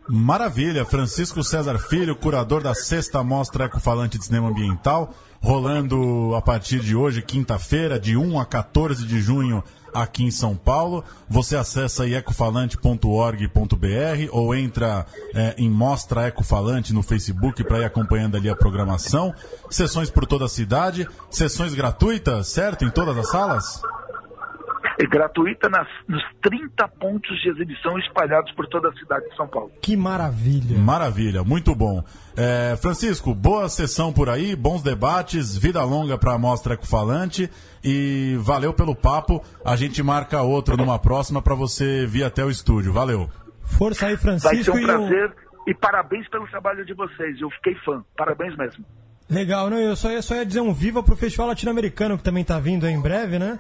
Maravilha, 0.09 0.85
Francisco 0.85 1.43
César 1.43 1.77
Filho, 1.79 2.15
curador 2.15 2.63
da 2.63 2.73
sexta 2.73 3.23
mostra 3.25 3.65
Ecofalante 3.65 4.17
de 4.17 4.27
Cinema 4.27 4.49
Ambiental, 4.49 5.13
rolando 5.43 6.35
a 6.37 6.41
partir 6.41 6.79
de 6.79 6.95
hoje, 6.95 7.21
quinta-feira, 7.21 7.99
de 7.99 8.17
1 8.17 8.39
a 8.39 8.47
14 8.47 9.05
de 9.05 9.21
junho, 9.21 9.63
aqui 9.93 10.25
em 10.25 10.31
São 10.31 10.57
Paulo. 10.57 11.05
Você 11.29 11.57
acessa 11.57 12.05
aí 12.05 12.15
ecofalante.org.br 12.15 14.29
ou 14.31 14.55
entra 14.55 15.07
é, 15.35 15.55
em 15.59 15.71
Mostra 15.71 16.29
Ecofalante 16.29 16.93
no 16.93 17.03
Facebook 17.03 17.65
para 17.65 17.81
ir 17.81 17.85
acompanhando 17.85 18.37
ali 18.37 18.49
a 18.49 18.57
programação. 18.57 19.35
Sessões 19.71 20.11
por 20.11 20.27
toda 20.27 20.47
a 20.47 20.49
cidade, 20.49 21.09
sessões 21.31 21.75
gratuitas, 21.75 22.49
certo? 22.49 22.85
Em 22.85 22.91
todas 22.91 23.17
as 23.17 23.31
salas? 23.31 23.81
É 24.99 25.07
gratuita 25.07 25.69
nas, 25.69 25.87
nos 26.09 26.23
30 26.43 26.89
pontos 26.89 27.41
de 27.41 27.49
exibição 27.49 27.97
espalhados 27.99 28.51
por 28.53 28.67
toda 28.67 28.89
a 28.89 28.93
cidade 28.95 29.29
de 29.31 29.37
São 29.37 29.47
Paulo. 29.47 29.71
Que 29.81 29.97
maravilha! 29.97 30.77
Maravilha, 30.77 31.45
muito 31.45 31.73
bom. 31.75 32.03
É, 32.37 32.77
Francisco, 32.77 33.33
boa 33.33 33.69
sessão 33.69 34.13
por 34.13 34.29
aí, 34.29 34.57
bons 34.57 34.83
debates, 34.83 35.57
vida 35.57 35.83
longa 35.85 36.19
para 36.19 36.33
a 36.33 36.39
Mostra 36.39 36.75
Ecofalante 36.75 37.49
e 37.85 38.37
valeu 38.41 38.75
pelo 38.75 38.95
papo. 38.95 39.41
A 39.65 39.77
gente 39.77 40.03
marca 40.03 40.43
outro 40.43 40.77
numa 40.77 40.99
próxima 40.99 41.41
para 41.41 41.55
você 41.55 42.05
vir 42.05 42.25
até 42.25 42.45
o 42.45 42.51
estúdio. 42.51 42.93
Valeu. 42.93 43.31
Força 43.63 44.07
aí, 44.07 44.17
Francisco. 44.17 44.53
Vai 44.53 44.65
ser 44.65 44.71
um 44.73 44.85
prazer 44.85 45.33
e, 45.67 45.71
e 45.71 45.75
parabéns 45.75 46.29
pelo 46.29 46.49
trabalho 46.49 46.85
de 46.85 46.93
vocês. 46.93 47.41
Eu 47.41 47.51
fiquei 47.51 47.77
fã. 47.85 48.03
Parabéns 48.17 48.57
mesmo. 48.57 48.85
Legal, 49.31 49.69
não, 49.69 49.79
eu 49.79 49.95
só 49.95 50.11
ia, 50.11 50.23
só 50.23 50.35
ia 50.35 50.47
dizer 50.47 50.61
um 50.61 50.73
viva 50.73 51.03
pro 51.03 51.15
Festival 51.15 51.49
Latino-Americano, 51.49 52.17
que 52.17 52.25
também 52.25 52.43
está 52.43 52.59
vindo 52.59 52.89
em 52.89 52.99
breve, 52.99 53.39
né? 53.39 53.59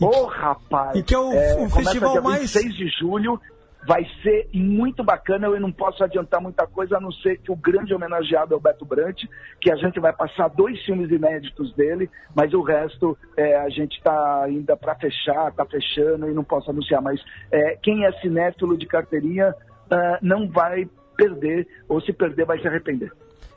Ô, 0.00 0.06
oh, 0.06 0.26
rapaz! 0.26 0.96
E 0.96 1.02
que 1.02 1.14
é 1.14 1.18
o, 1.18 1.32
é, 1.32 1.56
o 1.56 1.68
festival 1.70 2.22
mais. 2.22 2.50
6 2.50 2.74
de 2.74 2.88
julho 2.88 3.40
vai 3.86 4.04
ser 4.22 4.48
muito 4.52 5.04
bacana. 5.04 5.46
Eu 5.46 5.60
não 5.60 5.72
posso 5.72 6.02
adiantar 6.02 6.40
muita 6.40 6.66
coisa, 6.66 6.96
a 6.96 7.00
não 7.00 7.12
ser 7.12 7.38
que 7.38 7.52
o 7.52 7.56
grande 7.56 7.94
homenageado 7.94 8.54
é 8.54 8.56
o 8.56 8.60
Beto 8.60 8.84
Brant, 8.84 9.22
que 9.60 9.70
a 9.70 9.76
gente 9.76 10.00
vai 10.00 10.12
passar 10.12 10.48
dois 10.48 10.82
filmes 10.84 11.10
inéditos 11.10 11.74
dele, 11.74 12.10
mas 12.34 12.52
o 12.52 12.62
resto 12.62 13.16
é, 13.36 13.56
a 13.56 13.68
gente 13.68 13.96
está 13.96 14.42
ainda 14.42 14.76
para 14.76 14.94
fechar, 14.96 15.48
está 15.48 15.64
fechando 15.64 16.28
e 16.28 16.34
não 16.34 16.44
posso 16.44 16.70
anunciar. 16.70 17.02
Mas 17.02 17.20
é, 17.50 17.76
quem 17.82 18.04
é 18.04 18.12
cinéfilo 18.20 18.76
de 18.76 18.86
carteirinha 18.86 19.50
uh, 19.50 20.18
não 20.22 20.48
vai 20.48 20.88
perder, 21.16 21.66
ou 21.88 22.00
se 22.00 22.12
perder, 22.12 22.44
vai 22.44 22.58
se 22.60 22.66
arrepender. 22.66 23.12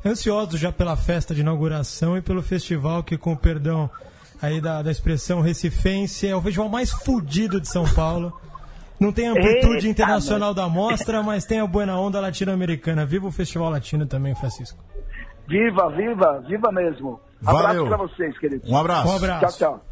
Ansioso 0.05 0.57
já 0.57 0.71
pela 0.71 0.95
festa 0.95 1.33
de 1.33 1.41
inauguração 1.41 2.15
e 2.17 2.21
pelo 2.21 2.43
festival 2.43 3.03
que, 3.03 3.17
com 3.17 3.35
perdão 3.35 3.89
aí 4.41 4.61
da, 4.61 4.81
da 4.81 4.91
expressão 4.91 5.41
recifense, 5.41 6.27
é 6.27 6.35
o 6.35 6.41
festival 6.41 6.69
mais 6.69 6.91
fudido 6.91 7.59
de 7.59 7.67
São 7.67 7.85
Paulo. 7.93 8.33
Não 8.99 9.11
tem 9.11 9.27
amplitude 9.27 9.75
Eita, 9.75 9.87
internacional 9.87 10.53
da 10.53 10.67
mostra, 10.67 11.21
mas 11.21 11.45
tem 11.45 11.59
a 11.59 11.67
buena 11.67 11.99
onda 11.99 12.19
latino-americana. 12.19 13.05
Viva 13.05 13.27
o 13.27 13.31
Festival 13.31 13.69
Latino 13.69 14.07
também, 14.07 14.33
Francisco. 14.35 14.83
Viva, 15.47 15.89
viva, 15.91 16.43
viva 16.47 16.71
mesmo. 16.71 17.19
Valeu. 17.39 17.83
Abraço 17.83 17.87
pra 17.87 17.97
vocês, 17.97 18.37
queridos. 18.39 18.69
Um 18.69 18.75
abraço. 18.75 19.07
Um 19.07 19.15
abraço. 19.15 19.57
Tchau, 19.57 19.73
tchau. 19.73 19.85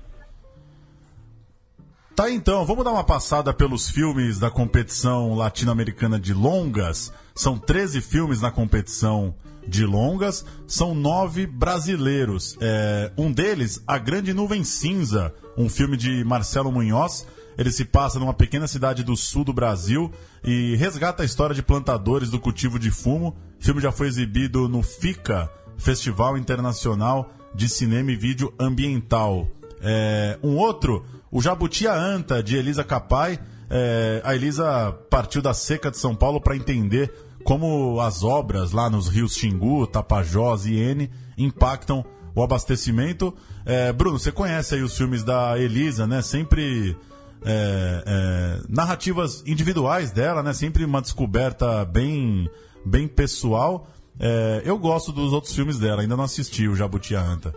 Tá 2.15 2.31
então, 2.31 2.65
vamos 2.65 2.86
dar 2.86 2.91
uma 2.91 3.03
passada 3.03 3.53
pelos 3.53 3.89
filmes 3.89 4.39
da 4.39 4.49
competição 4.49 5.36
latino-americana 5.36 6.17
de 6.19 6.34
longas. 6.34 7.13
São 7.36 7.58
13 7.58 8.01
filmes 8.01 8.41
na 8.41 8.49
competição 8.49 9.36
de 9.67 9.86
longas, 9.86 10.45
são 10.67 10.93
nove 10.93 11.45
brasileiros. 11.45 12.58
É, 12.62 13.12
um 13.17 13.32
deles, 13.32 13.82
A 13.88 13.97
Grande 13.97 14.34
Nuvem 14.34 14.63
Cinza, 14.63 15.34
um 15.58 15.69
filme 15.69 15.97
de 15.97 16.23
Marcelo 16.23 16.71
Munhoz. 16.71 17.25
Ele 17.58 17.71
se 17.71 17.86
passa 17.86 18.19
numa 18.19 18.34
pequena 18.34 18.67
cidade 18.67 19.04
do 19.04 19.15
sul 19.15 19.43
do 19.43 19.54
Brasil 19.54 20.12
e 20.43 20.75
resgata 20.75 21.23
a 21.23 21.25
história 21.25 21.56
de 21.56 21.63
plantadores 21.63 22.30
do 22.30 22.39
cultivo 22.39 22.78
de 22.78 22.91
fumo. 22.91 23.36
O 23.60 23.63
filme 23.63 23.82
já 23.82 23.91
foi 23.91 24.08
exibido 24.08 24.67
no 24.67 24.84
FICA, 24.84 25.49
Festival 25.78 26.38
Internacional 26.38 27.34
de 27.54 27.69
Cinema 27.69 28.12
e 28.12 28.15
Vídeo 28.15 28.54
Ambiental. 28.60 29.47
É, 29.82 30.38
um 30.43 30.58
outro, 30.58 31.06
o 31.32 31.41
Jabuti 31.41 31.88
Anta, 31.88 32.43
de 32.43 32.58
Elisa 32.58 32.84
Capai. 32.84 33.39
É, 33.69 34.21
a 34.23 34.36
Elisa 34.36 34.91
partiu 35.10 35.41
da 35.41 35.54
seca 35.54 35.89
de 35.89 35.97
São 35.97 36.13
Paulo 36.13 36.39
para 36.41 36.56
entender 36.56 37.12
como 37.45 38.01
as 38.01 38.23
obras 38.23 38.71
lá 38.71 38.89
nos 38.89 39.08
rios 39.08 39.36
Xingu, 39.36 39.86
Tapajós 39.86 40.65
e 40.65 40.73
N 40.73 41.12
impactam 41.38 42.03
o 42.34 42.41
abastecimento. 42.41 43.34
É, 43.63 43.93
Bruno, 43.93 44.17
você 44.17 44.31
conhece 44.31 44.73
aí 44.73 44.81
os 44.81 44.97
filmes 44.97 45.23
da 45.23 45.58
Elisa, 45.58 46.08
né? 46.08 46.23
Sempre 46.23 46.97
é, 47.45 48.03
é, 48.03 48.62
narrativas 48.67 49.43
individuais 49.45 50.12
dela, 50.12 50.41
né? 50.41 50.53
Sempre 50.53 50.84
uma 50.84 50.99
descoberta 50.99 51.86
bem, 51.86 52.49
bem 52.84 53.08
pessoal. 53.08 53.88
É, 54.19 54.63
eu 54.65 54.79
gosto 54.79 55.12
dos 55.12 55.31
outros 55.31 55.53
filmes 55.53 55.77
dela, 55.77 56.01
ainda 56.01 56.17
não 56.17 56.23
assisti 56.23 56.67
o 56.67 56.75
Jabuti 56.75 57.13
Anta. 57.13 57.53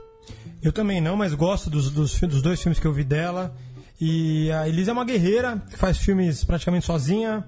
Eu 0.63 0.71
também 0.71 1.01
não, 1.01 1.17
mas 1.17 1.33
gosto 1.33 1.71
dos, 1.71 1.91
dos, 1.91 2.21
dos 2.21 2.43
dois 2.43 2.61
filmes 2.61 2.79
que 2.79 2.87
eu 2.87 2.93
vi 2.93 3.05
dela. 3.05 3.57
E 3.99 4.53
a 4.53 4.69
Elisa 4.69 4.91
é 4.91 4.93
uma 4.93 5.05
guerreira, 5.05 5.63
faz 5.79 5.97
filmes 5.97 6.45
praticamente 6.45 6.85
sozinha 6.85 7.43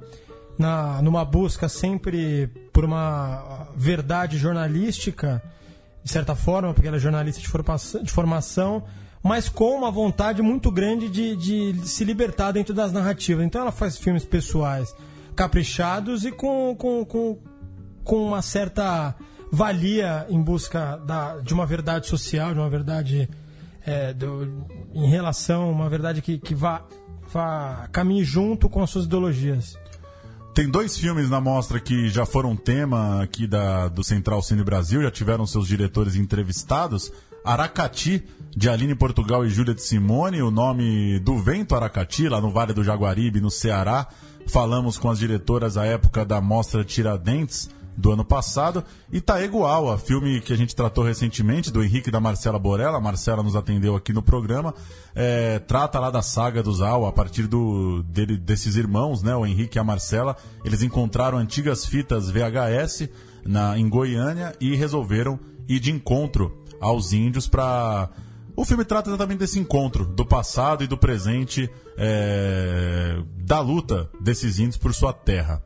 na, 0.60 1.00
numa 1.00 1.24
busca 1.24 1.68
sempre 1.68 2.46
por 2.72 2.84
uma 2.84 3.66
verdade 3.74 4.36
jornalística, 4.36 5.42
de 6.04 6.12
certa 6.12 6.34
forma, 6.34 6.74
porque 6.74 6.86
ela 6.86 6.98
é 6.98 7.00
jornalista 7.00 7.40
de 7.40 7.48
formação, 7.48 8.02
de 8.02 8.12
formação 8.12 8.84
mas 9.22 9.48
com 9.48 9.76
uma 9.76 9.90
vontade 9.90 10.40
muito 10.40 10.70
grande 10.70 11.08
de, 11.08 11.36
de 11.36 11.88
se 11.88 12.04
libertar 12.04 12.52
dentro 12.52 12.72
das 12.72 12.90
narrativas. 12.92 13.44
Então 13.44 13.60
ela 13.60 13.72
faz 13.72 13.98
filmes 13.98 14.24
pessoais 14.24 14.94
caprichados 15.36 16.24
e 16.24 16.32
com, 16.32 16.74
com, 16.76 17.04
com, 17.04 17.38
com 18.02 18.26
uma 18.26 18.42
certa 18.42 19.14
valia 19.52 20.26
em 20.28 20.40
busca 20.40 20.96
da, 20.98 21.38
de 21.38 21.52
uma 21.52 21.66
verdade 21.66 22.06
social, 22.06 22.54
de 22.54 22.60
uma 22.60 22.70
verdade 22.70 23.28
é, 23.84 24.12
do, 24.14 24.66
em 24.94 25.08
relação, 25.10 25.70
uma 25.70 25.88
verdade 25.88 26.22
que, 26.22 26.38
que 26.38 26.54
vá, 26.54 26.82
vá 27.30 27.88
caminhe 27.92 28.24
junto 28.24 28.68
com 28.68 28.82
as 28.82 28.90
suas 28.90 29.04
ideologias. 29.04 29.76
Tem 30.54 30.68
dois 30.68 30.98
filmes 30.98 31.30
na 31.30 31.40
mostra 31.40 31.78
que 31.78 32.08
já 32.08 32.26
foram 32.26 32.56
tema 32.56 33.22
aqui 33.22 33.46
da, 33.46 33.88
do 33.88 34.02
Central 34.02 34.42
Cine 34.42 34.64
Brasil, 34.64 35.00
já 35.02 35.10
tiveram 35.10 35.46
seus 35.46 35.68
diretores 35.68 36.16
entrevistados. 36.16 37.12
Aracati, 37.44 38.22
de 38.54 38.68
Aline 38.68 38.94
Portugal 38.94 39.46
e 39.46 39.48
Júlia 39.48 39.74
de 39.74 39.82
Simone, 39.82 40.42
o 40.42 40.50
nome 40.50 41.18
do 41.20 41.38
vento 41.38 41.74
Aracati, 41.74 42.28
lá 42.28 42.40
no 42.40 42.50
Vale 42.50 42.74
do 42.74 42.84
Jaguaribe, 42.84 43.40
no 43.40 43.50
Ceará. 43.50 44.08
Falamos 44.46 44.98
com 44.98 45.08
as 45.08 45.18
diretoras 45.18 45.76
à 45.76 45.86
época 45.86 46.24
da 46.24 46.40
mostra 46.40 46.84
Tiradentes 46.84 47.70
do 48.00 48.12
ano 48.12 48.24
passado. 48.24 48.82
E 49.12 49.20
Taeguawa, 49.20 49.98
filme 49.98 50.40
que 50.40 50.52
a 50.52 50.56
gente 50.56 50.74
tratou 50.74 51.04
recentemente, 51.04 51.70
do 51.70 51.82
Henrique 51.82 52.08
e 52.08 52.12
da 52.12 52.18
Marcela 52.18 52.58
Borella. 52.58 52.96
A 52.96 53.00
Marcela 53.00 53.42
nos 53.42 53.54
atendeu 53.54 53.94
aqui 53.94 54.12
no 54.12 54.22
programa. 54.22 54.74
É, 55.14 55.58
trata 55.58 56.00
lá 56.00 56.10
da 56.10 56.22
saga 56.22 56.62
dos 56.62 56.80
Awa, 56.80 57.10
a 57.10 57.12
partir 57.12 57.46
do, 57.46 58.02
dele, 58.04 58.36
desses 58.36 58.76
irmãos, 58.76 59.22
né, 59.22 59.36
o 59.36 59.46
Henrique 59.46 59.78
e 59.78 59.80
a 59.80 59.84
Marcela. 59.84 60.36
Eles 60.64 60.82
encontraram 60.82 61.38
antigas 61.38 61.84
fitas 61.84 62.30
VHS 62.30 63.08
na, 63.44 63.78
em 63.78 63.88
Goiânia 63.88 64.54
e 64.60 64.74
resolveram 64.74 65.38
ir 65.68 65.78
de 65.78 65.92
encontro 65.92 66.64
aos 66.80 67.12
índios 67.12 67.46
para. 67.46 68.10
O 68.56 68.64
filme 68.64 68.84
trata 68.84 69.08
exatamente 69.08 69.38
desse 69.38 69.58
encontro, 69.58 70.04
do 70.04 70.26
passado 70.26 70.82
e 70.84 70.86
do 70.86 70.98
presente, 70.98 71.70
é, 71.96 73.22
da 73.36 73.60
luta 73.60 74.10
desses 74.20 74.58
índios 74.58 74.76
por 74.76 74.92
sua 74.92 75.12
terra. 75.12 75.62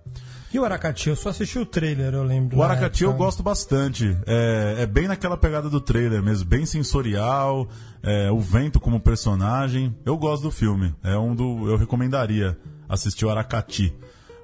E 0.55 0.59
o 0.61 0.65
Aracati? 0.65 1.09
Eu 1.09 1.17
só 1.17 1.31
assisti 1.31 1.59
o 1.59 1.67
trailer, 1.67 2.15
eu 2.15 2.23
lembro. 2.23 2.57
O 2.57 2.63
Aracati 2.63 3.03
eu 3.03 3.13
gosto 3.13 3.43
bastante. 3.43 4.17
É, 4.25 4.77
é, 4.83 4.87
bem 4.87 5.09
naquela 5.09 5.37
pegada 5.37 5.69
do 5.69 5.81
trailer 5.81 6.23
mesmo, 6.23 6.49
bem 6.49 6.65
sensorial, 6.65 7.69
é, 8.01 8.31
o 8.31 8.39
vento 8.39 8.79
como 8.79 9.01
personagem. 9.01 9.93
Eu 10.07 10.17
gosto 10.17 10.45
do 10.45 10.53
filme. 10.53 10.95
É 11.03 11.19
um 11.19 11.35
do. 11.35 11.69
Eu 11.69 11.77
recomendaria 11.77 12.57
assistir 12.89 13.25
o 13.25 13.31
Aracati. 13.31 13.93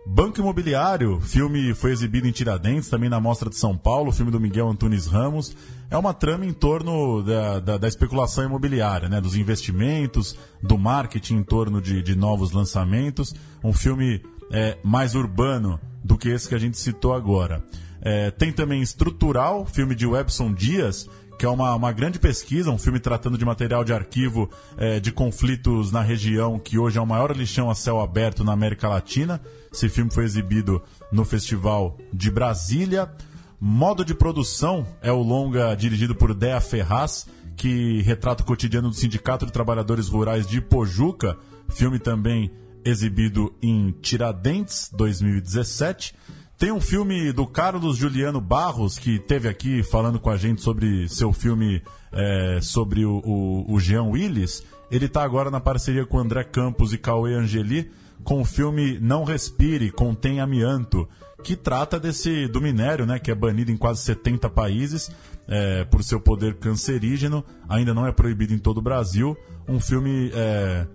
Banco 0.05 0.40
Imobiliário, 0.40 1.20
filme 1.20 1.73
foi 1.75 1.92
exibido 1.92 2.27
em 2.27 2.33
Tiradentes, 2.33 2.88
também 2.88 3.09
na 3.09 3.20
Mostra 3.20 3.49
de 3.49 3.55
São 3.55 3.77
Paulo, 3.77 4.11
filme 4.11 4.33
do 4.33 4.40
Miguel 4.40 4.68
Antunes 4.68 5.07
Ramos. 5.07 5.57
É 5.88 5.96
uma 5.96 6.12
trama 6.12 6.44
em 6.44 6.53
torno 6.53 7.23
da, 7.23 7.61
da, 7.61 7.79
da 7.79 7.87
especulação 7.87 8.42
imobiliária, 8.42 9.09
né? 9.09 9.20
dos 9.20 9.37
investimentos, 9.37 10.37
do 10.61 10.77
marketing 10.77 11.37
em 11.37 11.44
torno 11.44 11.81
de, 11.81 12.03
de 12.03 12.16
novos 12.16 12.51
lançamentos. 12.51 13.33
Um 13.62 13.73
filme 13.73 14.20
é, 14.50 14.76
mais 14.82 15.14
urbano 15.14 15.80
do 16.02 16.16
que 16.16 16.28
esse 16.28 16.48
que 16.48 16.54
a 16.54 16.58
gente 16.58 16.78
citou 16.78 17.14
agora. 17.14 17.62
É, 18.02 18.30
tem 18.30 18.52
também 18.52 18.80
Estrutural, 18.80 19.66
filme 19.66 19.94
de 19.94 20.06
Webson 20.06 20.52
Dias, 20.52 21.08
que 21.38 21.46
é 21.46 21.48
uma, 21.48 21.74
uma 21.74 21.92
grande 21.92 22.18
pesquisa, 22.18 22.70
um 22.70 22.76
filme 22.76 23.00
tratando 23.00 23.38
de 23.38 23.44
material 23.46 23.82
de 23.82 23.92
arquivo 23.92 24.50
é, 24.76 25.00
de 25.00 25.10
conflitos 25.10 25.90
na 25.90 26.02
região, 26.02 26.58
que 26.58 26.78
hoje 26.78 26.98
é 26.98 27.00
o 27.00 27.06
maior 27.06 27.34
lixão 27.34 27.70
a 27.70 27.74
céu 27.74 28.00
aberto 28.00 28.44
na 28.44 28.52
América 28.52 28.88
Latina. 28.88 29.40
Esse 29.72 29.88
filme 29.88 30.10
foi 30.10 30.24
exibido 30.24 30.82
no 31.10 31.24
Festival 31.24 31.96
de 32.12 32.30
Brasília. 32.30 33.10
Modo 33.58 34.04
de 34.04 34.14
produção 34.14 34.86
é 35.00 35.12
o 35.12 35.22
longa 35.22 35.74
dirigido 35.74 36.14
por 36.14 36.34
Dea 36.34 36.60
Ferraz, 36.60 37.26
que 37.56 38.02
retrata 38.02 38.42
o 38.42 38.46
cotidiano 38.46 38.88
do 38.88 38.94
Sindicato 38.94 39.46
de 39.46 39.52
Trabalhadores 39.52 40.08
Rurais 40.08 40.46
de 40.46 40.60
Pojuca. 40.60 41.38
Filme 41.70 41.98
também 41.98 42.50
exibido 42.84 43.54
em 43.62 43.92
Tiradentes, 44.00 44.90
2017. 44.92 46.14
Tem 46.58 46.70
um 46.70 46.80
filme 46.80 47.32
do 47.32 47.46
Carlos 47.46 47.96
Juliano 47.96 48.40
Barros, 48.40 48.98
que 48.98 49.18
teve 49.18 49.48
aqui 49.48 49.82
falando 49.82 50.20
com 50.20 50.28
a 50.28 50.36
gente 50.36 50.60
sobre 50.60 51.08
seu 51.08 51.32
filme 51.32 51.82
é, 52.12 52.58
sobre 52.60 53.04
o, 53.04 53.22
o, 53.24 53.74
o 53.74 53.80
Jean 53.80 54.04
Willis. 54.04 54.62
Ele 54.90 55.06
está 55.06 55.22
agora 55.22 55.50
na 55.50 55.60
parceria 55.60 56.04
com 56.04 56.18
André 56.18 56.44
Campos 56.44 56.92
e 56.92 56.98
Cauê 56.98 57.34
Angeli 57.34 57.90
com 58.22 58.42
o 58.42 58.44
filme 58.44 58.98
Não 59.00 59.24
Respire, 59.24 59.90
Contém 59.90 60.40
Amianto, 60.40 61.08
que 61.42 61.56
trata 61.56 61.98
desse 61.98 62.46
do 62.48 62.60
minério, 62.60 63.06
né, 63.06 63.18
que 63.18 63.30
é 63.30 63.34
banido 63.34 63.70
em 63.70 63.76
quase 63.76 64.02
70 64.02 64.50
países 64.50 65.10
é, 65.48 65.84
por 65.84 66.04
seu 66.04 66.20
poder 66.20 66.54
cancerígeno, 66.56 67.44
ainda 67.68 67.94
não 67.94 68.06
é 68.06 68.12
proibido 68.12 68.52
em 68.52 68.58
todo 68.58 68.78
o 68.78 68.82
Brasil. 68.82 69.36
Um 69.66 69.80
filme 69.80 70.30
é, 70.34 70.86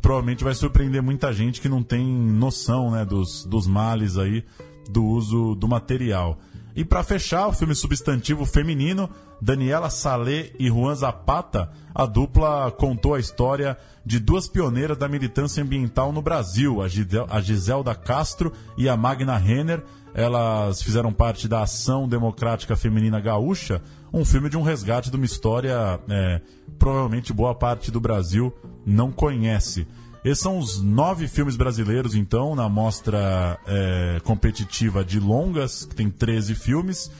provavelmente 0.00 0.44
vai 0.44 0.54
surpreender 0.54 1.02
muita 1.02 1.32
gente 1.32 1.60
que 1.60 1.68
não 1.68 1.82
tem 1.82 2.06
noção 2.06 2.90
né, 2.90 3.04
dos, 3.04 3.44
dos 3.44 3.66
males 3.66 4.16
aí 4.16 4.44
do 4.88 5.04
uso 5.04 5.54
do 5.54 5.66
material. 5.66 6.38
E 6.76 6.84
para 6.84 7.04
fechar, 7.04 7.46
o 7.46 7.52
filme 7.52 7.74
substantivo 7.74 8.44
feminino, 8.44 9.08
Daniela 9.40 9.90
Salé 9.90 10.50
e 10.58 10.68
Juan 10.68 10.94
Zapata, 10.94 11.70
a 11.94 12.04
dupla 12.04 12.70
contou 12.72 13.14
a 13.14 13.20
história 13.20 13.78
de 14.04 14.18
duas 14.18 14.48
pioneiras 14.48 14.98
da 14.98 15.08
militância 15.08 15.62
ambiental 15.62 16.12
no 16.12 16.20
Brasil, 16.20 16.78
a 16.82 17.40
Giselda 17.40 17.94
Castro 17.94 18.52
e 18.76 18.88
a 18.88 18.96
Magna 18.96 19.36
Renner. 19.36 19.84
Elas 20.14 20.80
fizeram 20.80 21.12
parte 21.12 21.48
da 21.48 21.62
Ação 21.62 22.08
Democrática 22.08 22.76
Feminina 22.76 23.20
Gaúcha, 23.20 23.82
um 24.12 24.24
filme 24.24 24.48
de 24.48 24.56
um 24.56 24.62
resgate 24.62 25.10
de 25.10 25.16
uma 25.16 25.24
história 25.24 25.98
é, 26.08 26.40
provavelmente 26.78 27.32
boa 27.32 27.54
parte 27.54 27.90
do 27.90 28.00
Brasil 28.00 28.54
não 28.86 29.10
conhece. 29.10 29.86
Esses 30.24 30.42
são 30.42 30.58
os 30.58 30.80
nove 30.80 31.28
filmes 31.28 31.56
brasileiros, 31.56 32.14
então, 32.14 32.54
na 32.54 32.68
mostra 32.68 33.58
é, 33.66 34.20
competitiva 34.24 35.04
de 35.04 35.20
longas, 35.20 35.84
que 35.84 35.94
tem 35.94 36.08
13 36.08 36.54
filmes. 36.54 37.10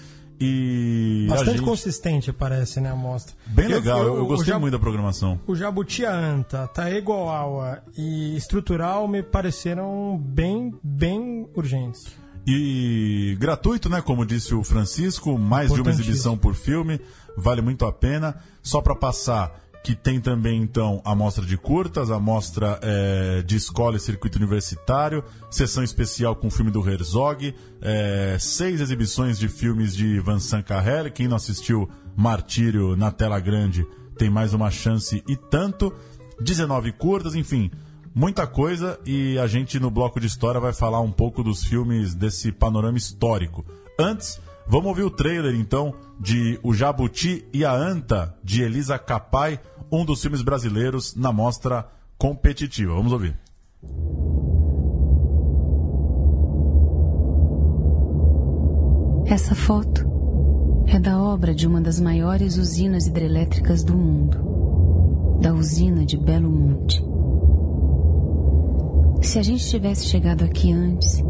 E 0.40 1.26
Bastante 1.28 1.58
gente... 1.58 1.62
consistente, 1.64 2.32
parece, 2.32 2.80
né, 2.80 2.90
a 2.90 2.96
mostra. 2.96 3.34
Bem 3.46 3.68
legal, 3.68 4.00
eu, 4.00 4.06
eu, 4.06 4.16
eu 4.16 4.26
gostei 4.26 4.52
Jab... 4.52 4.60
muito 4.60 4.72
da 4.72 4.78
programação. 4.78 5.38
O 5.46 5.54
Jabuti 5.54 6.04
Anta, 6.04 6.66
Taegoawa 6.68 7.82
e 7.96 8.36
Estrutural 8.36 9.06
me 9.06 9.22
pareceram 9.22 10.18
bem, 10.18 10.74
bem 10.82 11.46
urgentes. 11.54 12.23
E 12.46 13.36
gratuito, 13.38 13.88
né? 13.88 14.02
Como 14.02 14.24
disse 14.26 14.54
o 14.54 14.62
Francisco, 14.62 15.38
mais 15.38 15.72
de 15.72 15.80
uma 15.80 15.90
exibição 15.90 16.36
por 16.36 16.54
filme, 16.54 17.00
vale 17.36 17.62
muito 17.62 17.86
a 17.86 17.92
pena. 17.92 18.36
Só 18.62 18.82
para 18.82 18.94
passar, 18.94 19.64
que 19.82 19.94
tem 19.94 20.20
também 20.20 20.62
então 20.62 21.00
a 21.04 21.14
mostra 21.14 21.44
de 21.44 21.56
curtas, 21.56 22.10
a 22.10 22.18
mostra 22.18 22.78
é, 22.82 23.42
de 23.42 23.56
escola 23.56 23.96
e 23.96 24.00
circuito 24.00 24.38
universitário, 24.38 25.24
sessão 25.50 25.82
especial 25.82 26.36
com 26.36 26.48
o 26.48 26.50
filme 26.50 26.70
do 26.70 26.86
Herzog, 26.88 27.54
é, 27.80 28.36
seis 28.38 28.80
exibições 28.80 29.38
de 29.38 29.48
filmes 29.48 29.94
de 29.94 30.20
Vincent 30.20 30.64
Carrel. 30.64 31.10
Quem 31.10 31.28
não 31.28 31.36
assistiu 31.36 31.88
Martírio 32.16 32.94
na 32.96 33.10
tela 33.10 33.40
grande 33.40 33.86
tem 34.16 34.30
mais 34.30 34.54
uma 34.54 34.70
chance 34.70 35.22
e 35.28 35.36
tanto. 35.36 35.92
19 36.40 36.90
curtas, 36.92 37.36
enfim, 37.36 37.70
muita 38.14 38.46
coisa 38.46 38.98
e 39.04 39.38
a 39.38 39.46
gente 39.46 39.80
no 39.80 39.90
bloco 39.90 40.20
de 40.20 40.26
história 40.26 40.60
vai 40.60 40.72
falar 40.72 41.00
um 41.00 41.10
pouco 41.10 41.42
dos 41.42 41.64
filmes 41.64 42.14
desse 42.14 42.52
panorama 42.52 42.96
histórico. 42.96 43.64
Antes, 43.98 44.40
vamos 44.66 44.86
ouvir 44.86 45.02
o 45.02 45.10
trailer 45.10 45.54
então 45.54 45.94
de 46.20 46.58
O 46.62 46.72
Jabuti 46.72 47.44
e 47.52 47.64
a 47.64 47.72
Anta 47.72 48.34
de 48.42 48.62
Elisa 48.62 48.98
Capai 48.98 49.60
um 49.90 50.04
dos 50.04 50.22
filmes 50.22 50.42
brasileiros 50.42 51.14
na 51.14 51.32
mostra 51.32 51.86
competitiva. 52.16 52.94
Vamos 52.94 53.12
ouvir. 53.12 53.38
Essa 59.26 59.54
foto 59.54 60.04
é 60.86 60.98
da 60.98 61.20
obra 61.20 61.54
de 61.54 61.66
uma 61.66 61.80
das 61.80 61.98
maiores 61.98 62.56
usinas 62.56 63.06
hidrelétricas 63.06 63.82
do 63.82 63.96
mundo, 63.96 65.38
da 65.40 65.52
usina 65.54 66.04
de 66.04 66.16
Belo 66.16 66.50
Monte. 66.50 67.13
Se 69.24 69.38
a 69.38 69.42
gente 69.42 69.68
tivesse 69.68 70.06
chegado 70.06 70.44
aqui 70.44 70.70
antes, 70.70 71.20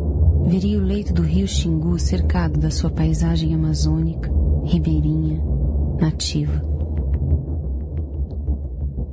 veria 0.46 0.78
o 0.78 0.82
leito 0.82 1.14
do 1.14 1.22
rio 1.22 1.46
Xingu 1.46 1.98
cercado 1.98 2.58
da 2.58 2.70
sua 2.70 2.90
paisagem 2.90 3.54
amazônica, 3.54 4.30
ribeirinha, 4.64 5.40
nativa. 5.98 6.62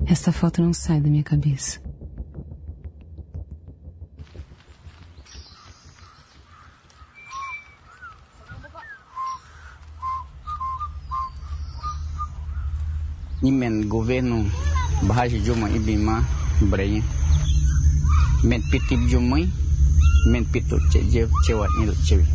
Essa 0.06 0.32
foto 0.32 0.62
não 0.62 0.74
sai 0.74 1.00
da 1.00 1.10
minha 1.10 1.24
cabeça. 1.24 1.80
men 13.44 13.88
governo 13.88 14.50
Bahia 15.04 15.40
Juma 15.40 15.70
Ibima 15.70 16.24
Brain 16.62 17.04
men 18.44 18.62
pitip 18.72 19.00
Jumai 19.10 19.46
men 20.26 20.46
pitu 20.46 20.78
cewat 21.46 21.70
ni 21.78 21.86
cewek 22.06 22.30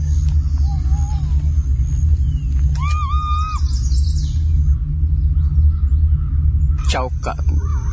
Chaucat, 6.87 7.37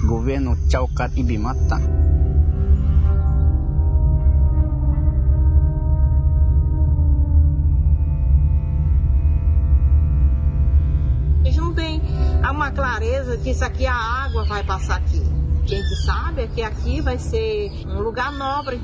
governo 0.06 0.56
Chaucat 0.70 1.12
Ibimata. 1.18 1.76
A 11.42 11.44
gente 11.44 11.58
não 11.58 11.74
uma 12.52 12.72
clareza 12.72 13.38
que 13.38 13.50
isso 13.50 13.66
aqui 13.66 13.86
a 13.88 13.96
água 13.96 14.46
vai 14.46 14.64
passar 14.64 14.98
aqui. 14.98 15.33
A 15.64 15.66
gente 15.66 15.96
sabe 16.04 16.42
é 16.42 16.48
que 16.48 16.62
aqui 16.62 17.00
vai 17.00 17.18
ser 17.18 17.72
um 17.88 18.02
lugar 18.02 18.34
nobre. 18.34 18.82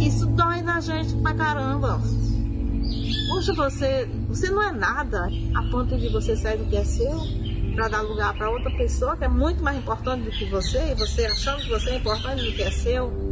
Isso 0.00 0.26
dói 0.26 0.62
na 0.62 0.80
gente 0.80 1.14
pra 1.16 1.34
caramba. 1.34 2.00
Poxa, 3.28 3.52
você, 3.52 4.08
você 4.28 4.50
não 4.50 4.62
é 4.62 4.72
nada 4.72 5.28
a 5.54 5.62
ponto 5.70 5.98
de 5.98 6.08
você 6.08 6.34
sair 6.34 6.56
do 6.56 6.64
que 6.64 6.76
é 6.76 6.84
seu 6.84 7.20
para 7.74 7.88
dar 7.88 8.00
lugar 8.00 8.34
para 8.34 8.50
outra 8.50 8.70
pessoa 8.70 9.16
que 9.16 9.24
é 9.24 9.28
muito 9.28 9.62
mais 9.62 9.76
importante 9.78 10.24
do 10.24 10.30
que 10.30 10.44
você, 10.46 10.92
e 10.92 10.94
você 10.94 11.26
achando 11.26 11.62
que 11.62 11.70
você 11.70 11.90
é 11.90 11.96
importante 11.96 12.42
do 12.44 12.52
que 12.52 12.62
é 12.62 12.70
seu. 12.70 13.31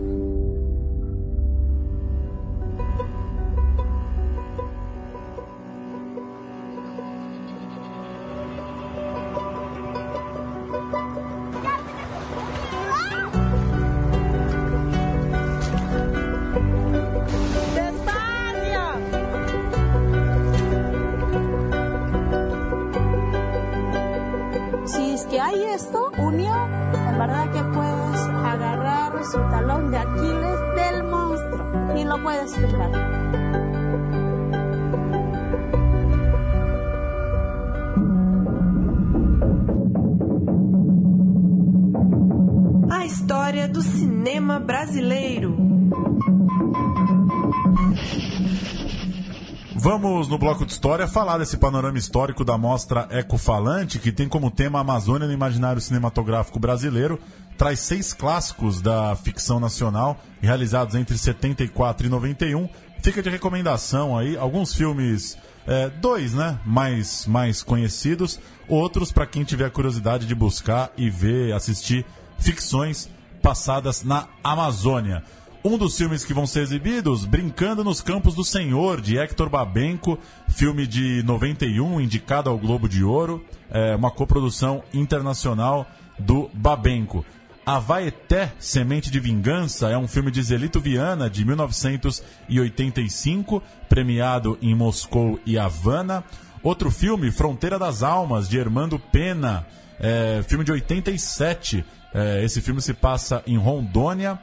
Bloco 50.41 50.65
de 50.65 50.73
história, 50.73 51.07
falar 51.07 51.37
desse 51.37 51.59
panorama 51.59 51.99
histórico 51.99 52.47
da 52.47 52.57
mostra 52.57 53.07
Ecofalante, 53.11 53.99
que 53.99 54.11
tem 54.11 54.27
como 54.27 54.51
tema 54.51 54.79
a 54.79 54.81
Amazônia 54.81 55.27
no 55.27 55.35
imaginário 55.35 55.83
cinematográfico 55.83 56.59
brasileiro. 56.59 57.21
Traz 57.59 57.81
seis 57.81 58.15
clássicos 58.15 58.81
da 58.81 59.15
ficção 59.17 59.61
nacional, 59.61 60.19
realizados 60.41 60.95
entre 60.95 61.19
74 61.19 62.07
e 62.07 62.09
91. 62.09 62.71
Fica 63.03 63.23
de 63.23 63.29
recomendação 63.29 64.17
aí, 64.17 64.35
alguns 64.35 64.73
filmes, 64.73 65.37
é, 65.67 65.91
dois, 65.91 66.33
né, 66.33 66.59
mais, 66.65 67.27
mais 67.27 67.63
conhecidos, 67.63 68.41
outros 68.67 69.13
para 69.13 69.27
quem 69.27 69.45
tiver 69.45 69.71
curiosidade 69.71 70.27
de 70.27 70.35
buscar 70.35 70.91
e 70.97 71.11
ver, 71.11 71.53
assistir 71.53 72.07
ficções 72.39 73.11
passadas 73.43 74.03
na 74.03 74.27
Amazônia. 74.43 75.23
Um 75.63 75.77
dos 75.77 75.95
filmes 75.95 76.25
que 76.25 76.33
vão 76.33 76.47
ser 76.47 76.61
exibidos, 76.61 77.27
Brincando 77.27 77.85
nos 77.85 78.01
Campos 78.01 78.35
do 78.35 78.43
Senhor, 78.43 78.99
de 78.99 79.19
Hector 79.19 79.51
Babenco, 79.51 80.19
filme 80.49 80.87
de 80.87 81.23
91, 81.23 82.01
indicado 82.01 82.49
ao 82.49 82.57
Globo 82.57 82.89
de 82.89 83.05
Ouro, 83.05 83.45
é 83.71 83.95
uma 83.95 84.11
coprodução 84.11 84.83
internacional 84.95 85.87
do 86.19 86.49
Babenco. 86.55 87.27
Avaeté, 87.67 88.55
Semente 88.59 89.11
de 89.11 89.21
Vingança, 89.21 89.91
é 89.91 89.99
um 89.99 90.09
filme 90.09 90.31
de 90.31 90.43
Zelito 90.43 90.81
Viana, 90.81 91.29
de 91.29 91.45
1985, 91.45 93.63
premiado 93.87 94.57
em 94.63 94.75
Moscou 94.75 95.39
e 95.45 95.59
Havana. 95.59 96.25
Outro 96.63 96.91
filme, 96.91 97.31
Fronteira 97.31 97.79
das 97.79 98.03
Almas, 98.03 98.49
de 98.49 98.59
Hermando 98.59 98.99
Pena, 98.99 99.67
é, 99.99 100.43
filme 100.49 100.65
de 100.65 100.73
87. 100.73 101.85
É, 102.15 102.43
esse 102.43 102.63
filme 102.63 102.81
se 102.81 102.95
passa 102.95 103.43
em 103.47 103.59
Rondônia. 103.59 104.39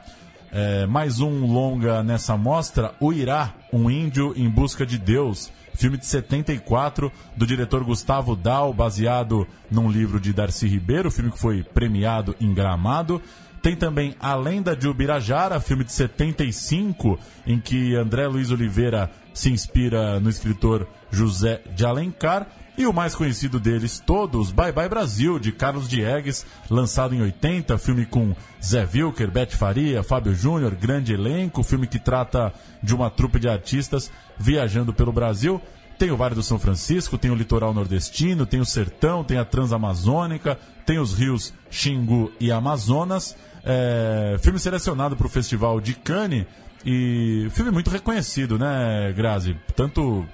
É, 0.50 0.86
mais 0.86 1.20
um 1.20 1.46
longa 1.46 2.02
nessa 2.02 2.36
mostra, 2.36 2.94
O 3.00 3.12
Irá, 3.12 3.54
um 3.72 3.90
índio 3.90 4.32
em 4.36 4.48
busca 4.48 4.86
de 4.86 4.96
Deus. 4.96 5.52
Filme 5.74 5.96
de 5.96 6.06
74, 6.06 7.12
do 7.36 7.46
diretor 7.46 7.84
Gustavo 7.84 8.34
Dal, 8.34 8.72
baseado 8.72 9.46
num 9.70 9.90
livro 9.90 10.18
de 10.18 10.32
Darcy 10.32 10.66
Ribeiro, 10.66 11.10
filme 11.10 11.30
que 11.30 11.38
foi 11.38 11.62
premiado 11.62 12.34
em 12.40 12.52
Gramado. 12.52 13.22
Tem 13.62 13.76
também 13.76 14.14
A 14.18 14.34
Lenda 14.34 14.74
de 14.74 14.88
Ubirajara, 14.88 15.60
filme 15.60 15.84
de 15.84 15.92
75, 15.92 17.18
em 17.46 17.60
que 17.60 17.94
André 17.94 18.26
Luiz 18.26 18.50
Oliveira 18.50 19.10
se 19.34 19.50
inspira 19.50 20.18
no 20.18 20.30
escritor 20.30 20.88
José 21.10 21.60
de 21.74 21.84
Alencar. 21.84 22.46
E 22.78 22.86
o 22.86 22.92
mais 22.92 23.12
conhecido 23.12 23.58
deles 23.58 23.98
todos, 23.98 24.52
Bye 24.52 24.70
Bye 24.70 24.88
Brasil, 24.88 25.36
de 25.40 25.50
Carlos 25.50 25.88
Diegues, 25.88 26.46
lançado 26.70 27.12
em 27.12 27.20
80, 27.20 27.76
filme 27.76 28.06
com 28.06 28.36
Zé 28.64 28.86
Wilker, 28.94 29.28
Beth 29.28 29.50
Faria, 29.50 30.04
Fábio 30.04 30.32
Júnior, 30.32 30.76
grande 30.76 31.12
elenco, 31.12 31.64
filme 31.64 31.88
que 31.88 31.98
trata 31.98 32.54
de 32.80 32.94
uma 32.94 33.10
trupe 33.10 33.40
de 33.40 33.48
artistas 33.48 34.12
viajando 34.38 34.94
pelo 34.94 35.10
Brasil. 35.10 35.60
Tem 35.98 36.12
o 36.12 36.16
Vale 36.16 36.36
do 36.36 36.42
São 36.44 36.56
Francisco, 36.56 37.18
tem 37.18 37.32
o 37.32 37.34
litoral 37.34 37.74
nordestino, 37.74 38.46
tem 38.46 38.60
o 38.60 38.64
sertão, 38.64 39.24
tem 39.24 39.38
a 39.38 39.44
Transamazônica, 39.44 40.56
tem 40.86 41.00
os 41.00 41.12
rios 41.14 41.52
Xingu 41.68 42.30
e 42.38 42.52
Amazonas. 42.52 43.34
É, 43.64 44.36
filme 44.40 44.60
selecionado 44.60 45.16
para 45.16 45.26
o 45.26 45.30
Festival 45.30 45.80
de 45.80 45.94
Cannes 45.94 46.46
e 46.86 47.48
filme 47.50 47.72
muito 47.72 47.90
reconhecido, 47.90 48.56
né, 48.56 49.12
Grazi? 49.16 49.56
Tanto 49.74 50.24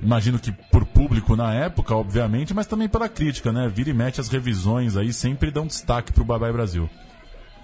imagino 0.00 0.38
que 0.38 0.52
por 0.52 0.84
público 0.84 1.36
na 1.36 1.54
época, 1.54 1.94
obviamente, 1.94 2.54
mas 2.54 2.66
também 2.66 2.88
pela 2.88 3.08
crítica, 3.08 3.52
né? 3.52 3.68
Vira 3.68 3.90
e 3.90 3.94
mete 3.94 4.20
as 4.20 4.28
revisões 4.28 4.96
aí, 4.96 5.12
sempre 5.12 5.50
dão 5.50 5.66
destaque 5.66 6.12
pro 6.12 6.24
Bye 6.24 6.38
Bye 6.38 6.52
Brasil. 6.52 6.88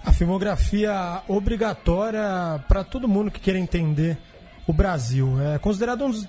A 0.05 0.11
filmografia 0.11 1.21
obrigatória 1.27 2.63
para 2.67 2.83
todo 2.83 3.07
mundo 3.07 3.31
que 3.31 3.39
queira 3.39 3.57
entender 3.59 4.17
o 4.67 4.73
Brasil. 4.73 5.39
É 5.41 5.57
considerado 5.57 6.05
um 6.05 6.11
dos 6.11 6.27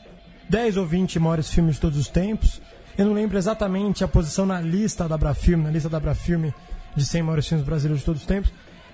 10 0.49 0.77
ou 0.79 0.87
20 0.87 1.19
maiores 1.19 1.51
filmes 1.51 1.75
de 1.75 1.81
todos 1.81 1.99
os 1.99 2.09
tempos. 2.09 2.61
Eu 2.97 3.05
não 3.05 3.13
lembro 3.13 3.37
exatamente 3.37 4.03
a 4.03 4.09
posição 4.09 4.47
na 4.47 4.61
lista 4.61 5.07
da 5.07 5.19
Brafilme, 5.19 5.65
na 5.65 5.71
lista 5.71 5.89
da 5.89 6.01
Brafilme 6.01 6.55
de 6.95 7.05
100 7.05 7.23
maiores 7.23 7.47
filmes 7.47 7.67
brasileiros 7.67 8.01
de 8.01 8.07
todos 8.07 8.23
os 8.23 8.27
tempos, 8.27 8.51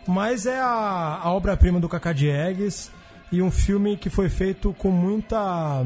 mas 0.06 0.44
é 0.46 0.58
a, 0.58 1.20
a 1.22 1.32
obra-prima 1.32 1.78
do 1.78 1.88
Cacá 1.88 2.12
Diegues 2.12 2.90
e 3.30 3.40
um 3.40 3.50
filme 3.50 3.96
que 3.96 4.10
foi 4.10 4.28
feito 4.28 4.74
com 4.74 4.90
muita 4.90 5.84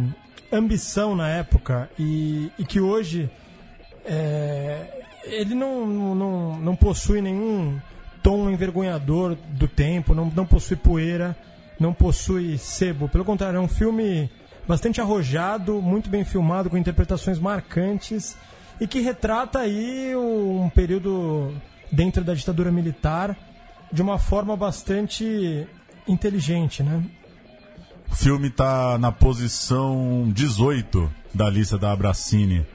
ambição 0.53 1.15
na 1.15 1.29
época 1.29 1.91
e, 1.99 2.51
e 2.59 2.65
que 2.65 2.81
hoje 2.81 3.31
é, 4.05 5.05
ele 5.25 5.55
não, 5.55 5.87
não, 5.87 6.59
não 6.59 6.77
possui 6.77 7.21
nenhum 7.21 7.79
tom 8.23 8.51
envergonhador 8.51 9.37
do 9.51 9.69
tempo, 9.69 10.15
não, 10.15 10.27
não 10.27 10.47
possui 10.47 10.77
poeira, 10.77 11.37
não 11.79 11.93
possui 11.93 12.59
sebo. 12.59 13.09
Pelo 13.09 13.25
contrário, 13.25 13.57
é 13.57 13.61
um 13.61 13.69
filme 13.69 14.31
bastante 14.67 15.01
arrojado, 15.01 15.81
muito 15.81 16.11
bem 16.11 16.25
filmado, 16.25 16.69
com 16.69 16.77
interpretações 16.77 17.39
marcantes 17.39 18.37
e 18.81 18.87
que 18.87 19.01
retrata 19.01 19.61
aí 19.61 20.15
um 20.17 20.69
período 20.71 21.55
dentro 21.91 22.25
da 22.25 22.35
ditadura 22.35 22.71
militar 22.71 23.37
de 23.93 24.03
uma 24.03 24.19
forma 24.19 24.57
bastante 24.57 25.67
inteligente, 26.07 26.83
né? 26.83 27.03
O 28.11 28.15
filme 28.15 28.49
está 28.49 28.97
na 28.99 29.11
posição 29.13 30.31
18 30.33 31.11
da 31.35 31.51
lista 31.51 31.77
da 31.77 31.93
Abracine 31.93 32.67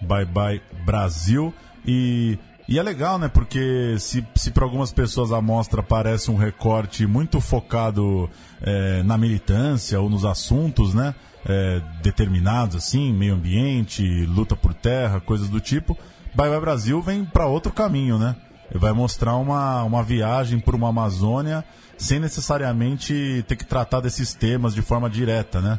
Bye 0.00 0.24
Bye 0.24 0.62
Brasil. 0.84 1.52
E, 1.86 2.38
e 2.68 2.78
é 2.78 2.82
legal, 2.82 3.18
né? 3.18 3.28
Porque 3.28 3.96
se, 3.98 4.24
se 4.34 4.50
para 4.50 4.64
algumas 4.64 4.92
pessoas 4.92 5.32
a 5.32 5.40
mostra 5.40 5.82
parece 5.82 6.30
um 6.30 6.36
recorte 6.36 7.06
muito 7.06 7.40
focado 7.40 8.28
é, 8.62 9.02
na 9.02 9.18
militância 9.18 10.00
ou 10.00 10.08
nos 10.08 10.24
assuntos, 10.24 10.94
né? 10.94 11.14
É, 11.46 11.82
determinados, 12.02 12.76
assim, 12.76 13.12
meio 13.12 13.34
ambiente, 13.34 14.24
luta 14.26 14.56
por 14.56 14.72
terra, 14.72 15.20
coisas 15.20 15.48
do 15.48 15.60
tipo. 15.60 15.98
Bye 16.34 16.48
Bye 16.50 16.60
Brasil 16.60 17.02
vem 17.02 17.24
para 17.24 17.46
outro 17.46 17.72
caminho, 17.72 18.18
né? 18.18 18.36
Vai 18.72 18.92
mostrar 18.92 19.36
uma, 19.36 19.82
uma 19.84 20.02
viagem 20.02 20.58
por 20.58 20.74
uma 20.74 20.88
Amazônia 20.88 21.64
sem 21.96 22.18
necessariamente 22.18 23.44
ter 23.46 23.56
que 23.56 23.64
tratar 23.64 24.00
desses 24.00 24.34
temas 24.34 24.74
de 24.74 24.82
forma 24.82 25.08
direta, 25.08 25.60
né? 25.60 25.78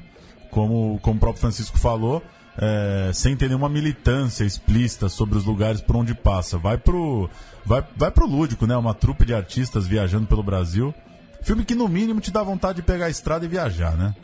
Como, 0.50 1.00
como 1.02 1.18
o 1.18 1.20
próprio 1.20 1.42
Francisco 1.42 1.78
falou, 1.78 2.24
é, 2.58 3.12
sem 3.14 3.36
ter 3.36 3.48
nenhuma 3.48 3.68
militância 3.68 4.44
explícita 4.44 5.10
sobre 5.10 5.38
os 5.38 5.46
lugares 5.46 5.82
por 5.82 5.96
onde 5.96 6.14
passa. 6.14 6.58
Vai 6.58 6.78
pro, 6.78 7.30
vai, 7.66 7.84
vai 7.96 8.12
pro 8.12 8.26
lúdico, 8.26 8.66
né? 8.66 8.76
Uma 8.78 8.94
trupe 8.94 9.26
de 9.26 9.34
artistas 9.34 9.86
viajando 9.86 10.28
pelo 10.28 10.44
Brasil. 10.44 10.94
Filme 11.42 11.66
que 11.66 11.76
no 11.76 11.88
mínimo 11.88 12.22
te 12.22 12.32
dá 12.32 12.42
vontade 12.42 12.78
de 12.78 12.82
pegar 12.82 13.06
a 13.06 13.10
estrada 13.10 13.46
e 13.46 13.48
viajar, 13.48 13.96
né? 13.98 14.16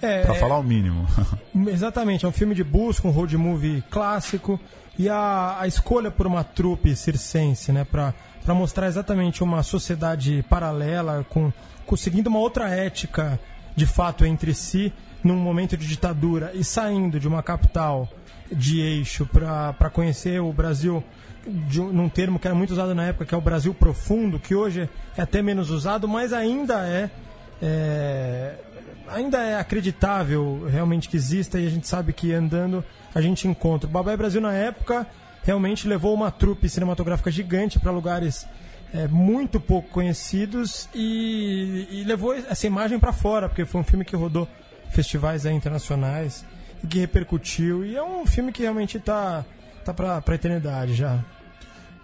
É, 0.00 0.22
pra 0.22 0.34
falar 0.34 0.58
o 0.58 0.62
mínimo. 0.62 1.06
Exatamente, 1.68 2.24
é 2.24 2.28
um 2.28 2.32
filme 2.32 2.54
de 2.54 2.64
busca, 2.64 3.06
um 3.06 3.10
road 3.10 3.36
movie 3.36 3.84
clássico. 3.90 4.58
E 4.98 5.08
a, 5.08 5.56
a 5.60 5.66
escolha 5.66 6.10
por 6.10 6.26
uma 6.26 6.44
trupe 6.44 6.94
circense, 6.94 7.72
né? 7.72 7.84
Pra, 7.84 8.14
para 8.44 8.54
mostrar 8.54 8.86
exatamente 8.86 9.42
uma 9.42 9.62
sociedade 9.62 10.44
paralela, 10.48 11.24
com, 11.28 11.52
conseguindo 11.86 12.28
uma 12.28 12.38
outra 12.38 12.68
ética 12.68 13.38
de 13.74 13.86
fato 13.86 14.24
entre 14.24 14.52
si, 14.52 14.92
num 15.22 15.36
momento 15.36 15.76
de 15.76 15.86
ditadura 15.86 16.50
e 16.54 16.64
saindo 16.64 17.20
de 17.20 17.28
uma 17.28 17.42
capital 17.42 18.08
de 18.50 18.80
eixo 18.80 19.26
para 19.26 19.88
conhecer 19.90 20.40
o 20.40 20.52
Brasil 20.52 21.02
de, 21.46 21.80
num 21.80 22.08
termo 22.08 22.38
que 22.38 22.46
era 22.46 22.54
muito 22.54 22.72
usado 22.72 22.94
na 22.94 23.04
época, 23.04 23.24
que 23.24 23.34
é 23.34 23.38
o 23.38 23.40
Brasil 23.40 23.72
profundo, 23.72 24.38
que 24.38 24.54
hoje 24.54 24.88
é 25.16 25.22
até 25.22 25.40
menos 25.40 25.70
usado, 25.70 26.06
mas 26.06 26.32
ainda 26.32 26.86
é, 26.86 27.10
é 27.60 28.54
ainda 29.08 29.38
é 29.38 29.58
acreditável 29.58 30.66
realmente 30.70 31.08
que 31.08 31.16
exista 31.16 31.58
e 31.58 31.66
a 31.66 31.70
gente 31.70 31.86
sabe 31.86 32.12
que 32.12 32.32
andando 32.32 32.84
a 33.14 33.20
gente 33.20 33.46
encontra. 33.46 33.88
O 33.88 33.92
Babai 33.92 34.16
Brasil 34.16 34.40
na 34.40 34.52
época 34.52 35.06
realmente 35.42 35.88
levou 35.88 36.14
uma 36.14 36.30
trupe 36.30 36.68
cinematográfica 36.68 37.30
gigante 37.30 37.78
para 37.78 37.90
lugares 37.90 38.46
é, 38.92 39.08
muito 39.08 39.58
pouco 39.58 39.88
conhecidos 39.88 40.88
e, 40.94 41.86
e 41.90 42.04
levou 42.04 42.34
essa 42.34 42.66
imagem 42.66 42.98
para 42.98 43.12
fora, 43.12 43.48
porque 43.48 43.64
foi 43.64 43.80
um 43.80 43.84
filme 43.84 44.04
que 44.04 44.14
rodou 44.14 44.46
festivais 44.90 45.46
aí, 45.46 45.54
internacionais 45.54 46.44
e 46.84 46.86
que 46.86 46.98
repercutiu. 46.98 47.84
E 47.84 47.96
é 47.96 48.02
um 48.02 48.26
filme 48.26 48.52
que 48.52 48.62
realmente 48.62 48.98
está 48.98 49.44
tá 49.84 49.94
para 49.94 50.22
a 50.26 50.34
eternidade 50.34 50.94
já. 50.94 51.18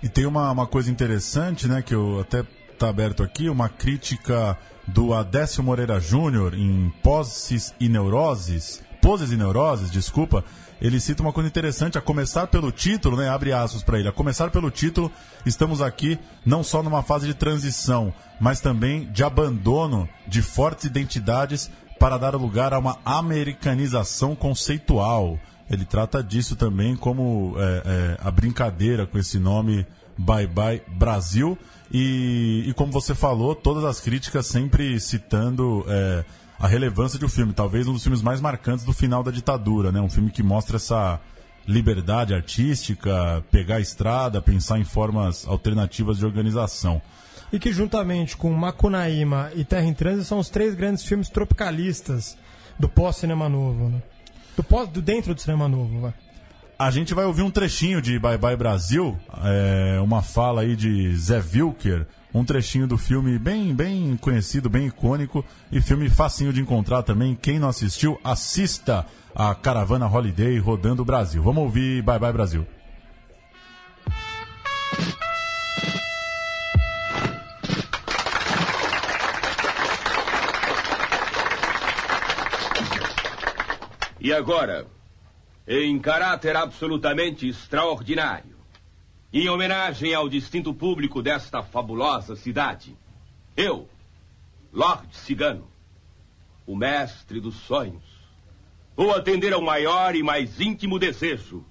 E 0.02 0.08
tem 0.08 0.26
uma, 0.26 0.50
uma 0.50 0.66
coisa 0.66 0.90
interessante, 0.90 1.66
né, 1.68 1.82
que 1.82 1.94
eu 1.94 2.20
até 2.20 2.44
tá 2.78 2.88
aberto 2.88 3.22
aqui, 3.22 3.48
uma 3.48 3.68
crítica 3.68 4.56
do 4.86 5.12
Adécio 5.12 5.62
Moreira 5.62 6.00
Júnior 6.00 6.54
em 6.54 6.92
Posses 7.02 7.74
e 7.80 7.88
Neuroses, 7.88 8.82
Poses 9.02 9.32
e 9.32 9.36
Neuroses, 9.36 9.90
desculpa, 9.90 10.44
ele 10.80 11.00
cita 11.00 11.22
uma 11.22 11.32
coisa 11.32 11.48
interessante, 11.48 11.98
a 11.98 12.00
começar 12.00 12.46
pelo 12.46 12.70
título, 12.70 13.16
né? 13.16 13.28
Abre 13.28 13.52
aspas 13.52 13.82
para 13.82 13.98
ele. 13.98 14.08
A 14.08 14.12
começar 14.12 14.50
pelo 14.50 14.70
título, 14.70 15.10
estamos 15.44 15.82
aqui 15.82 16.18
não 16.46 16.62
só 16.62 16.82
numa 16.82 17.02
fase 17.02 17.26
de 17.26 17.34
transição, 17.34 18.12
mas 18.40 18.60
também 18.60 19.10
de 19.10 19.24
abandono 19.24 20.08
de 20.26 20.40
fortes 20.40 20.84
identidades 20.84 21.70
para 21.98 22.16
dar 22.16 22.34
lugar 22.36 22.72
a 22.72 22.78
uma 22.78 22.98
americanização 23.04 24.36
conceitual. 24.36 25.38
Ele 25.68 25.84
trata 25.84 26.22
disso 26.22 26.56
também 26.56 26.96
como 26.96 27.54
é, 27.58 27.82
é, 27.84 28.18
a 28.22 28.30
brincadeira 28.30 29.06
com 29.06 29.18
esse 29.18 29.38
nome 29.38 29.86
Bye 30.16 30.46
Bye 30.46 30.82
Brasil. 30.88 31.58
E, 31.90 32.64
e 32.66 32.72
como 32.74 32.92
você 32.92 33.14
falou, 33.14 33.54
todas 33.54 33.84
as 33.84 34.00
críticas 34.00 34.46
sempre 34.46 34.98
citando 35.00 35.84
é, 35.88 36.24
a 36.58 36.66
relevância 36.66 37.18
de 37.18 37.24
um 37.24 37.28
filme, 37.28 37.52
talvez 37.52 37.86
um 37.86 37.92
dos 37.92 38.02
filmes 38.02 38.20
mais 38.20 38.40
marcantes 38.40 38.84
do 38.84 38.92
final 38.92 39.22
da 39.22 39.30
ditadura, 39.30 39.92
né? 39.92 40.00
Um 40.00 40.10
filme 40.10 40.30
que 40.30 40.42
mostra 40.42 40.76
essa 40.76 41.20
liberdade 41.66 42.34
artística, 42.34 43.44
pegar 43.50 43.76
a 43.76 43.80
estrada, 43.80 44.40
pensar 44.40 44.78
em 44.78 44.84
formas 44.84 45.46
alternativas 45.46 46.18
de 46.18 46.24
organização. 46.24 47.00
E 47.52 47.58
que 47.58 47.72
juntamente 47.72 48.36
com 48.36 48.50
Macunaíma 48.52 49.50
e 49.54 49.64
Terra 49.64 49.84
em 49.84 49.94
Trânsito 49.94 50.24
são 50.24 50.38
os 50.38 50.48
três 50.48 50.74
grandes 50.74 51.04
filmes 51.04 51.28
tropicalistas 51.28 52.36
do 52.78 52.88
pós-cinema 52.88 53.48
novo, 53.48 53.88
né? 53.90 54.02
Do, 54.56 54.64
pós, 54.64 54.88
do 54.88 55.00
dentro 55.00 55.34
do 55.34 55.40
cinema 55.40 55.68
novo, 55.68 56.00
vai. 56.00 56.14
A 56.78 56.90
gente 56.90 57.14
vai 57.14 57.24
ouvir 57.24 57.42
um 57.42 57.50
trechinho 57.50 58.00
de 58.00 58.18
Bye 58.18 58.38
Bye 58.38 58.56
Brasil, 58.56 59.16
é, 59.44 60.00
uma 60.00 60.22
fala 60.22 60.62
aí 60.62 60.74
de 60.76 61.14
Zé 61.16 61.42
Wilker, 61.54 62.06
um 62.32 62.44
trechinho 62.44 62.86
do 62.86 62.98
filme 62.98 63.38
bem, 63.38 63.74
bem 63.74 64.16
conhecido, 64.16 64.68
bem 64.68 64.86
icônico 64.86 65.44
e 65.72 65.80
filme 65.80 66.08
facinho 66.10 66.52
de 66.52 66.60
encontrar 66.60 67.02
também. 67.02 67.34
Quem 67.34 67.58
não 67.58 67.68
assistiu, 67.68 68.20
assista 68.22 69.06
a 69.34 69.54
Caravana 69.54 70.06
Holiday 70.06 70.58
rodando 70.58 71.02
o 71.02 71.04
Brasil. 71.04 71.42
Vamos 71.42 71.64
ouvir 71.64 72.02
Bye 72.02 72.18
Bye 72.18 72.32
Brasil. 72.32 72.66
E 84.20 84.32
agora, 84.32 84.86
em 85.66 85.98
caráter 85.98 86.54
absolutamente 86.54 87.48
extraordinário, 87.48 88.57
em 89.32 89.48
homenagem 89.48 90.14
ao 90.14 90.28
distinto 90.28 90.72
público 90.72 91.22
desta 91.22 91.62
fabulosa 91.62 92.34
cidade, 92.34 92.96
eu, 93.56 93.88
Lord 94.72 95.14
Cigano, 95.16 95.68
o 96.66 96.74
mestre 96.74 97.40
dos 97.40 97.56
sonhos, 97.56 98.04
vou 98.96 99.14
atender 99.14 99.52
ao 99.52 99.60
maior 99.60 100.14
e 100.14 100.22
mais 100.22 100.60
íntimo 100.60 100.98
desejo 100.98 101.64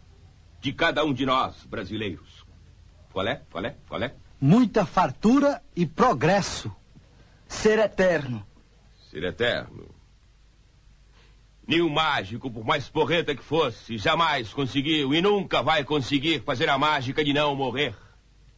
de 0.61 0.71
cada 0.71 1.03
um 1.03 1.13
de 1.13 1.25
nós 1.25 1.63
brasileiros. 1.65 2.45
Qual 3.11 3.27
é? 3.27 3.41
Qual 3.49 3.65
é? 3.65 3.75
Qual 3.87 4.03
é? 4.03 4.13
Muita 4.39 4.85
fartura 4.85 5.61
e 5.75 5.85
progresso. 5.85 6.71
Ser 7.47 7.79
eterno. 7.79 8.45
Ser 9.09 9.23
eterno. 9.23 9.96
Nenhum 11.67 11.89
mágico, 11.89 12.49
por 12.49 12.63
mais 12.63 12.87
porreta 12.87 13.35
que 13.35 13.43
fosse, 13.43 13.97
jamais 13.97 14.53
conseguiu 14.53 15.13
e 15.13 15.21
nunca 15.21 15.61
vai 15.61 15.83
conseguir 15.83 16.41
fazer 16.43 16.69
a 16.69 16.77
mágica 16.77 17.25
de 17.25 17.33
não 17.33 17.53
morrer. 17.53 17.93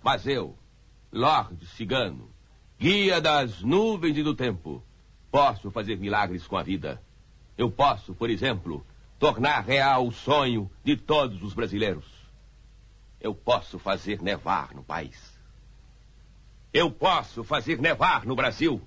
Mas 0.04 0.28
eu, 0.28 0.56
Lorde 1.12 1.66
Cigano, 1.66 2.30
guia 2.80 3.20
das 3.20 3.62
nuvens 3.64 4.16
e 4.16 4.22
do 4.22 4.36
tempo, 4.36 4.84
posso 5.32 5.72
fazer 5.72 5.98
milagres 5.98 6.46
com 6.46 6.56
a 6.56 6.62
vida. 6.62 7.02
Eu 7.58 7.72
posso, 7.72 8.14
por 8.14 8.30
exemplo, 8.30 8.86
tornar 9.18 9.62
real 9.62 10.06
o 10.06 10.12
sonho 10.12 10.70
de 10.84 10.96
todos 10.96 11.42
os 11.42 11.56
brasileiros. 11.56 12.06
Eu 13.20 13.34
posso 13.34 13.80
fazer 13.80 14.22
nevar 14.22 14.76
no 14.76 14.84
país. 14.84 15.38
Eu 16.72 16.92
posso 16.92 17.44
fazer 17.44 17.82
nevar 17.82 18.24
no 18.24 18.36
Brasil. 18.36 18.80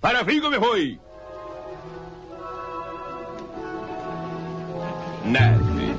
Para 0.00 0.22
Vigo 0.22 0.48
me 0.48 0.58
foi! 0.58 1.05
Neve. 5.26 5.96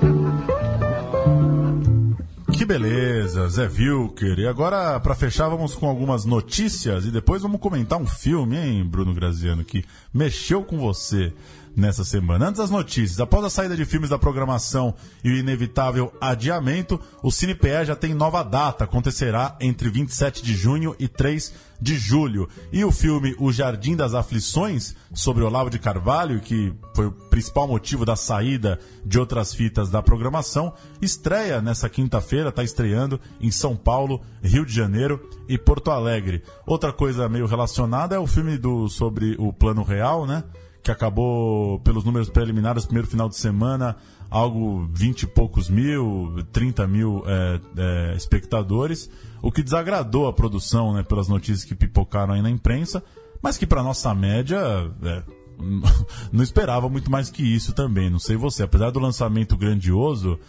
Que 2.54 2.66
beleza, 2.66 3.48
Zé 3.50 3.68
Wilker. 3.68 4.40
E 4.40 4.48
agora, 4.48 5.00
para 5.00 5.14
fechar, 5.14 5.48
vamos 5.48 5.76
com 5.76 5.88
algumas 5.88 6.26
notícias 6.26 7.06
e 7.06 7.12
depois 7.12 7.42
vamos 7.42 7.60
comentar 7.62 8.02
um 8.02 8.08
filme, 8.08 8.58
hein, 8.58 8.84
Bruno 8.84 9.14
Graziano, 9.14 9.64
que 9.64 9.86
mexeu 10.14 10.64
com 10.64 10.80
você 10.80 11.34
nessa 11.78 12.04
semana. 12.04 12.48
Antes 12.48 12.58
das 12.58 12.72
notícias, 12.72 13.20
após 13.20 13.46
a 13.46 13.52
saída 13.52 13.76
de 13.78 13.86
filmes 13.86 14.10
da 14.10 14.18
programação 14.18 14.96
e 15.24 15.30
o 15.30 15.36
inevitável 15.38 16.12
adiamento, 16.20 17.00
o 17.22 17.32
CinePE 17.32 17.86
já 17.86 17.96
tem 17.96 18.16
nova 18.16 18.42
data, 18.42 18.84
acontecerá 18.84 19.56
entre 19.62 19.88
27 19.88 20.42
de 20.42 20.56
junho 20.56 20.96
e 20.98 21.08
3 21.08 21.54
de 21.80 21.96
julho. 21.96 22.50
E 22.74 22.84
o 22.84 22.92
filme 22.92 23.36
O 23.38 23.52
Jardim 23.52 23.96
das 23.96 24.16
Aflições, 24.16 24.96
sobre 25.14 25.44
Olavo 25.44 25.70
de 25.70 25.78
Carvalho, 25.78 26.40
que 26.42 26.74
foi 26.96 27.06
o 27.06 27.12
principal 27.12 27.68
motivo 27.68 28.04
da 28.04 28.16
saída 28.16 28.80
de 29.06 29.20
outras 29.20 29.54
fitas 29.54 29.92
da 29.92 30.02
programação, 30.02 30.74
estreia 31.00 31.62
nessa 31.62 31.88
quinta-feira, 31.88 32.50
está 32.50 32.64
estreando 32.64 33.22
em 33.40 33.52
São 33.52 33.76
Paulo, 33.76 34.22
Rio 34.42 34.66
de 34.66 34.74
Janeiro 34.74 35.30
e 35.48 35.60
Porto 35.60 35.92
Alegre. 35.92 36.42
Outra 36.66 36.92
coisa 36.92 37.30
meio 37.30 37.46
relacionada 37.46 38.16
é 38.16 38.20
o 38.20 38.26
filme 38.26 38.58
do 38.58 38.90
sobre 38.90 39.36
o 39.38 39.54
Plano 39.54 39.84
Real, 39.84 40.26
né? 40.26 40.44
Que 40.88 40.92
acabou, 40.92 41.80
pelos 41.80 42.06
números 42.06 42.30
preliminares, 42.30 42.86
primeiro 42.86 43.10
final 43.10 43.28
de 43.28 43.36
semana, 43.36 43.98
algo 44.30 44.88
20 44.94 45.24
e 45.24 45.28
poucos 45.28 45.70
mil, 45.70 46.34
30 46.54 46.88
mil 46.88 47.24
é, 47.28 47.60
é, 47.76 48.16
espectadores, 48.16 49.10
o 49.42 49.52
que 49.52 49.62
desagradou 49.62 50.28
a 50.28 50.34
produção, 50.34 50.94
né, 50.94 51.04
pelas 51.04 51.28
notícias 51.28 51.66
que 51.66 51.76
pipocaram 51.76 52.34
aí 52.34 52.42
na 52.42 52.50
imprensa, 52.50 53.04
mas 53.42 53.58
que 53.58 53.68
para 53.68 53.84
nossa 53.84 54.16
média 54.16 54.58
é, 55.04 55.24
não 56.32 56.42
esperava 56.42 56.88
muito 56.88 57.12
mais 57.12 57.30
que 57.30 57.44
isso 57.44 57.74
também. 57.74 58.10
Não 58.10 58.20
sei 58.20 58.38
você, 58.38 58.64
apesar 58.64 58.90
do 58.90 59.00
lançamento 59.00 59.58
grandioso, 59.58 60.40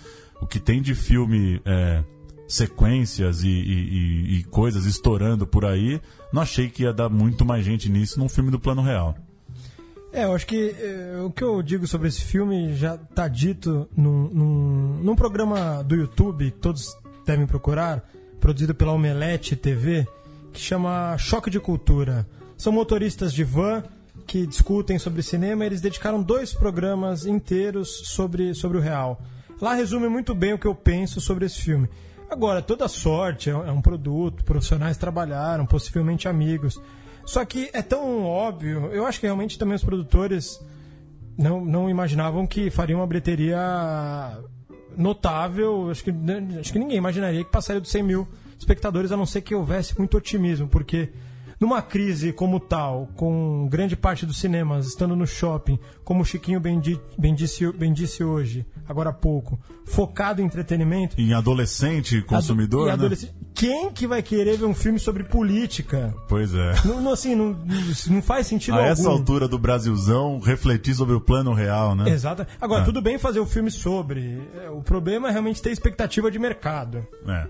o 0.41 0.47
que 0.47 0.61
tem 0.61 0.80
de 0.80 0.95
filme 0.95 1.61
é, 1.64 2.05
sequências 2.47 3.43
e, 3.43 3.49
e, 3.49 4.39
e, 4.39 4.45
coisas 4.45 4.86
estourando 4.86 5.49
por 5.49 5.64
aí, 5.64 6.01
não 6.32 6.43
achei 6.43 6.68
que 6.68 6.84
ia 6.84 6.93
dar 6.93 7.09
muito 7.09 7.45
mais 7.45 7.64
gente 7.64 7.89
nisso 7.91 8.20
num 8.20 8.28
filme 8.28 8.53
do 8.53 8.61
plano 8.61 8.82
real. 8.82 9.16
É, 10.19 10.25
eu 10.25 10.35
acho 10.35 10.49
que 10.49 10.75
é, 10.81 11.21
o 11.25 11.31
que 11.31 11.45
eu 11.45 11.62
digo 11.62 11.87
sobre 11.87 12.09
esse 12.09 12.25
filme 12.25 12.75
já 12.75 12.97
está 12.97 13.29
dito 13.29 13.89
num, 13.97 14.29
num, 14.29 15.01
num, 15.01 15.14
programa 15.14 15.81
do 15.85 15.95
YouTube 15.95 16.51
que 16.51 16.59
todos 16.59 16.89
devem 17.25 17.47
procurar, 17.47 18.03
produzido 18.41 18.75
pela 18.75 18.91
Omelete 18.91 19.55
TV, 19.55 20.09
que 20.53 20.61
chama 20.61 21.16
Choque 21.19 21.49
de 21.49 21.61
Cultura. 21.61 22.27
São 22.57 22.73
motoristas 22.73 23.33
de 23.33 23.45
van 23.45 23.85
que 24.27 24.45
discutem 24.45 24.99
sobre 24.99 25.23
cinema 25.23 25.64
eles 25.64 25.81
dedicaram 25.81 26.21
dois 26.21 26.53
programas 26.53 27.25
inteiros 27.25 28.09
sobre, 28.09 28.55
sobre 28.55 28.77
o 28.77 28.81
real. 28.81 29.23
Lá 29.61 29.75
resume 29.75 30.09
muito 30.09 30.35
bem 30.35 30.53
o 30.53 30.59
que 30.59 30.66
eu 30.66 30.75
penso 30.75 31.21
sobre 31.21 31.47
esse 31.47 31.62
filme. 31.62 31.89
Agora, 32.29 32.61
toda 32.61 32.89
sorte 32.89 33.51
é 33.51 33.57
um 33.57 33.79
é 33.79 33.83
produto, 33.83 34.43
profissionais 34.43 34.97
trabalharam, 34.97 35.64
possivelmente 35.64 36.27
amigos. 36.27 36.77
Só 37.29 37.45
que 37.45 37.68
é 37.74 37.83
tão 37.83 38.24
óbvio, 38.24 38.87
eu 38.87 39.05
acho 39.05 39.20
que 39.20 39.26
realmente 39.26 39.59
também 39.59 39.74
os 39.74 39.85
produtores 39.85 40.59
não, 41.37 41.62
não 41.62 41.91
imaginavam 41.91 42.47
que 42.47 42.70
faria 42.70 42.97
uma 42.97 43.07
bilheteria 43.07 43.59
notável. 44.97 45.91
Acho 45.91 46.05
que, 46.05 46.14
acho 46.59 46.72
que 46.72 46.79
ninguém 46.79 46.97
imaginaria 46.97 47.45
que 47.45 47.51
passaria 47.51 47.83
dos 47.83 47.91
100 47.91 48.03
mil 48.03 48.26
espectadores, 48.59 49.12
a 49.12 49.16
não 49.16 49.26
ser 49.26 49.43
que 49.43 49.55
houvesse 49.55 49.97
muito 49.99 50.16
otimismo, 50.16 50.68
porque 50.68 51.11
numa 51.61 51.83
crise 51.83 52.33
como 52.33 52.61
tal, 52.61 53.09
com 53.17 53.69
grande 53.69 53.97
parte 53.97 54.25
dos 54.25 54.39
cinemas 54.39 54.87
estando 54.87 55.17
no 55.17 55.27
shopping, 55.27 55.79
como 56.05 56.23
o 56.23 56.25
Chiquinho 56.25 56.61
bem, 56.61 56.79
di, 56.79 57.01
bem, 57.19 57.35
disse, 57.35 57.71
bem 57.73 57.93
disse 57.93 58.23
hoje, 58.23 58.67
agora 58.89 59.11
há 59.11 59.13
pouco, 59.13 59.59
focado 59.85 60.41
em 60.41 60.45
entretenimento. 60.45 61.21
Em 61.21 61.33
adolescente 61.33 62.23
consumidor, 62.23 62.87
né? 62.87 62.93
Adolescente, 62.93 63.35
quem 63.55 63.91
que 63.91 64.07
vai 64.07 64.23
querer 64.23 64.57
ver 64.57 64.67
um 64.67 64.75
filme 64.75 65.01
sobre 65.01 65.25
política? 65.25 66.15
Pois 66.29 66.55
é. 66.55 66.75
Não, 66.85 67.01
não 67.01 67.13
assim, 67.13 67.35
não, 67.35 67.59
não 68.09 68.23
faz 68.23 68.47
sentido 68.47 68.75
A 68.75 68.79
algum. 68.79 68.93
essa 68.93 69.09
altura 69.09 69.49
do 69.49 69.59
Brasilzão, 69.59 70.39
refletir 70.39 70.95
sobre 70.95 71.15
o 71.15 71.21
plano 71.21 71.53
real, 71.53 71.95
né? 71.95 72.09
Exato. 72.09 72.47
Agora, 72.61 72.83
é. 72.83 72.85
tudo 72.85 73.03
bem 73.03 73.19
fazer 73.19 73.41
o 73.41 73.43
um 73.43 73.47
filme 73.47 73.71
sobre. 73.71 74.41
É, 74.63 74.71
o 74.71 74.81
problema 74.81 75.29
é 75.29 75.33
realmente 75.33 75.61
ter 75.61 75.71
expectativa 75.71 76.31
de 76.31 76.39
mercado. 76.39 77.05
É. 77.27 77.49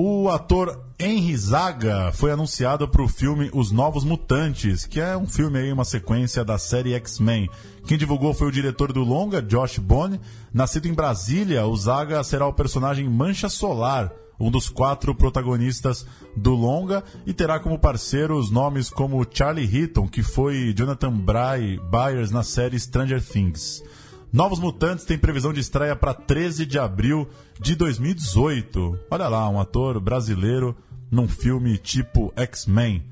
O 0.00 0.28
ator 0.28 0.78
Henry 0.96 1.36
Zaga 1.36 2.12
foi 2.12 2.30
anunciado 2.30 2.86
para 2.86 3.02
o 3.02 3.08
filme 3.08 3.50
Os 3.52 3.72
Novos 3.72 4.04
Mutantes, 4.04 4.86
que 4.86 5.00
é 5.00 5.16
um 5.16 5.26
filme 5.26 5.58
aí, 5.58 5.72
uma 5.72 5.84
sequência 5.84 6.44
da 6.44 6.56
série 6.56 6.94
X-Men. 6.94 7.50
Quem 7.84 7.98
divulgou 7.98 8.32
foi 8.32 8.46
o 8.46 8.52
diretor 8.52 8.92
do 8.92 9.02
longa, 9.02 9.42
Josh 9.42 9.78
Bone. 9.78 10.20
Nascido 10.54 10.86
em 10.86 10.94
Brasília, 10.94 11.66
o 11.66 11.76
Zaga 11.76 12.22
será 12.22 12.46
o 12.46 12.52
personagem 12.52 13.08
Mancha 13.08 13.48
Solar, 13.48 14.12
um 14.38 14.52
dos 14.52 14.68
quatro 14.68 15.12
protagonistas 15.16 16.06
do 16.36 16.54
longa, 16.54 17.02
e 17.26 17.32
terá 17.32 17.58
como 17.58 17.76
parceiros 17.76 18.52
nomes 18.52 18.90
como 18.90 19.26
Charlie 19.28 19.66
Heaton, 19.66 20.06
que 20.06 20.22
foi 20.22 20.72
Jonathan 20.74 21.10
Bry 21.10 21.80
Byers 21.90 22.30
na 22.30 22.44
série 22.44 22.78
Stranger 22.78 23.20
Things. 23.20 23.82
Novos 24.30 24.60
Mutantes 24.60 25.06
tem 25.06 25.16
previsão 25.16 25.54
de 25.54 25.60
estreia 25.60 25.96
para 25.96 26.12
13 26.12 26.66
de 26.66 26.78
abril 26.78 27.26
de 27.58 27.74
2018. 27.74 28.98
Olha 29.10 29.26
lá, 29.26 29.48
um 29.48 29.58
ator 29.58 29.98
brasileiro 29.98 30.76
num 31.10 31.26
filme 31.26 31.78
tipo 31.78 32.30
X-Men. 32.36 33.02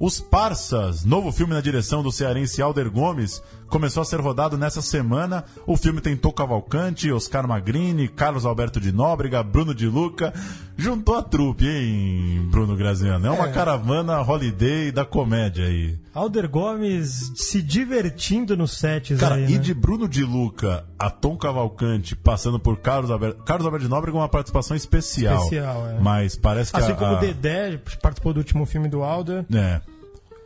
Os 0.00 0.20
Parsas, 0.20 1.04
novo 1.04 1.30
filme 1.30 1.54
na 1.54 1.60
direção 1.60 2.02
do 2.02 2.10
cearense 2.10 2.60
Alder 2.60 2.90
Gomes, 2.90 3.40
começou 3.68 4.00
a 4.02 4.04
ser 4.04 4.20
rodado 4.20 4.56
nessa 4.58 4.80
semana. 4.82 5.44
O 5.66 5.76
filme 5.76 6.00
tem 6.00 6.16
Tô 6.16 6.32
Cavalcante, 6.32 7.10
Oscar 7.12 7.46
Magrini, 7.46 8.08
Carlos 8.08 8.44
Alberto 8.46 8.80
de 8.80 8.90
Nóbrega, 8.92 9.42
Bruno 9.42 9.74
de 9.74 9.86
Luca. 9.86 10.32
Juntou 10.76 11.16
a 11.16 11.22
trupe, 11.22 11.66
hein, 11.66 12.46
Bruno 12.50 12.76
Graziano? 12.76 13.26
É 13.26 13.30
uma 13.30 13.48
É. 13.48 13.52
caravana 13.52 14.20
holiday 14.22 14.92
da 14.92 15.04
comédia 15.04 15.66
aí. 15.66 15.98
Alder 16.14 16.48
Gomes 16.48 17.32
se 17.36 17.60
divertindo 17.62 18.56
nos 18.56 18.72
sets 18.78 19.18
Cara, 19.20 19.36
aí, 19.36 19.44
e 19.50 19.52
né? 19.54 19.58
de 19.58 19.74
Bruno 19.74 20.08
de 20.08 20.24
Luca 20.24 20.84
a 20.98 21.10
Tom 21.10 21.36
Cavalcante, 21.36 22.14
passando 22.16 22.58
por 22.58 22.78
Carlos 22.78 23.10
Alberto. 23.10 23.42
Carlos 23.44 23.66
Alberto 23.66 23.84
de 23.86 23.90
Nóbrega, 23.90 24.16
uma 24.16 24.28
participação 24.28 24.76
especial. 24.76 25.36
Especial, 25.44 25.88
é. 25.88 25.98
Mas 26.00 26.36
parece 26.36 26.72
que 26.72 26.78
Assim 26.78 26.92
a, 26.92 26.96
como 26.96 27.14
o 27.14 27.20
Dedé 27.20 27.78
participou 28.02 28.32
do 28.32 28.38
último 28.38 28.64
filme 28.66 28.88
do 28.88 29.02
Alder, 29.02 29.44
É. 29.52 29.80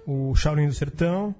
o 0.06 0.34
Shaolin 0.34 0.66
do 0.66 0.74
Sertão. 0.74 1.34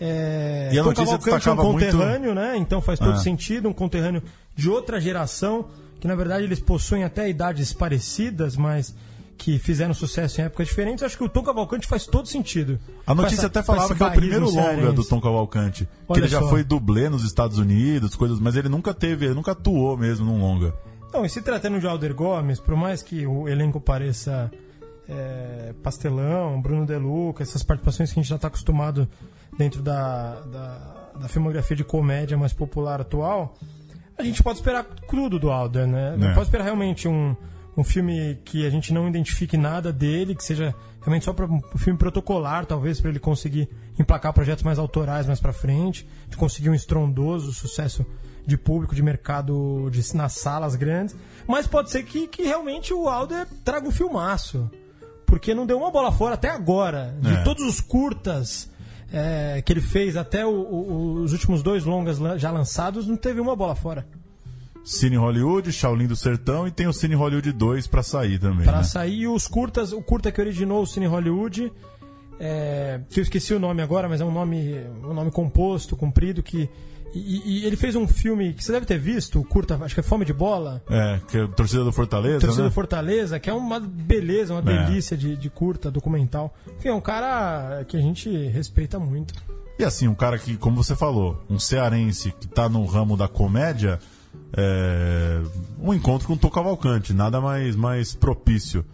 É, 0.00 0.70
E 0.72 0.78
a 0.78 0.82
Tom 0.82 0.88
notícia 0.88 1.18
Cavalcante 1.18 1.30
é 1.30 1.32
um 1.32 1.36
destacava 1.36 1.62
muito- 1.72 1.84
conterrâneo, 1.92 2.34
né? 2.34 2.56
Então 2.56 2.80
faz 2.80 2.98
todo 2.98 3.12
Ah. 3.12 3.16
sentido, 3.18 3.68
um 3.68 3.72
conterrâneo 3.72 4.22
de 4.56 4.68
outra 4.70 5.00
geração, 5.00 5.66
que 6.00 6.08
na 6.08 6.14
verdade 6.14 6.44
eles 6.44 6.58
possuem 6.60 7.04
até 7.04 7.28
idades 7.28 7.72
parecidas, 7.72 8.56
mas 8.56 8.94
que 9.36 9.58
fizeram 9.58 9.94
sucesso 9.94 10.40
em 10.40 10.44
épocas 10.44 10.68
diferentes. 10.68 11.02
Acho 11.02 11.16
que 11.16 11.24
o 11.24 11.28
Tom 11.28 11.42
Cavalcante 11.42 11.86
faz 11.86 12.06
todo 12.06 12.26
sentido. 12.28 12.78
A 13.06 13.14
notícia 13.14 13.36
essa- 13.40 13.46
até 13.46 13.62
falava 13.62 13.94
que 13.94 14.02
é 14.02 14.06
o 14.06 14.10
primeiro 14.12 14.44
longa 14.46 14.62
cearense. 14.62 14.92
do 14.94 15.04
Tom 15.04 15.20
Cavalcante. 15.20 15.84
Que 15.84 15.90
Olha 16.08 16.20
ele 16.20 16.28
já 16.28 16.40
só. 16.40 16.48
foi 16.48 16.62
dublê 16.64 17.08
nos 17.08 17.24
Estados 17.24 17.58
Unidos, 17.58 18.14
coisas, 18.14 18.38
mas 18.38 18.54
ele 18.56 18.68
nunca 18.68 18.92
teve, 18.94 19.26
ele 19.26 19.34
nunca 19.34 19.52
atuou 19.52 19.96
mesmo 19.96 20.26
num 20.26 20.40
longa. 20.40 20.74
Não, 21.12 21.24
e 21.24 21.28
se 21.30 21.40
tratando 21.42 21.80
de 21.80 21.86
Alder 21.86 22.14
Gomes, 22.14 22.60
por 22.60 22.76
mais 22.76 23.02
que 23.02 23.26
o 23.26 23.48
elenco 23.48 23.80
pareça 23.80 24.50
é, 25.08 25.74
pastelão, 25.82 26.60
Bruno 26.62 26.86
De 26.86 26.96
Luca, 26.96 27.42
essas 27.42 27.62
participações 27.64 28.12
que 28.12 28.20
a 28.20 28.22
gente 28.22 28.28
já 28.30 28.36
está 28.36 28.46
acostumado 28.48 29.08
dentro 29.60 29.82
da, 29.82 30.40
da, 30.40 31.10
da 31.20 31.28
filmografia 31.28 31.76
de 31.76 31.84
comédia 31.84 32.34
mais 32.38 32.52
popular 32.54 32.98
atual, 33.00 33.54
a 34.16 34.22
gente 34.22 34.42
pode 34.42 34.58
esperar 34.58 34.84
tudo 35.08 35.38
do 35.38 35.50
Alder, 35.50 35.86
né? 35.86 36.16
Não 36.16 36.28
É. 36.30 36.34
pode 36.34 36.46
esperar 36.46 36.64
realmente 36.64 37.06
um, 37.06 37.36
um 37.76 37.84
filme 37.84 38.38
que 38.44 38.66
a 38.66 38.70
gente 38.70 38.90
não 38.92 39.06
identifique 39.06 39.56
nada 39.58 39.92
dele, 39.92 40.34
que 40.34 40.42
seja 40.42 40.74
realmente 41.02 41.26
só 41.26 41.32
para 41.34 41.44
um 41.44 41.60
filme 41.76 41.98
protocolar, 41.98 42.64
talvez, 42.64 43.00
para 43.02 43.10
ele 43.10 43.18
conseguir 43.18 43.68
emplacar 43.98 44.32
projetos 44.32 44.64
mais 44.64 44.78
autorais 44.78 45.26
mais 45.26 45.40
para 45.40 45.52
frente, 45.52 46.08
de 46.28 46.36
conseguir 46.38 46.70
um 46.70 46.74
estrondoso 46.74 47.52
sucesso 47.52 48.04
de 48.46 48.56
público, 48.56 48.94
de 48.94 49.02
mercado 49.02 49.90
de, 49.90 50.00
nas 50.16 50.32
salas 50.32 50.74
grandes. 50.74 51.14
Mas 51.46 51.66
pode 51.66 51.90
ser 51.90 52.02
que, 52.04 52.26
que 52.28 52.42
realmente 52.44 52.94
o 52.94 53.08
Alder 53.10 53.46
traga 53.62 53.86
um 53.86 53.90
filmaço. 53.90 54.70
Porque 55.26 55.54
não 55.54 55.64
deu 55.66 55.76
uma 55.78 55.90
bola 55.90 56.10
fora 56.10 56.34
até 56.34 56.48
agora. 56.48 57.14
De 57.20 57.32
É. 57.34 57.42
todos 57.44 57.62
os 57.64 57.80
curtas 57.80 58.68
é, 59.12 59.62
que 59.64 59.72
ele 59.72 59.80
fez, 59.80 60.16
até 60.16 60.44
o- 60.46 60.50
o- 60.50 61.14
os 61.22 61.32
últimos 61.32 61.62
dois 61.62 61.84
longas 61.84 62.18
já 62.40 62.50
lançados, 62.50 63.06
não 63.06 63.16
teve 63.16 63.40
uma 63.40 63.56
bola 63.56 63.74
fora. 63.74 64.06
Cine 64.84 65.16
Hollywood, 65.16 65.70
Shaolin 65.72 66.06
do 66.06 66.16
Sertão 66.16 66.66
e 66.66 66.70
tem 66.70 66.86
o 66.86 66.92
Cine 66.92 67.14
Hollywood 67.14 67.52
2 67.52 67.86
pra 67.86 68.02
sair 68.02 68.38
também. 68.38 68.64
Para 68.64 68.78
né? 68.78 68.82
sair 68.82 69.26
os 69.28 69.46
curtas, 69.46 69.92
o 69.92 70.00
curta 70.00 70.32
que 70.32 70.40
originou 70.40 70.82
o 70.82 70.86
Cine 70.86 71.06
Hollywood, 71.06 71.70
é, 72.38 73.00
que 73.10 73.20
eu 73.20 73.22
esqueci 73.22 73.52
o 73.52 73.58
nome 73.60 73.82
agora, 73.82 74.08
mas 74.08 74.20
é 74.20 74.24
um 74.24 74.32
nome, 74.32 74.74
um 75.04 75.12
nome 75.12 75.30
composto, 75.30 75.96
comprido, 75.96 76.42
que. 76.42 76.68
E, 77.12 77.62
e 77.62 77.66
ele 77.66 77.76
fez 77.76 77.96
um 77.96 78.06
filme 78.06 78.52
que 78.52 78.62
você 78.62 78.70
deve 78.70 78.86
ter 78.86 78.98
visto, 78.98 79.42
curta, 79.44 79.76
acho 79.82 79.94
que 79.94 80.00
é 80.00 80.02
Fome 80.02 80.24
de 80.24 80.32
Bola, 80.32 80.80
É, 80.88 81.20
que 81.28 81.38
é 81.38 81.46
torcida 81.48 81.82
do 81.82 81.90
Fortaleza, 81.92 82.38
Torcida 82.40 82.62
né? 82.62 82.68
do 82.68 82.72
Fortaleza, 82.72 83.40
que 83.40 83.50
é 83.50 83.52
uma 83.52 83.80
beleza, 83.80 84.54
uma 84.54 84.70
É. 84.72 84.86
delícia 84.86 85.16
de, 85.16 85.36
de 85.36 85.50
curta, 85.50 85.90
documental. 85.90 86.54
Enfim, 86.78 86.88
é 86.90 86.94
um 86.94 87.00
cara 87.00 87.84
que 87.88 87.96
a 87.96 88.00
gente 88.00 88.30
respeita 88.48 88.98
muito. 88.98 89.34
E 89.78 89.82
assim, 89.84 90.06
um 90.06 90.14
cara 90.14 90.38
que, 90.38 90.56
como 90.56 90.76
você 90.76 90.94
falou, 90.94 91.42
um 91.50 91.58
cearense 91.58 92.32
que 92.38 92.46
tá 92.46 92.68
no 92.68 92.84
ramo 92.84 93.16
da 93.16 93.26
comédia, 93.26 93.98
é, 94.56 95.40
um 95.80 95.92
encontro 95.94 96.26
com 96.28 96.34
o 96.34 96.36
Tô 96.36 96.50
Cavalcante, 96.50 97.12
nada 97.12 97.40
mais, 97.40 97.74
mais 97.74 98.14
propício. 98.14 98.84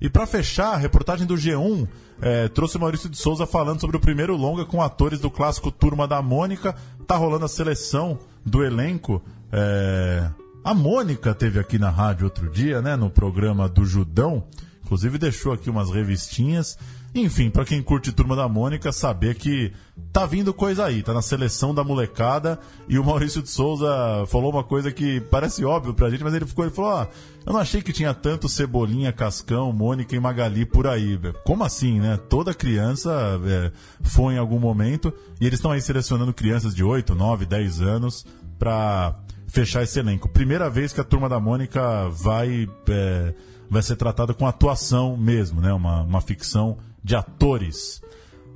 E 0.00 0.08
pra 0.08 0.26
fechar, 0.26 0.74
a 0.74 0.76
reportagem 0.76 1.26
do 1.26 1.34
G1 1.34 1.88
é, 2.20 2.48
trouxe 2.48 2.76
o 2.76 2.80
Maurício 2.80 3.08
de 3.08 3.16
Souza 3.16 3.46
falando 3.46 3.80
sobre 3.80 3.96
o 3.96 4.00
primeiro 4.00 4.36
longa 4.36 4.64
com 4.64 4.82
atores 4.82 5.20
do 5.20 5.30
clássico 5.30 5.70
Turma 5.70 6.06
da 6.06 6.20
Mônica. 6.20 6.74
Tá 7.06 7.16
rolando 7.16 7.44
a 7.44 7.48
seleção 7.48 8.18
do 8.44 8.64
elenco. 8.64 9.22
é, 9.52 10.28
a 10.66 10.74
Mônica 10.74 11.32
teve 11.32 11.60
aqui 11.60 11.78
na 11.78 11.90
rádio 11.90 12.24
outro 12.24 12.50
dia, 12.50 12.82
né, 12.82 12.96
no 12.96 13.08
programa 13.08 13.68
do 13.68 13.84
Judão. 13.84 14.42
Inclusive 14.82 15.16
deixou 15.16 15.52
aqui 15.52 15.70
umas 15.70 15.90
revistinhas. 15.90 16.76
Enfim, 17.18 17.48
pra 17.48 17.64
quem 17.64 17.82
curte 17.82 18.12
Turma 18.12 18.36
da 18.36 18.46
Mônica, 18.46 18.92
saber 18.92 19.36
que 19.36 19.72
tá 20.12 20.26
vindo 20.26 20.52
coisa 20.52 20.84
aí, 20.84 21.02
tá 21.02 21.14
na 21.14 21.22
seleção 21.22 21.74
da 21.74 21.82
molecada. 21.82 22.58
E 22.86 22.98
o 22.98 23.04
Maurício 23.04 23.42
de 23.42 23.48
Souza 23.48 23.88
falou 24.26 24.52
uma 24.52 24.62
coisa 24.62 24.92
que 24.92 25.18
parece 25.22 25.64
óbvio 25.64 25.94
pra 25.94 26.10
gente, 26.10 26.22
mas 26.22 26.34
ele 26.34 26.44
ficou, 26.44 26.66
ele 26.66 26.74
falou: 26.74 26.90
ó, 26.90 27.06
eu 27.46 27.54
não 27.54 27.60
achei 27.60 27.80
que 27.80 27.90
tinha 27.90 28.12
tanto 28.12 28.50
Cebolinha, 28.50 29.14
Cascão, 29.14 29.72
Mônica 29.72 30.14
e 30.14 30.20
Magali 30.20 30.66
por 30.66 30.86
aí. 30.86 31.16
velho." 31.16 31.34
Como 31.42 31.64
assim, 31.64 31.98
né? 32.00 32.18
Toda 32.28 32.52
criança 32.52 33.40
é, 33.46 33.72
foi 34.02 34.34
em 34.34 34.38
algum 34.38 34.58
momento. 34.58 35.10
E 35.40 35.46
eles 35.46 35.58
estão 35.58 35.70
aí 35.70 35.80
selecionando 35.80 36.34
crianças 36.34 36.74
de 36.74 36.84
8, 36.84 37.14
9, 37.14 37.46
10 37.46 37.80
anos 37.80 38.26
pra 38.58 39.18
fechar 39.46 39.82
esse 39.82 39.98
elenco. 39.98 40.28
Primeira 40.28 40.68
vez 40.68 40.92
que 40.92 41.00
a 41.00 41.04
turma 41.04 41.30
da 41.30 41.40
Mônica 41.40 42.10
vai, 42.10 42.68
é, 42.90 43.34
vai 43.70 43.82
ser 43.82 43.96
tratada 43.96 44.34
com 44.34 44.46
atuação 44.46 45.16
mesmo, 45.16 45.62
né? 45.62 45.72
Uma, 45.72 46.02
uma 46.02 46.20
ficção 46.20 46.76
de 47.06 47.14
atores. 47.14 48.02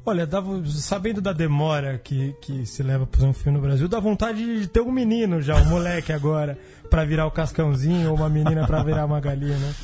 Olha, 0.05 0.27
dava, 0.27 0.61
sabendo 0.67 1.21
da 1.21 1.33
demora 1.33 2.01
que, 2.03 2.35
que 2.43 2.67
se 2.67 2.83
leva 2.83 3.09
fazer 3.09 3.27
um 3.27 3.33
filme 3.33 3.57
no 3.57 3.63
Brasil, 3.65 3.87
dá 3.87 4.01
vontade 4.01 4.61
de 4.61 4.67
ter 4.67 4.81
um 4.81 4.91
menino 4.91 5.41
já, 5.41 5.55
um 5.55 5.67
moleque 5.67 6.13
agora, 6.13 6.59
pra 6.91 7.05
virar 7.05 7.27
o 7.27 7.31
Cascãozinho, 7.31 8.11
ou 8.11 8.17
uma 8.17 8.29
menina 8.29 8.67
pra 8.67 8.83
virar 8.83 9.03
a 9.03 9.07
Magali, 9.07 9.51
né? 9.51 9.75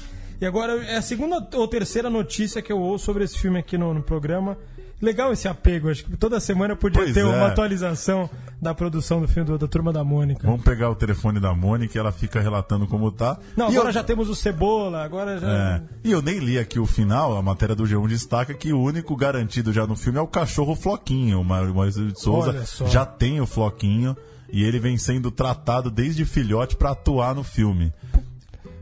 E 0.41 0.45
agora 0.47 0.74
é 0.84 0.97
a 0.97 1.03
segunda 1.03 1.47
ou 1.55 1.68
terceira 1.68 2.11
notícia 2.11 2.61
que 2.62 2.72
eu 2.72 2.78
ouço 2.78 3.05
sobre 3.07 3.24
esse 3.24 3.39
filme 3.39 3.59
aqui 3.59 3.76
no, 3.78 3.93
no 3.95 4.03
programa. 4.03 4.57
Legal 5.01 5.30
esse 5.30 5.47
apego, 5.47 5.91
acho 5.91 6.05
que 6.07 6.16
toda 6.16 6.41
semana 6.41 6.74
podia 6.74 7.03
Pois 7.03 7.12
ter 7.12 7.20
é. 7.20 7.24
uma 7.24 7.49
atualização 7.49 8.30
da 8.62 8.74
produção 8.74 9.20
do 9.20 9.28
filme 9.28 9.47
do- 9.47 9.59
da 9.59 9.68
Turma 9.68 9.93
da 9.93 10.03
Mônica. 10.03 10.47
Vamos 10.47 10.62
pegar 10.62 10.89
o 10.89 10.95
telefone 10.95 11.39
da 11.39 11.55
Mônica 11.55 11.97
e 11.97 12.01
ela 12.01 12.11
fica 12.11 12.41
relatando 12.41 12.87
como 12.87 13.11
tá. 13.12 13.39
Não, 13.55 13.66
E 13.70 13.72
agora 13.74 13.91
eu- 13.91 13.93
já 13.93 14.03
temos 14.03 14.30
o 14.30 14.34
Cebola, 14.34 15.05
agora 15.05 15.39
já. 15.39 15.47
É. 15.76 15.82
E 16.03 16.11
eu 16.12 16.22
nem 16.22 16.39
li 16.39 16.59
aqui 16.59 16.78
o 16.78 16.87
final, 16.87 17.37
a 17.37 17.43
matéria 17.43 17.74
do 17.74 17.84
G1 17.84 18.09
destaca 18.09 18.55
que 18.55 18.72
o 18.72 18.80
único 18.80 19.14
garantido 19.14 19.70
já 19.70 19.87
no 19.87 19.97
filme 19.97 20.18
é 20.18 20.22
o 20.22 20.26
cachorro 20.26 20.74
Floquinho. 20.74 21.43
O 21.43 21.45
Maurício 21.45 22.07
de 22.11 22.18
Souza 22.18 22.64
já 22.87 23.05
tem 23.05 23.39
o 23.39 23.47
Floquinho 23.47 24.16
e 24.51 24.64
ele 24.64 24.78
vem 24.78 24.97
sendo 24.97 25.30
tratado 25.30 25.91
desde 25.91 26.24
filhote 26.24 26.74
pra 26.74 26.93
atuar 26.93 27.34
no 27.34 27.45
filme. 27.45 27.93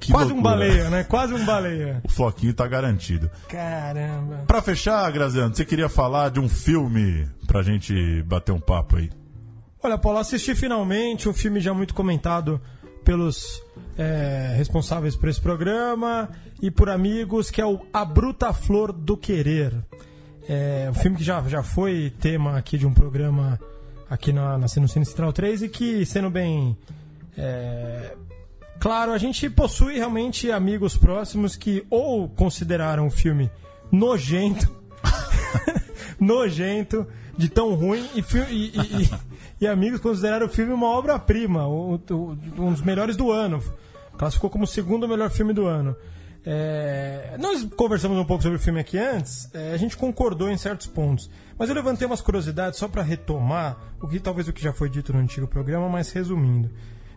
Que 0.04 0.12
Quase 0.12 0.32
um 0.32 0.36
loucura. 0.36 0.56
baleia, 0.56 0.90
né? 0.90 1.04
Quase 1.04 1.32
um 1.32 1.44
baleia. 1.44 2.00
O 2.04 2.08
Floquinho 2.10 2.52
tá 2.52 2.66
garantido. 2.66 3.30
Caramba. 3.48 4.44
Pra 4.46 4.60
fechar, 4.60 5.10
Graziano, 5.10 5.54
você 5.54 5.64
queria 5.64 5.88
falar 5.88 6.30
de 6.30 6.38
um 6.40 6.48
filme 6.48 7.26
pra 7.46 7.62
gente 7.62 8.22
bater 8.24 8.52
um 8.52 8.60
papo 8.60 8.96
aí? 8.96 9.10
Olha, 9.82 9.96
Paulo, 9.96 10.18
assisti 10.18 10.54
finalmente 10.54 11.28
um 11.28 11.32
filme 11.32 11.60
já 11.60 11.72
muito 11.72 11.94
comentado 11.94 12.60
pelos 13.04 13.62
é, 13.96 14.54
responsáveis 14.56 15.16
por 15.16 15.28
esse 15.28 15.40
programa 15.40 16.28
e 16.60 16.70
por 16.70 16.88
amigos, 16.90 17.50
que 17.50 17.60
é 17.60 17.66
o 17.66 17.80
A 17.92 18.04
Bruta 18.04 18.52
Flor 18.52 18.92
do 18.92 19.16
Querer. 19.16 19.74
É 20.48 20.88
um 20.90 20.94
filme 20.94 21.16
que 21.16 21.24
já, 21.24 21.40
já 21.48 21.62
foi 21.62 22.12
tema 22.20 22.56
aqui 22.58 22.76
de 22.76 22.86
um 22.86 22.92
programa 22.92 23.58
aqui 24.08 24.32
na, 24.32 24.58
na 24.58 24.66
no 24.66 24.68
Cine 24.68 25.04
Central 25.06 25.32
3 25.32 25.62
e 25.62 25.68
que, 25.68 26.04
sendo 26.04 26.28
bem 26.28 26.76
é, 27.36 28.14
claro, 28.78 29.12
a 29.12 29.18
gente 29.18 29.48
possui 29.50 29.94
realmente 29.96 30.50
amigos 30.50 30.96
próximos 30.96 31.56
que 31.56 31.84
ou 31.90 32.28
consideraram 32.28 33.06
o 33.06 33.10
filme 33.10 33.50
nojento 33.90 34.70
nojento, 36.18 37.06
de 37.36 37.48
tão 37.48 37.74
ruim, 37.74 38.08
e, 38.14 38.20
e- 38.50 38.72
e- 38.76 39.10
e- 39.60 39.66
amigos 39.66 40.00
consideraram 40.00 40.46
o 40.46 40.48
filme 40.48 40.72
uma 40.72 40.86
obra-prima, 40.88 41.66
um 41.68 41.96
dos 42.70 42.82
melhores 42.82 43.16
do 43.16 43.30
ano. 43.30 43.62
Classificou 44.16 44.48
como 44.50 44.64
o 44.64 44.66
segundo 44.66 45.08
melhor 45.08 45.30
filme 45.30 45.52
do 45.52 45.66
ano. 45.66 45.96
É, 46.46 47.36
nós 47.40 47.64
conversamos 47.74 48.18
um 48.18 48.24
pouco 48.24 48.42
sobre 48.42 48.58
o 48.58 48.60
filme 48.60 48.78
aqui 48.78 48.98
antes, 48.98 49.48
é, 49.54 49.72
a 49.72 49.76
gente 49.78 49.96
concordou 49.96 50.50
em 50.50 50.58
certos 50.58 50.86
pontos, 50.86 51.30
mas 51.58 51.70
eu 51.70 51.74
levantei 51.74 52.06
umas 52.06 52.20
curiosidades 52.20 52.78
só 52.78 52.86
para 52.86 53.02
retomar 53.02 53.78
o 54.00 54.06
que 54.06 54.20
talvez 54.20 54.46
o 54.46 54.52
que 54.52 54.62
já 54.62 54.70
foi 54.72 54.90
dito 54.90 55.10
no 55.12 55.20
antigo 55.20 55.46
programa, 55.48 55.88
mas 55.88 56.12
resumindo. 56.12 56.70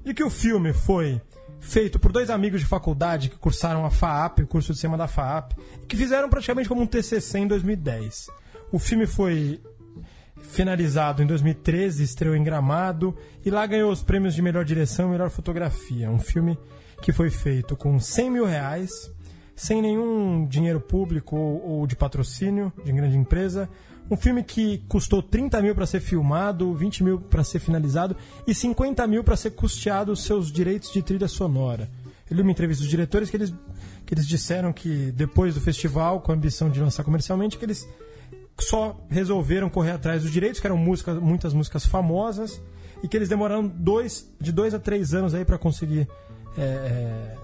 De 0.06 0.14
que 0.14 0.24
o 0.24 0.30
filme 0.30 0.72
foi 0.72 1.22
feito 1.60 2.00
por 2.00 2.12
dois 2.12 2.30
amigos 2.30 2.62
de 2.62 2.66
faculdade 2.66 3.30
que 3.30 3.38
cursaram 3.38 3.86
a 3.86 3.90
FAAP, 3.90 4.40
o 4.40 4.48
curso 4.48 4.74
de 4.74 4.80
cinema 4.80 4.98
da 4.98 5.08
FAAP, 5.08 5.54
e 5.84 5.86
que 5.86 5.98
fizeram 5.98 6.30
praticamente 6.30 6.70
como 6.70 6.82
um 6.82 6.88
TCC 6.88 7.40
em 7.40 7.48
2010. 7.48 8.28
O 8.72 8.80
filme 8.80 9.06
foi 9.06 9.62
finalizado 10.42 11.22
em 11.22 11.28
2013, 11.28 12.04
estreou 12.04 12.36
em 12.36 12.44
Gramado 12.44 13.16
e 13.46 13.50
lá 13.50 13.66
ganhou 13.66 13.92
os 13.92 14.04
prêmios 14.04 14.34
de 14.36 14.42
melhor 14.42 14.64
direção 14.64 15.08
e 15.08 15.12
melhor 15.12 15.30
fotografia. 15.30 16.10
Um 16.10 16.20
filme 16.20 16.58
que 17.02 17.12
foi 17.12 17.30
feito 17.30 17.76
com 17.76 18.00
100 18.00 18.32
mil 18.32 18.46
reais, 18.46 19.12
sem 19.56 19.82
nenhum 19.82 20.46
dinheiro 20.46 20.80
público 20.80 21.36
ou 21.36 21.86
de 21.88 21.96
patrocínio 21.96 22.72
de 22.84 22.92
grande 22.92 23.18
empresa. 23.18 23.70
Um 24.10 24.16
filme 24.16 24.42
que 24.42 24.80
custou 24.88 25.22
30 25.22 25.62
mil 25.62 25.76
para 25.76 25.86
ser 25.86 26.00
filmado, 26.00 26.74
20 26.74 27.04
mil 27.04 27.20
para 27.20 27.44
ser 27.44 27.60
finalizado 27.60 28.16
e 28.46 28.54
50 28.54 29.06
mil 29.06 29.24
para 29.24 29.36
ser 29.36 29.52
custeado 29.52 30.12
os 30.12 30.24
seus 30.24 30.52
direitos 30.52 30.92
de 30.92 31.02
trilha 31.02 31.28
sonora. 31.28 31.90
Eu 32.30 32.36
li 32.36 32.42
uma 32.42 32.52
entrevista 32.52 32.84
dos 32.84 32.90
diretores 32.90 33.30
que 33.30 33.38
eles, 33.38 33.54
que 34.06 34.14
eles 34.14 34.28
disseram 34.28 34.72
que 34.72 35.12
depois 35.12 35.56
do 35.56 35.62
festival, 35.62 36.22
com 36.22 36.32
a 36.32 36.36
ambição 36.36 36.70
de 36.70 36.80
lançar 36.80 37.04
comercialmente, 37.04 37.58
que 37.58 37.66
eles 37.66 37.88
só 38.60 39.00
resolveram 39.10 39.70
correr 39.70 39.92
atrás 39.92 40.24
dos 40.24 40.32
direitos, 40.32 40.60
que 40.60 40.68
eram 40.68 40.78
músicas, 40.78 41.20
muitas 41.20 41.54
músicas 41.54 41.86
famosas, 41.86 42.62
e 43.04 43.08
que 43.08 43.16
eles 43.16 43.30
demoraram 43.30 43.68
dois, 43.68 44.30
de 44.40 44.52
dois 44.52 44.74
a 44.74 44.80
três 44.80 45.14
anos 45.14 45.34
aí 45.34 45.46
para 45.46 45.58
conseguir 45.58 46.08
é, 46.58 46.62
é, 46.62 47.36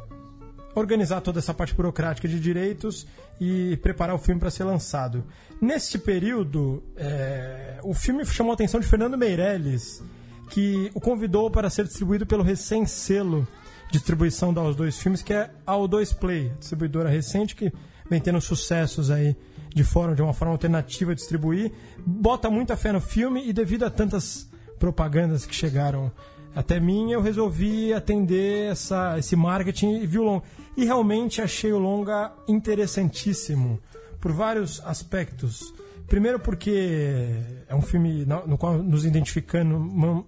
organizar 0.76 1.22
toda 1.22 1.40
essa 1.40 1.54
parte 1.54 1.74
burocrática 1.74 2.28
de 2.28 2.40
direitos 2.40 3.08
e 3.40 3.78
preparar 3.78 4.16
o 4.16 4.20
filme 4.20 4.40
para 4.40 4.50
ser 4.50 4.64
lançado. 4.64 5.24
Neste 5.62 5.98
período, 5.98 6.84
é, 6.96 7.80
o 7.84 7.94
filme 7.94 8.26
chamou 8.26 8.52
a 8.52 8.56
atenção 8.56 8.80
de 8.80 8.88
Fernando 8.88 9.18
Meirelles, 9.18 10.04
que 10.50 10.92
o 10.94 11.00
convidou 11.00 11.50
para 11.50 11.70
ser 11.70 11.86
distribuído 11.86 12.26
pelo 12.26 12.44
recém-selo 12.44 13.48
distribuição 13.92 14.52
dos 14.52 14.76
dois 14.76 14.98
filmes, 14.98 15.22
que 15.22 15.34
é 15.34 15.52
a 15.68 15.74
O2 15.74 16.16
Play, 16.16 16.52
distribuidora 16.60 17.10
recente 17.10 17.56
que 17.56 17.72
vem 18.10 18.20
tendo 18.20 18.42
sucessos 18.42 19.12
aí 19.12 19.36
de 19.74 19.84
forma 19.84 20.16
de 20.16 20.22
uma 20.22 20.34
forma 20.34 20.52
alternativa 20.52 21.14
de 21.14 21.22
distribuir, 21.22 21.72
bota 22.06 22.50
muita 22.50 22.76
fé 22.76 22.92
no 22.92 23.00
filme 23.00 23.48
e 23.48 23.54
devido 23.54 23.84
a 23.84 23.90
tantas 23.90 24.50
propagandas 24.80 25.46
que 25.46 25.54
chegaram 25.54 26.12
até 26.56 26.80
mim, 26.80 27.12
eu 27.12 27.22
resolvi 27.22 27.94
atender 27.94 28.72
essa, 28.72 29.18
esse 29.18 29.36
marketing 29.36 29.96
e 29.96 30.08
vi 30.08 30.20
o 30.20 30.24
longa. 30.24 30.44
E 30.78 30.86
realmente 30.86 31.42
achei 31.42 31.72
o 31.72 31.80
longa 31.80 32.32
interessantíssimo 32.48 33.80
por 34.20 34.32
vários 34.32 34.82
aspectos. 34.86 35.74
Primeiro 36.08 36.40
porque 36.40 37.28
é 37.68 37.74
um 37.74 37.82
filme 37.82 38.26
no 38.26 38.58
qual 38.58 38.78
nos 38.78 39.06
identificando, 39.06 39.80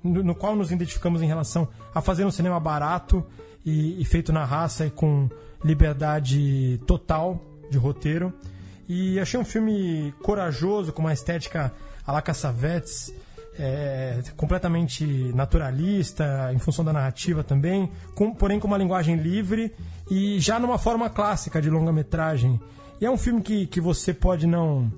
no 0.03 0.35
qual 0.35 0.55
nos 0.55 0.71
identificamos 0.71 1.21
em 1.21 1.27
relação 1.27 1.67
a 1.93 2.01
fazer 2.01 2.25
um 2.25 2.31
cinema 2.31 2.59
barato 2.59 3.23
e, 3.63 4.01
e 4.01 4.05
feito 4.05 4.33
na 4.33 4.45
raça 4.45 4.85
e 4.85 4.89
com 4.89 5.29
liberdade 5.63 6.79
total 6.87 7.41
de 7.69 7.77
roteiro. 7.77 8.33
E 8.87 9.19
achei 9.19 9.39
um 9.39 9.45
filme 9.45 10.13
corajoso, 10.21 10.93
com 10.93 11.01
uma 11.01 11.13
estética 11.13 11.73
a 12.05 12.11
la 12.11 12.21
Cassavetes, 12.21 13.13
é, 13.57 14.21
completamente 14.35 15.05
naturalista, 15.33 16.51
em 16.53 16.59
função 16.59 16.83
da 16.83 16.91
narrativa 16.91 17.43
também, 17.43 17.89
com, 18.13 18.33
porém 18.33 18.59
com 18.59 18.67
uma 18.67 18.77
linguagem 18.77 19.15
livre 19.15 19.73
e 20.09 20.39
já 20.39 20.59
numa 20.59 20.77
forma 20.77 21.09
clássica 21.09 21.61
de 21.61 21.69
longa-metragem. 21.69 22.59
E 22.99 23.05
é 23.05 23.11
um 23.11 23.17
filme 23.17 23.41
que, 23.41 23.65
que 23.67 23.81
você 23.81 24.13
pode 24.13 24.45
não, 24.47 24.91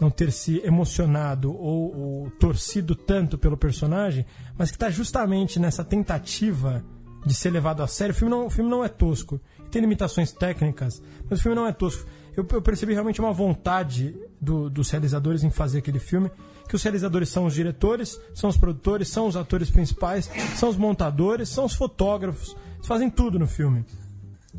não 0.00 0.10
ter 0.10 0.32
se 0.32 0.60
emocionado 0.64 1.52
ou, 1.52 1.96
ou 1.96 2.30
torcido 2.32 2.94
tanto 2.94 3.38
pelo 3.38 3.56
personagem, 3.56 4.26
mas 4.56 4.70
que 4.70 4.76
está 4.76 4.90
justamente 4.90 5.58
nessa 5.58 5.84
tentativa 5.84 6.84
de 7.24 7.34
ser 7.34 7.50
levado 7.50 7.82
a 7.82 7.86
sério. 7.86 8.14
O 8.14 8.16
filme 8.16 8.30
não, 8.30 8.46
o 8.46 8.50
filme 8.50 8.70
não 8.70 8.84
é 8.84 8.88
tosco. 8.88 9.40
Tem 9.70 9.80
limitações 9.80 10.32
técnicas, 10.32 11.00
mas 11.28 11.38
o 11.38 11.42
filme 11.42 11.54
não 11.54 11.66
é 11.66 11.72
tosco 11.72 12.06
eu, 12.36 12.46
eu 12.52 12.62
percebi 12.62 12.92
realmente 12.92 13.20
uma 13.20 13.32
vontade 13.32 14.14
do, 14.40 14.70
dos 14.70 14.90
realizadores 14.90 15.44
em 15.44 15.50
fazer 15.50 15.78
aquele 15.78 15.98
filme. 15.98 16.30
Que 16.68 16.76
os 16.76 16.82
realizadores 16.82 17.28
são 17.28 17.46
os 17.46 17.54
diretores, 17.54 18.20
são 18.32 18.48
os 18.48 18.56
produtores, 18.56 19.08
são 19.08 19.26
os 19.26 19.36
atores 19.36 19.70
principais, 19.70 20.30
são 20.54 20.68
os 20.68 20.76
montadores, 20.76 21.48
são 21.48 21.64
os 21.64 21.74
fotógrafos. 21.74 22.56
Eles 22.76 22.86
fazem 22.86 23.10
tudo 23.10 23.38
no 23.38 23.46
filme. 23.46 23.84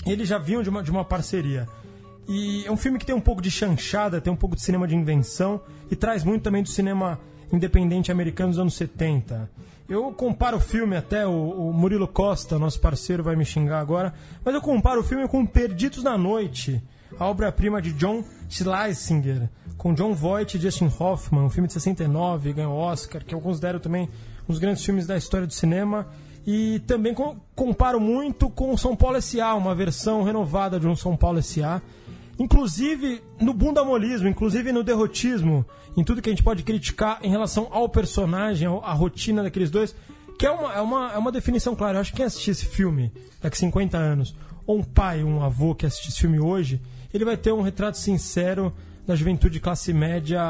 E 0.05 0.11
eles 0.11 0.27
já 0.27 0.37
vinham 0.37 0.61
de 0.61 0.69
uma, 0.69 0.83
de 0.83 0.91
uma 0.91 1.05
parceria. 1.05 1.67
E 2.27 2.65
é 2.65 2.71
um 2.71 2.77
filme 2.77 2.99
que 2.99 3.05
tem 3.05 3.15
um 3.15 3.21
pouco 3.21 3.41
de 3.41 3.49
chanchada, 3.49 4.21
tem 4.21 4.31
um 4.31 4.35
pouco 4.35 4.55
de 4.55 4.61
cinema 4.61 4.87
de 4.87 4.95
invenção 4.95 5.61
e 5.89 5.95
traz 5.95 6.23
muito 6.23 6.43
também 6.43 6.63
do 6.63 6.69
cinema 6.69 7.19
independente 7.51 8.11
americano 8.11 8.49
dos 8.49 8.59
anos 8.59 8.73
70. 8.75 9.49
Eu 9.89 10.11
comparo 10.13 10.57
o 10.57 10.59
filme 10.61 10.95
até, 10.95 11.27
o, 11.27 11.31
o, 11.31 11.73
Murilo 11.73 12.07
Costa, 12.07 12.57
nosso 12.57 12.79
parceiro, 12.79 13.23
vai 13.23 13.35
me 13.35 13.43
xingar 13.43 13.79
agora, 13.79 14.13
mas 14.43 14.55
eu 14.55 14.61
comparo 14.61 15.01
o 15.01 15.03
filme 15.03 15.27
com 15.27 15.45
Perdidos 15.45 16.03
na 16.03 16.17
Noite, 16.17 16.81
a 17.21 17.27
obra-prima 17.27 17.79
de 17.79 17.93
John 17.93 18.23
Schlesinger, 18.49 19.47
com 19.77 19.93
John 19.93 20.11
Voight 20.11 20.57
e 20.57 20.59
Justin 20.59 20.89
Hoffman, 20.99 21.43
um 21.43 21.51
filme 21.51 21.67
de 21.67 21.73
69, 21.73 22.51
ganhou 22.51 22.73
Oscar, 22.73 23.23
que 23.23 23.35
eu 23.35 23.39
considero 23.39 23.79
também 23.79 24.09
um 24.45 24.47
dos 24.47 24.57
grandes 24.57 24.83
filmes 24.83 25.05
da 25.05 25.15
história 25.15 25.45
do 25.45 25.53
cinema. 25.53 26.07
E 26.47 26.79
também 26.87 27.13
comparo 27.53 27.99
muito 27.99 28.49
com 28.49 28.75
São 28.75 28.95
Paulo 28.95 29.17
S.A., 29.17 29.53
uma 29.53 29.75
versão 29.75 30.23
renovada 30.23 30.79
de 30.79 30.87
um 30.87 30.95
São 30.95 31.15
Paulo 31.15 31.37
S.A., 31.37 31.79
inclusive 32.39 33.21
no 33.39 33.53
bundamolismo, 33.53 34.27
inclusive 34.27 34.71
no 34.71 34.83
derrotismo, 34.83 35.63
em 35.95 36.03
tudo 36.03 36.23
que 36.23 36.29
a 36.29 36.33
gente 36.33 36.41
pode 36.41 36.63
criticar 36.63 37.19
em 37.21 37.29
relação 37.29 37.67
ao 37.69 37.87
personagem, 37.87 38.67
à 38.67 38.93
rotina 38.93 39.43
daqueles 39.43 39.69
dois, 39.69 39.95
que 40.39 40.47
é 40.47 40.49
uma, 40.49 40.73
é 40.73 40.81
uma, 40.81 41.11
é 41.13 41.17
uma 41.19 41.31
definição 41.31 41.75
clara. 41.75 41.97
Eu 41.97 42.01
acho 42.01 42.09
que 42.09 42.17
quem 42.17 42.25
assistir 42.25 42.49
esse 42.49 42.65
filme 42.65 43.13
daqui 43.39 43.57
a 43.57 43.59
50 43.59 43.95
anos, 43.95 44.35
ou 44.65 44.79
um 44.79 44.83
pai, 44.83 45.23
um 45.23 45.43
avô 45.43 45.75
que 45.75 45.85
assistir 45.85 46.09
esse 46.09 46.19
filme 46.19 46.39
hoje, 46.39 46.81
ele 47.13 47.25
vai 47.25 47.37
ter 47.37 47.51
um 47.51 47.61
retrato 47.61 47.97
sincero 47.97 48.73
da 49.05 49.15
juventude 49.15 49.59
classe 49.59 49.93
média 49.93 50.41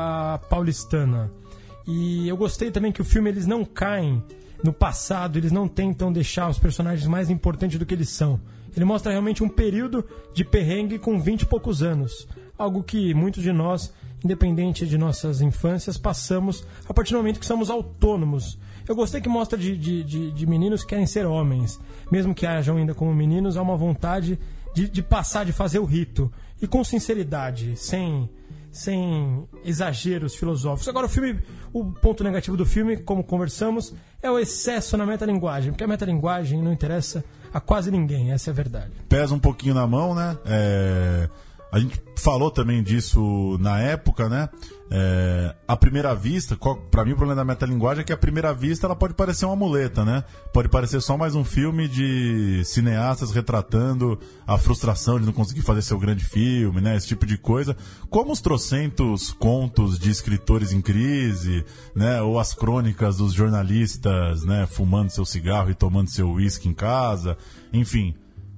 paulistana. 0.50 1.32
E 1.88 2.28
eu 2.28 2.38
gostei 2.38 2.72
também 2.72 2.92
que 2.92 3.02
o 3.02 3.06
filme 3.06 3.30
eles 3.30 3.48
não 3.48 3.66
caem 3.66 4.24
no 4.64 4.72
passado, 4.72 5.38
eles 5.38 5.52
não 5.52 5.68
tentam 5.68 6.14
deixar 6.14 6.50
os 6.50 6.60
personagens 6.60 7.08
mais 7.08 7.30
importantes 7.30 7.80
do 7.80 7.86
que 7.86 7.94
eles 7.94 8.10
são. 8.10 8.40
Ele 8.76 8.86
mostra 8.86 9.12
realmente 9.12 9.44
um 9.44 9.50
período 9.50 10.06
de 10.34 10.46
perrengue 10.46 11.00
com 11.00 11.20
20 11.20 11.42
e 11.42 11.46
poucos 11.46 11.82
anos. 11.84 12.28
Algo 12.58 12.84
que 12.84 13.14
muitos 13.14 13.42
de 13.42 13.52
nós, 13.52 13.92
independente 14.24 14.86
de 14.86 14.98
nossas 14.98 15.42
infâncias, 15.42 15.98
passamos 15.98 16.66
a 16.88 16.94
partir 16.94 17.14
do 17.14 17.18
momento 17.18 17.40
que 17.40 17.46
somos 17.46 17.70
autônomos. 17.70 18.58
Eu 18.88 18.96
gostei 18.96 19.20
que 19.20 19.30
mostra 19.30 19.58
de, 19.58 19.76
de, 19.76 20.04
de, 20.04 20.32
de 20.32 20.48
meninos 20.48 20.84
que 20.84 20.90
querem 20.90 21.06
ser 21.06 21.26
homens. 21.26 21.80
Mesmo 22.12 22.34
que 22.34 22.46
hajam 22.46 22.78
ainda 22.78 22.94
como 22.94 23.14
meninos, 23.14 23.58
há 23.58 23.62
uma 23.62 23.76
vontade 23.76 24.40
de, 24.74 24.88
de 24.88 25.04
passar, 25.04 25.46
de 25.46 25.52
fazer 25.52 25.80
o 25.80 25.86
rito. 25.86 26.32
E 26.62 26.68
com 26.68 26.84
sinceridade, 26.84 27.76
sem, 27.76 28.30
sem 28.72 29.48
exageros 29.66 30.36
filosóficos. 30.36 30.88
Agora, 30.88 31.08
o 31.08 31.10
filme, 31.10 31.40
o 31.74 31.86
ponto 31.86 32.24
negativo 32.24 32.56
do 32.56 32.66
filme, 32.66 32.98
como 32.98 33.24
conversamos, 33.24 33.94
é 34.22 34.30
o 34.30 34.38
excesso 34.38 34.96
na 34.96 35.06
metalinguagem. 35.06 35.72
Porque 35.72 35.84
a 35.84 35.88
metalinguagem 35.88 36.62
não 36.62 36.72
interessa 36.72 37.24
a 37.54 37.60
quase 37.60 37.90
ninguém, 37.90 38.32
essa 38.32 38.50
é 38.50 38.52
a 38.52 38.56
verdade. 38.56 38.92
Pesa 39.10 39.34
um 39.34 39.40
pouquinho 39.40 39.74
na 39.74 39.88
mão, 39.88 40.14
né? 40.14 40.38
É 40.46 41.30
a 41.72 41.80
gente 41.80 42.02
falou 42.18 42.52
também 42.52 42.84
disso 42.84 43.58
na 43.60 43.80
época, 43.80 44.28
né? 44.28 44.50
É, 44.94 45.56
à 45.66 45.78
primeira 45.78 46.14
vista, 46.14 46.58
para 46.92 47.06
mim 47.06 47.14
o 47.14 47.16
problema 47.16 47.34
da 47.34 47.46
metalinguagem 47.46 48.02
é 48.02 48.04
que 48.04 48.12
à 48.12 48.18
primeira 48.18 48.54
vista 48.54 48.86
ela 48.86 48.96
pode 48.96 49.14
parecer 49.14 49.46
uma 49.46 49.56
muleta, 49.56 50.04
né? 50.04 50.26
Pode 50.54 50.68
parecer 50.68 51.02
só 51.02 51.16
mais 51.16 51.34
um 51.34 51.46
filme 51.46 51.88
de 51.88 52.62
cineastas 52.66 53.32
retratando 53.32 54.20
a 54.46 54.58
frustração 54.58 55.18
de 55.18 55.26
não 55.26 55.32
conseguir 55.32 55.62
fazer 55.62 55.82
seu 55.82 55.98
grande 55.98 56.26
filme, 56.26 56.82
né? 56.82 56.98
Esse 56.98 57.08
tipo 57.08 57.26
de 57.26 57.38
coisa. 57.38 57.76
Como 58.10 58.34
os 58.34 58.42
trocentos 58.42 59.32
contos 59.32 59.98
de 59.98 60.12
escritores 60.12 60.74
em 60.74 60.82
crise, 60.82 61.64
né? 61.96 62.22
Ou 62.22 62.38
as 62.38 62.54
crônicas 62.54 63.16
dos 63.16 63.32
jornalistas, 63.32 64.44
né? 64.44 64.68
Fumando 64.68 65.10
seu 65.10 65.24
cigarro 65.24 65.72
e 65.72 65.76
tomando 65.76 66.10
seu 66.10 66.30
uísque 66.30 66.68
em 66.68 66.74
casa. 66.74 67.38
Enfim, 67.72 68.14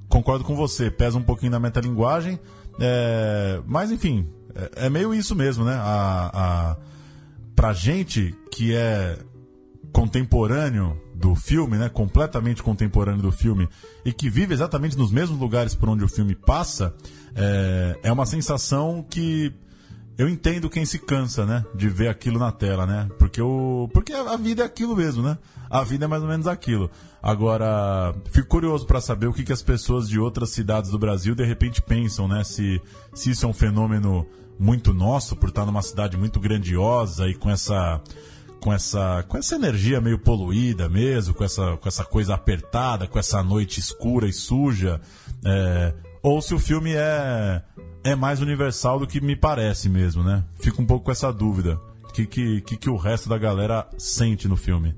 concordo 0.09 0.43
com 0.43 0.55
você, 0.55 0.89
pesa 0.89 1.19
um 1.19 1.23
pouquinho 1.23 1.51
na 1.51 1.59
metalinguagem. 1.59 2.39
É, 2.79 3.61
mas 3.65 3.91
enfim, 3.91 4.27
é, 4.55 4.85
é, 4.85 4.89
meio 4.89 5.13
isso 5.13 5.35
mesmo, 5.35 5.63
né? 5.63 5.73
A, 5.75 6.31
a, 6.33 6.77
pra 7.55 7.73
gente 7.73 8.35
que 8.51 8.73
é 8.75 9.17
contemporâneo 9.91 10.99
do 11.13 11.35
filme, 11.35 11.77
né? 11.77 11.89
Completamente 11.89 12.63
contemporâneo 12.63 13.21
do 13.21 13.31
filme 13.31 13.69
e 14.03 14.11
que 14.11 14.29
vive 14.29 14.53
exatamente 14.53 14.97
nos 14.97 15.11
mesmos 15.11 15.39
lugares 15.39 15.75
por 15.75 15.89
onde 15.89 16.03
o 16.03 16.09
filme 16.09 16.35
passa, 16.35 16.93
é, 17.35 17.99
é 18.03 18.11
uma 18.11 18.25
sensação 18.25 19.05
que 19.07 19.53
eu 20.17 20.29
entendo 20.29 20.69
quem 20.69 20.85
se 20.85 20.99
cansa, 20.99 21.45
né, 21.45 21.65
de 21.73 21.89
ver 21.89 22.07
aquilo 22.07 22.37
na 22.37 22.51
tela, 22.51 22.85
né? 22.85 23.09
Porque 23.17 23.41
o 23.41 23.89
porque 23.93 24.13
a 24.13 24.37
vida 24.37 24.63
é 24.63 24.65
aquilo 24.65 24.95
mesmo, 24.95 25.23
né? 25.23 25.37
A 25.69 25.83
vida 25.83 26.05
é 26.05 26.07
mais 26.07 26.21
ou 26.21 26.29
menos 26.29 26.45
aquilo. 26.45 26.89
Agora, 27.21 28.13
fico 28.31 28.47
curioso 28.47 28.85
para 28.85 29.01
saber 29.01 29.27
o 29.27 29.33
que, 29.33 29.43
que 29.43 29.53
as 29.53 29.63
pessoas 29.63 30.07
de 30.07 30.19
outras 30.19 30.51
cidades 30.51 30.91
do 30.91 30.99
Brasil 30.99 31.33
de 31.33 31.43
repente 31.43 31.81
pensam, 31.81 32.27
né? 32.27 32.43
Se, 32.43 32.79
se 33.13 33.31
isso 33.31 33.45
é 33.45 33.49
um 33.49 33.53
fenômeno 33.53 34.27
muito 34.59 34.93
nosso, 34.93 35.35
por 35.35 35.49
estar 35.49 35.65
numa 35.65 35.81
cidade 35.81 36.15
muito 36.15 36.39
grandiosa 36.39 37.27
e 37.27 37.33
com 37.33 37.49
essa 37.49 37.99
com 38.59 38.71
essa 38.71 39.25
com 39.27 39.37
essa 39.37 39.55
energia 39.55 39.99
meio 39.99 40.19
poluída 40.19 40.87
mesmo, 40.87 41.33
com 41.33 41.43
essa 41.43 41.75
com 41.77 41.87
essa 41.87 42.05
coisa 42.05 42.35
apertada, 42.35 43.07
com 43.07 43.17
essa 43.17 43.41
noite 43.41 43.79
escura 43.79 44.27
e 44.27 44.33
suja, 44.33 45.01
é, 45.43 45.93
ou 46.21 46.39
se 46.39 46.53
o 46.53 46.59
filme 46.59 46.93
é 46.93 47.63
é 48.03 48.15
mais 48.15 48.41
universal 48.41 48.99
do 48.99 49.07
que 49.07 49.21
me 49.21 49.35
parece 49.35 49.89
mesmo, 49.89 50.23
né? 50.23 50.43
Fico 50.55 50.81
um 50.81 50.85
pouco 50.85 51.05
com 51.05 51.11
essa 51.11 51.31
dúvida. 51.31 51.79
O 52.03 52.13
que, 52.13 52.25
que, 52.25 52.61
que, 52.61 52.77
que 52.77 52.89
o 52.89 52.97
resto 52.97 53.29
da 53.29 53.37
galera 53.37 53.87
sente 53.97 54.47
no 54.47 54.57
filme? 54.57 54.95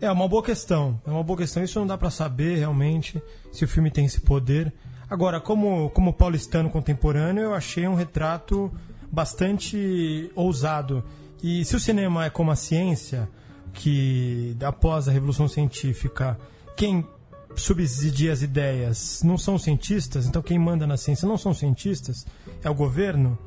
É 0.00 0.10
uma 0.10 0.28
boa 0.28 0.42
questão. 0.42 1.00
É 1.06 1.10
uma 1.10 1.22
boa 1.22 1.38
questão. 1.38 1.62
Isso 1.62 1.78
não 1.78 1.86
dá 1.86 1.96
para 1.96 2.10
saber 2.10 2.58
realmente 2.58 3.20
se 3.50 3.64
o 3.64 3.68
filme 3.68 3.90
tem 3.90 4.04
esse 4.04 4.20
poder. 4.20 4.72
Agora, 5.08 5.40
como, 5.40 5.90
como 5.90 6.12
paulistano 6.12 6.70
contemporâneo, 6.70 7.44
eu 7.44 7.54
achei 7.54 7.86
um 7.88 7.94
retrato 7.94 8.70
bastante 9.10 10.30
ousado. 10.34 11.04
E 11.42 11.64
se 11.64 11.74
o 11.74 11.80
cinema 11.80 12.26
é 12.26 12.30
como 12.30 12.50
a 12.50 12.56
ciência, 12.56 13.28
que 13.72 14.56
após 14.64 15.08
a 15.08 15.12
Revolução 15.12 15.48
Científica, 15.48 16.38
quem 16.76 17.06
subsidia 17.54 18.32
as 18.32 18.42
ideias 18.42 19.22
não 19.22 19.36
são 19.36 19.58
cientistas, 19.58 20.26
então 20.26 20.40
quem 20.40 20.58
manda 20.58 20.86
na 20.86 20.96
ciência 20.96 21.28
não 21.28 21.36
são 21.36 21.52
cientistas, 21.52 22.26
é 22.62 22.70
o 22.70 22.74
governo. 22.74 23.38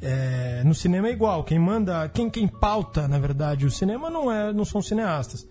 É, 0.00 0.62
no 0.64 0.74
cinema 0.74 1.08
é 1.08 1.12
igual, 1.12 1.44
quem 1.44 1.58
manda, 1.58 2.08
quem, 2.08 2.28
quem 2.28 2.48
pauta, 2.48 3.06
na 3.06 3.18
verdade, 3.18 3.66
o 3.66 3.70
cinema 3.70 4.10
não 4.10 4.32
é, 4.32 4.52
não 4.52 4.64
são 4.64 4.82
cineastas. 4.82 5.46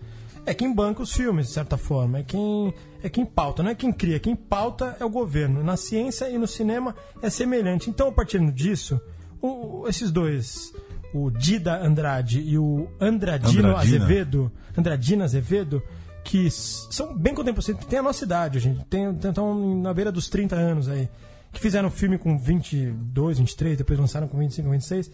É 0.45 0.53
quem 0.53 0.73
banca 0.73 1.03
os 1.03 1.13
filmes, 1.13 1.47
de 1.47 1.53
certa 1.53 1.77
forma, 1.77 2.19
é 2.19 2.23
quem 2.23 2.73
é 3.03 3.09
quem 3.09 3.25
pauta, 3.25 3.63
não 3.63 3.71
é 3.71 3.75
quem 3.75 3.91
cria, 3.91 4.19
quem 4.19 4.35
pauta 4.35 4.97
é 4.99 5.05
o 5.05 5.09
governo. 5.09 5.63
Na 5.63 5.77
ciência 5.77 6.29
e 6.29 6.37
no 6.37 6.47
cinema 6.47 6.95
é 7.21 7.29
semelhante. 7.29 7.89
Então, 7.89 8.09
a 8.09 8.11
partir 8.11 8.39
disso, 8.51 8.99
o, 9.41 9.85
esses 9.87 10.11
dois, 10.11 10.73
o 11.13 11.31
Dida 11.31 11.81
Andrade 11.83 12.41
e 12.41 12.57
o 12.57 12.87
Andradino 12.99 13.69
Andradina. 13.69 13.77
Azevedo, 13.77 14.51
Andradina 14.77 15.23
Azevedo, 15.23 15.81
que 16.23 16.49
são 16.51 17.15
bem 17.15 17.33
contemporâneos, 17.33 17.85
tem 17.87 17.99
a 17.99 18.03
nossa 18.03 18.23
idade, 18.23 18.59
gente, 18.59 18.85
tem, 18.85 19.09
estão 19.11 19.79
na 19.81 19.93
beira 19.93 20.11
dos 20.11 20.29
30 20.29 20.55
anos 20.55 20.87
aí, 20.87 21.09
que 21.51 21.59
fizeram 21.59 21.89
filme 21.91 22.17
com 22.17 22.37
22, 22.37 23.39
23, 23.39 23.77
depois 23.77 23.99
lançaram 23.99 24.27
com 24.27 24.37
25, 24.37 24.69
26. 24.69 25.11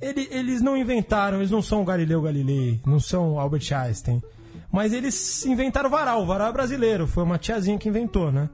Ele, 0.00 0.28
eles 0.30 0.62
não 0.62 0.76
inventaram, 0.76 1.38
eles 1.38 1.50
não 1.50 1.60
são 1.60 1.84
Galileu 1.84 2.22
Galilei, 2.22 2.80
não 2.86 2.98
são 2.98 3.38
Albert 3.38 3.72
Einstein, 3.72 4.22
mas 4.72 4.92
eles 4.92 5.44
inventaram 5.44 5.88
o 5.88 5.92
varal, 5.92 6.22
o 6.22 6.26
varal 6.26 6.48
é 6.48 6.52
brasileiro, 6.52 7.06
foi 7.06 7.22
uma 7.22 7.38
tiazinha 7.38 7.78
que 7.78 7.88
inventou, 7.88 8.32
né? 8.32 8.48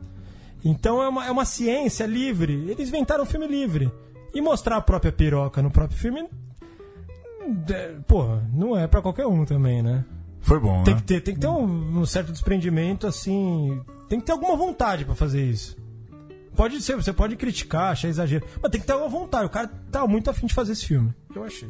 Então 0.65 1.01
é 1.01 1.09
uma, 1.09 1.27
é 1.27 1.31
uma 1.31 1.45
ciência 1.45 2.05
livre, 2.07 2.69
eles 2.69 2.89
inventaram 2.89 3.23
um 3.23 3.27
filme 3.27 3.47
livre. 3.47 3.91
E 4.35 4.41
mostrar 4.41 4.77
a 4.77 4.81
própria 4.83 5.13
piroca 5.13 5.63
no 5.63 5.71
próprio 5.71 5.99
filme, 5.99 6.29
é, 7.71 7.95
porra, 8.07 8.45
não 8.53 8.77
é 8.77 8.87
para 8.87 9.01
qualquer 9.01 9.27
um 9.27 9.45
também, 9.45 9.83
né? 9.83 10.05
Foi 10.41 10.61
bom, 10.61 10.83
Tem 10.83 10.95
né? 10.95 11.01
que 11.01 11.07
ter, 11.07 11.21
tem 11.21 11.35
que 11.35 11.41
ter 11.41 11.47
um, 11.47 12.01
um 12.01 12.07
certo 12.07 12.33
desprendimento, 12.33 13.07
assim. 13.07 13.81
Tem 14.09 14.21
que 14.21 14.27
ter 14.27 14.33
alguma 14.33 14.57
vontade 14.57 15.05
pra 15.05 15.15
fazer 15.15 15.45
isso. 15.45 15.77
Pode 16.57 16.81
ser, 16.81 16.97
você 16.97 17.13
pode 17.13 17.37
criticar, 17.37 17.93
achar 17.93 18.09
exagero. 18.09 18.47
Mas 18.63 18.71
tem 18.71 18.81
que 18.81 18.87
ter 18.87 18.95
uma 18.95 19.09
vontade. 19.09 19.47
O 19.47 19.51
cara 19.51 19.71
tá 19.91 20.07
muito 20.07 20.31
afim 20.31 20.47
de 20.47 20.55
fazer 20.55 20.73
esse 20.73 20.87
filme. 20.87 21.15
Eu 21.35 21.45
achei. 21.45 21.69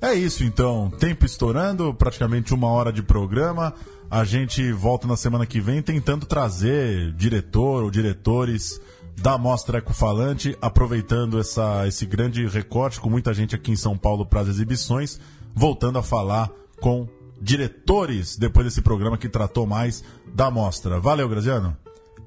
É 0.00 0.14
isso 0.14 0.42
então, 0.42 0.90
tempo 0.90 1.24
estourando, 1.24 1.94
praticamente 1.94 2.52
uma 2.52 2.66
hora 2.68 2.92
de 2.92 3.02
programa. 3.02 3.72
A 4.10 4.24
gente 4.24 4.72
volta 4.72 5.06
na 5.06 5.16
semana 5.16 5.46
que 5.46 5.60
vem 5.60 5.80
tentando 5.80 6.26
trazer 6.26 7.12
diretor 7.12 7.84
ou 7.84 7.90
diretores 7.90 8.80
da 9.16 9.38
Mostra 9.38 9.78
Ecofalante, 9.78 10.56
aproveitando 10.60 11.38
essa, 11.38 11.86
esse 11.86 12.04
grande 12.04 12.46
recorte 12.46 13.00
com 13.00 13.08
muita 13.08 13.32
gente 13.32 13.54
aqui 13.54 13.70
em 13.70 13.76
São 13.76 13.96
Paulo 13.96 14.26
para 14.26 14.40
as 14.40 14.48
exibições, 14.48 15.20
voltando 15.54 15.98
a 15.98 16.02
falar 16.02 16.50
com 16.80 17.06
diretores 17.40 18.36
depois 18.36 18.66
desse 18.66 18.82
programa 18.82 19.16
que 19.16 19.28
tratou 19.28 19.66
mais 19.66 20.02
da 20.34 20.50
mostra. 20.50 20.98
Valeu, 20.98 21.28
Graziano. 21.28 21.76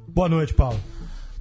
Boa 0.08 0.30
noite, 0.30 0.54
Paulo. 0.54 0.80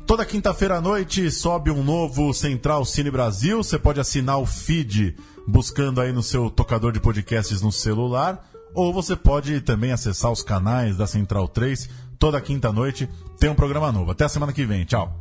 Toda 0.06 0.24
quinta-feira 0.26 0.76
à 0.76 0.80
noite 0.82 1.30
sobe 1.30 1.70
um 1.70 1.82
novo 1.82 2.32
Central 2.34 2.84
Cine 2.84 3.10
Brasil. 3.10 3.62
Você 3.62 3.78
pode 3.78 4.00
assinar 4.00 4.38
o 4.38 4.44
feed 4.44 5.16
buscando 5.48 6.00
aí 6.00 6.12
no 6.12 6.22
seu 6.22 6.50
tocador 6.50 6.92
de 6.92 7.00
podcasts 7.00 7.62
no 7.62 7.72
celular. 7.72 8.44
Ou 8.74 8.92
você 8.92 9.16
pode 9.16 9.62
também 9.62 9.92
acessar 9.92 10.30
os 10.30 10.42
canais 10.42 10.96
da 10.98 11.06
Central 11.06 11.48
3. 11.48 11.88
Toda 12.18 12.40
quinta-noite 12.40 13.08
tem 13.38 13.48
um 13.48 13.54
programa 13.54 13.90
novo. 13.90 14.10
Até 14.10 14.24
a 14.24 14.28
semana 14.28 14.52
que 14.52 14.66
vem. 14.66 14.84
Tchau. 14.84 15.18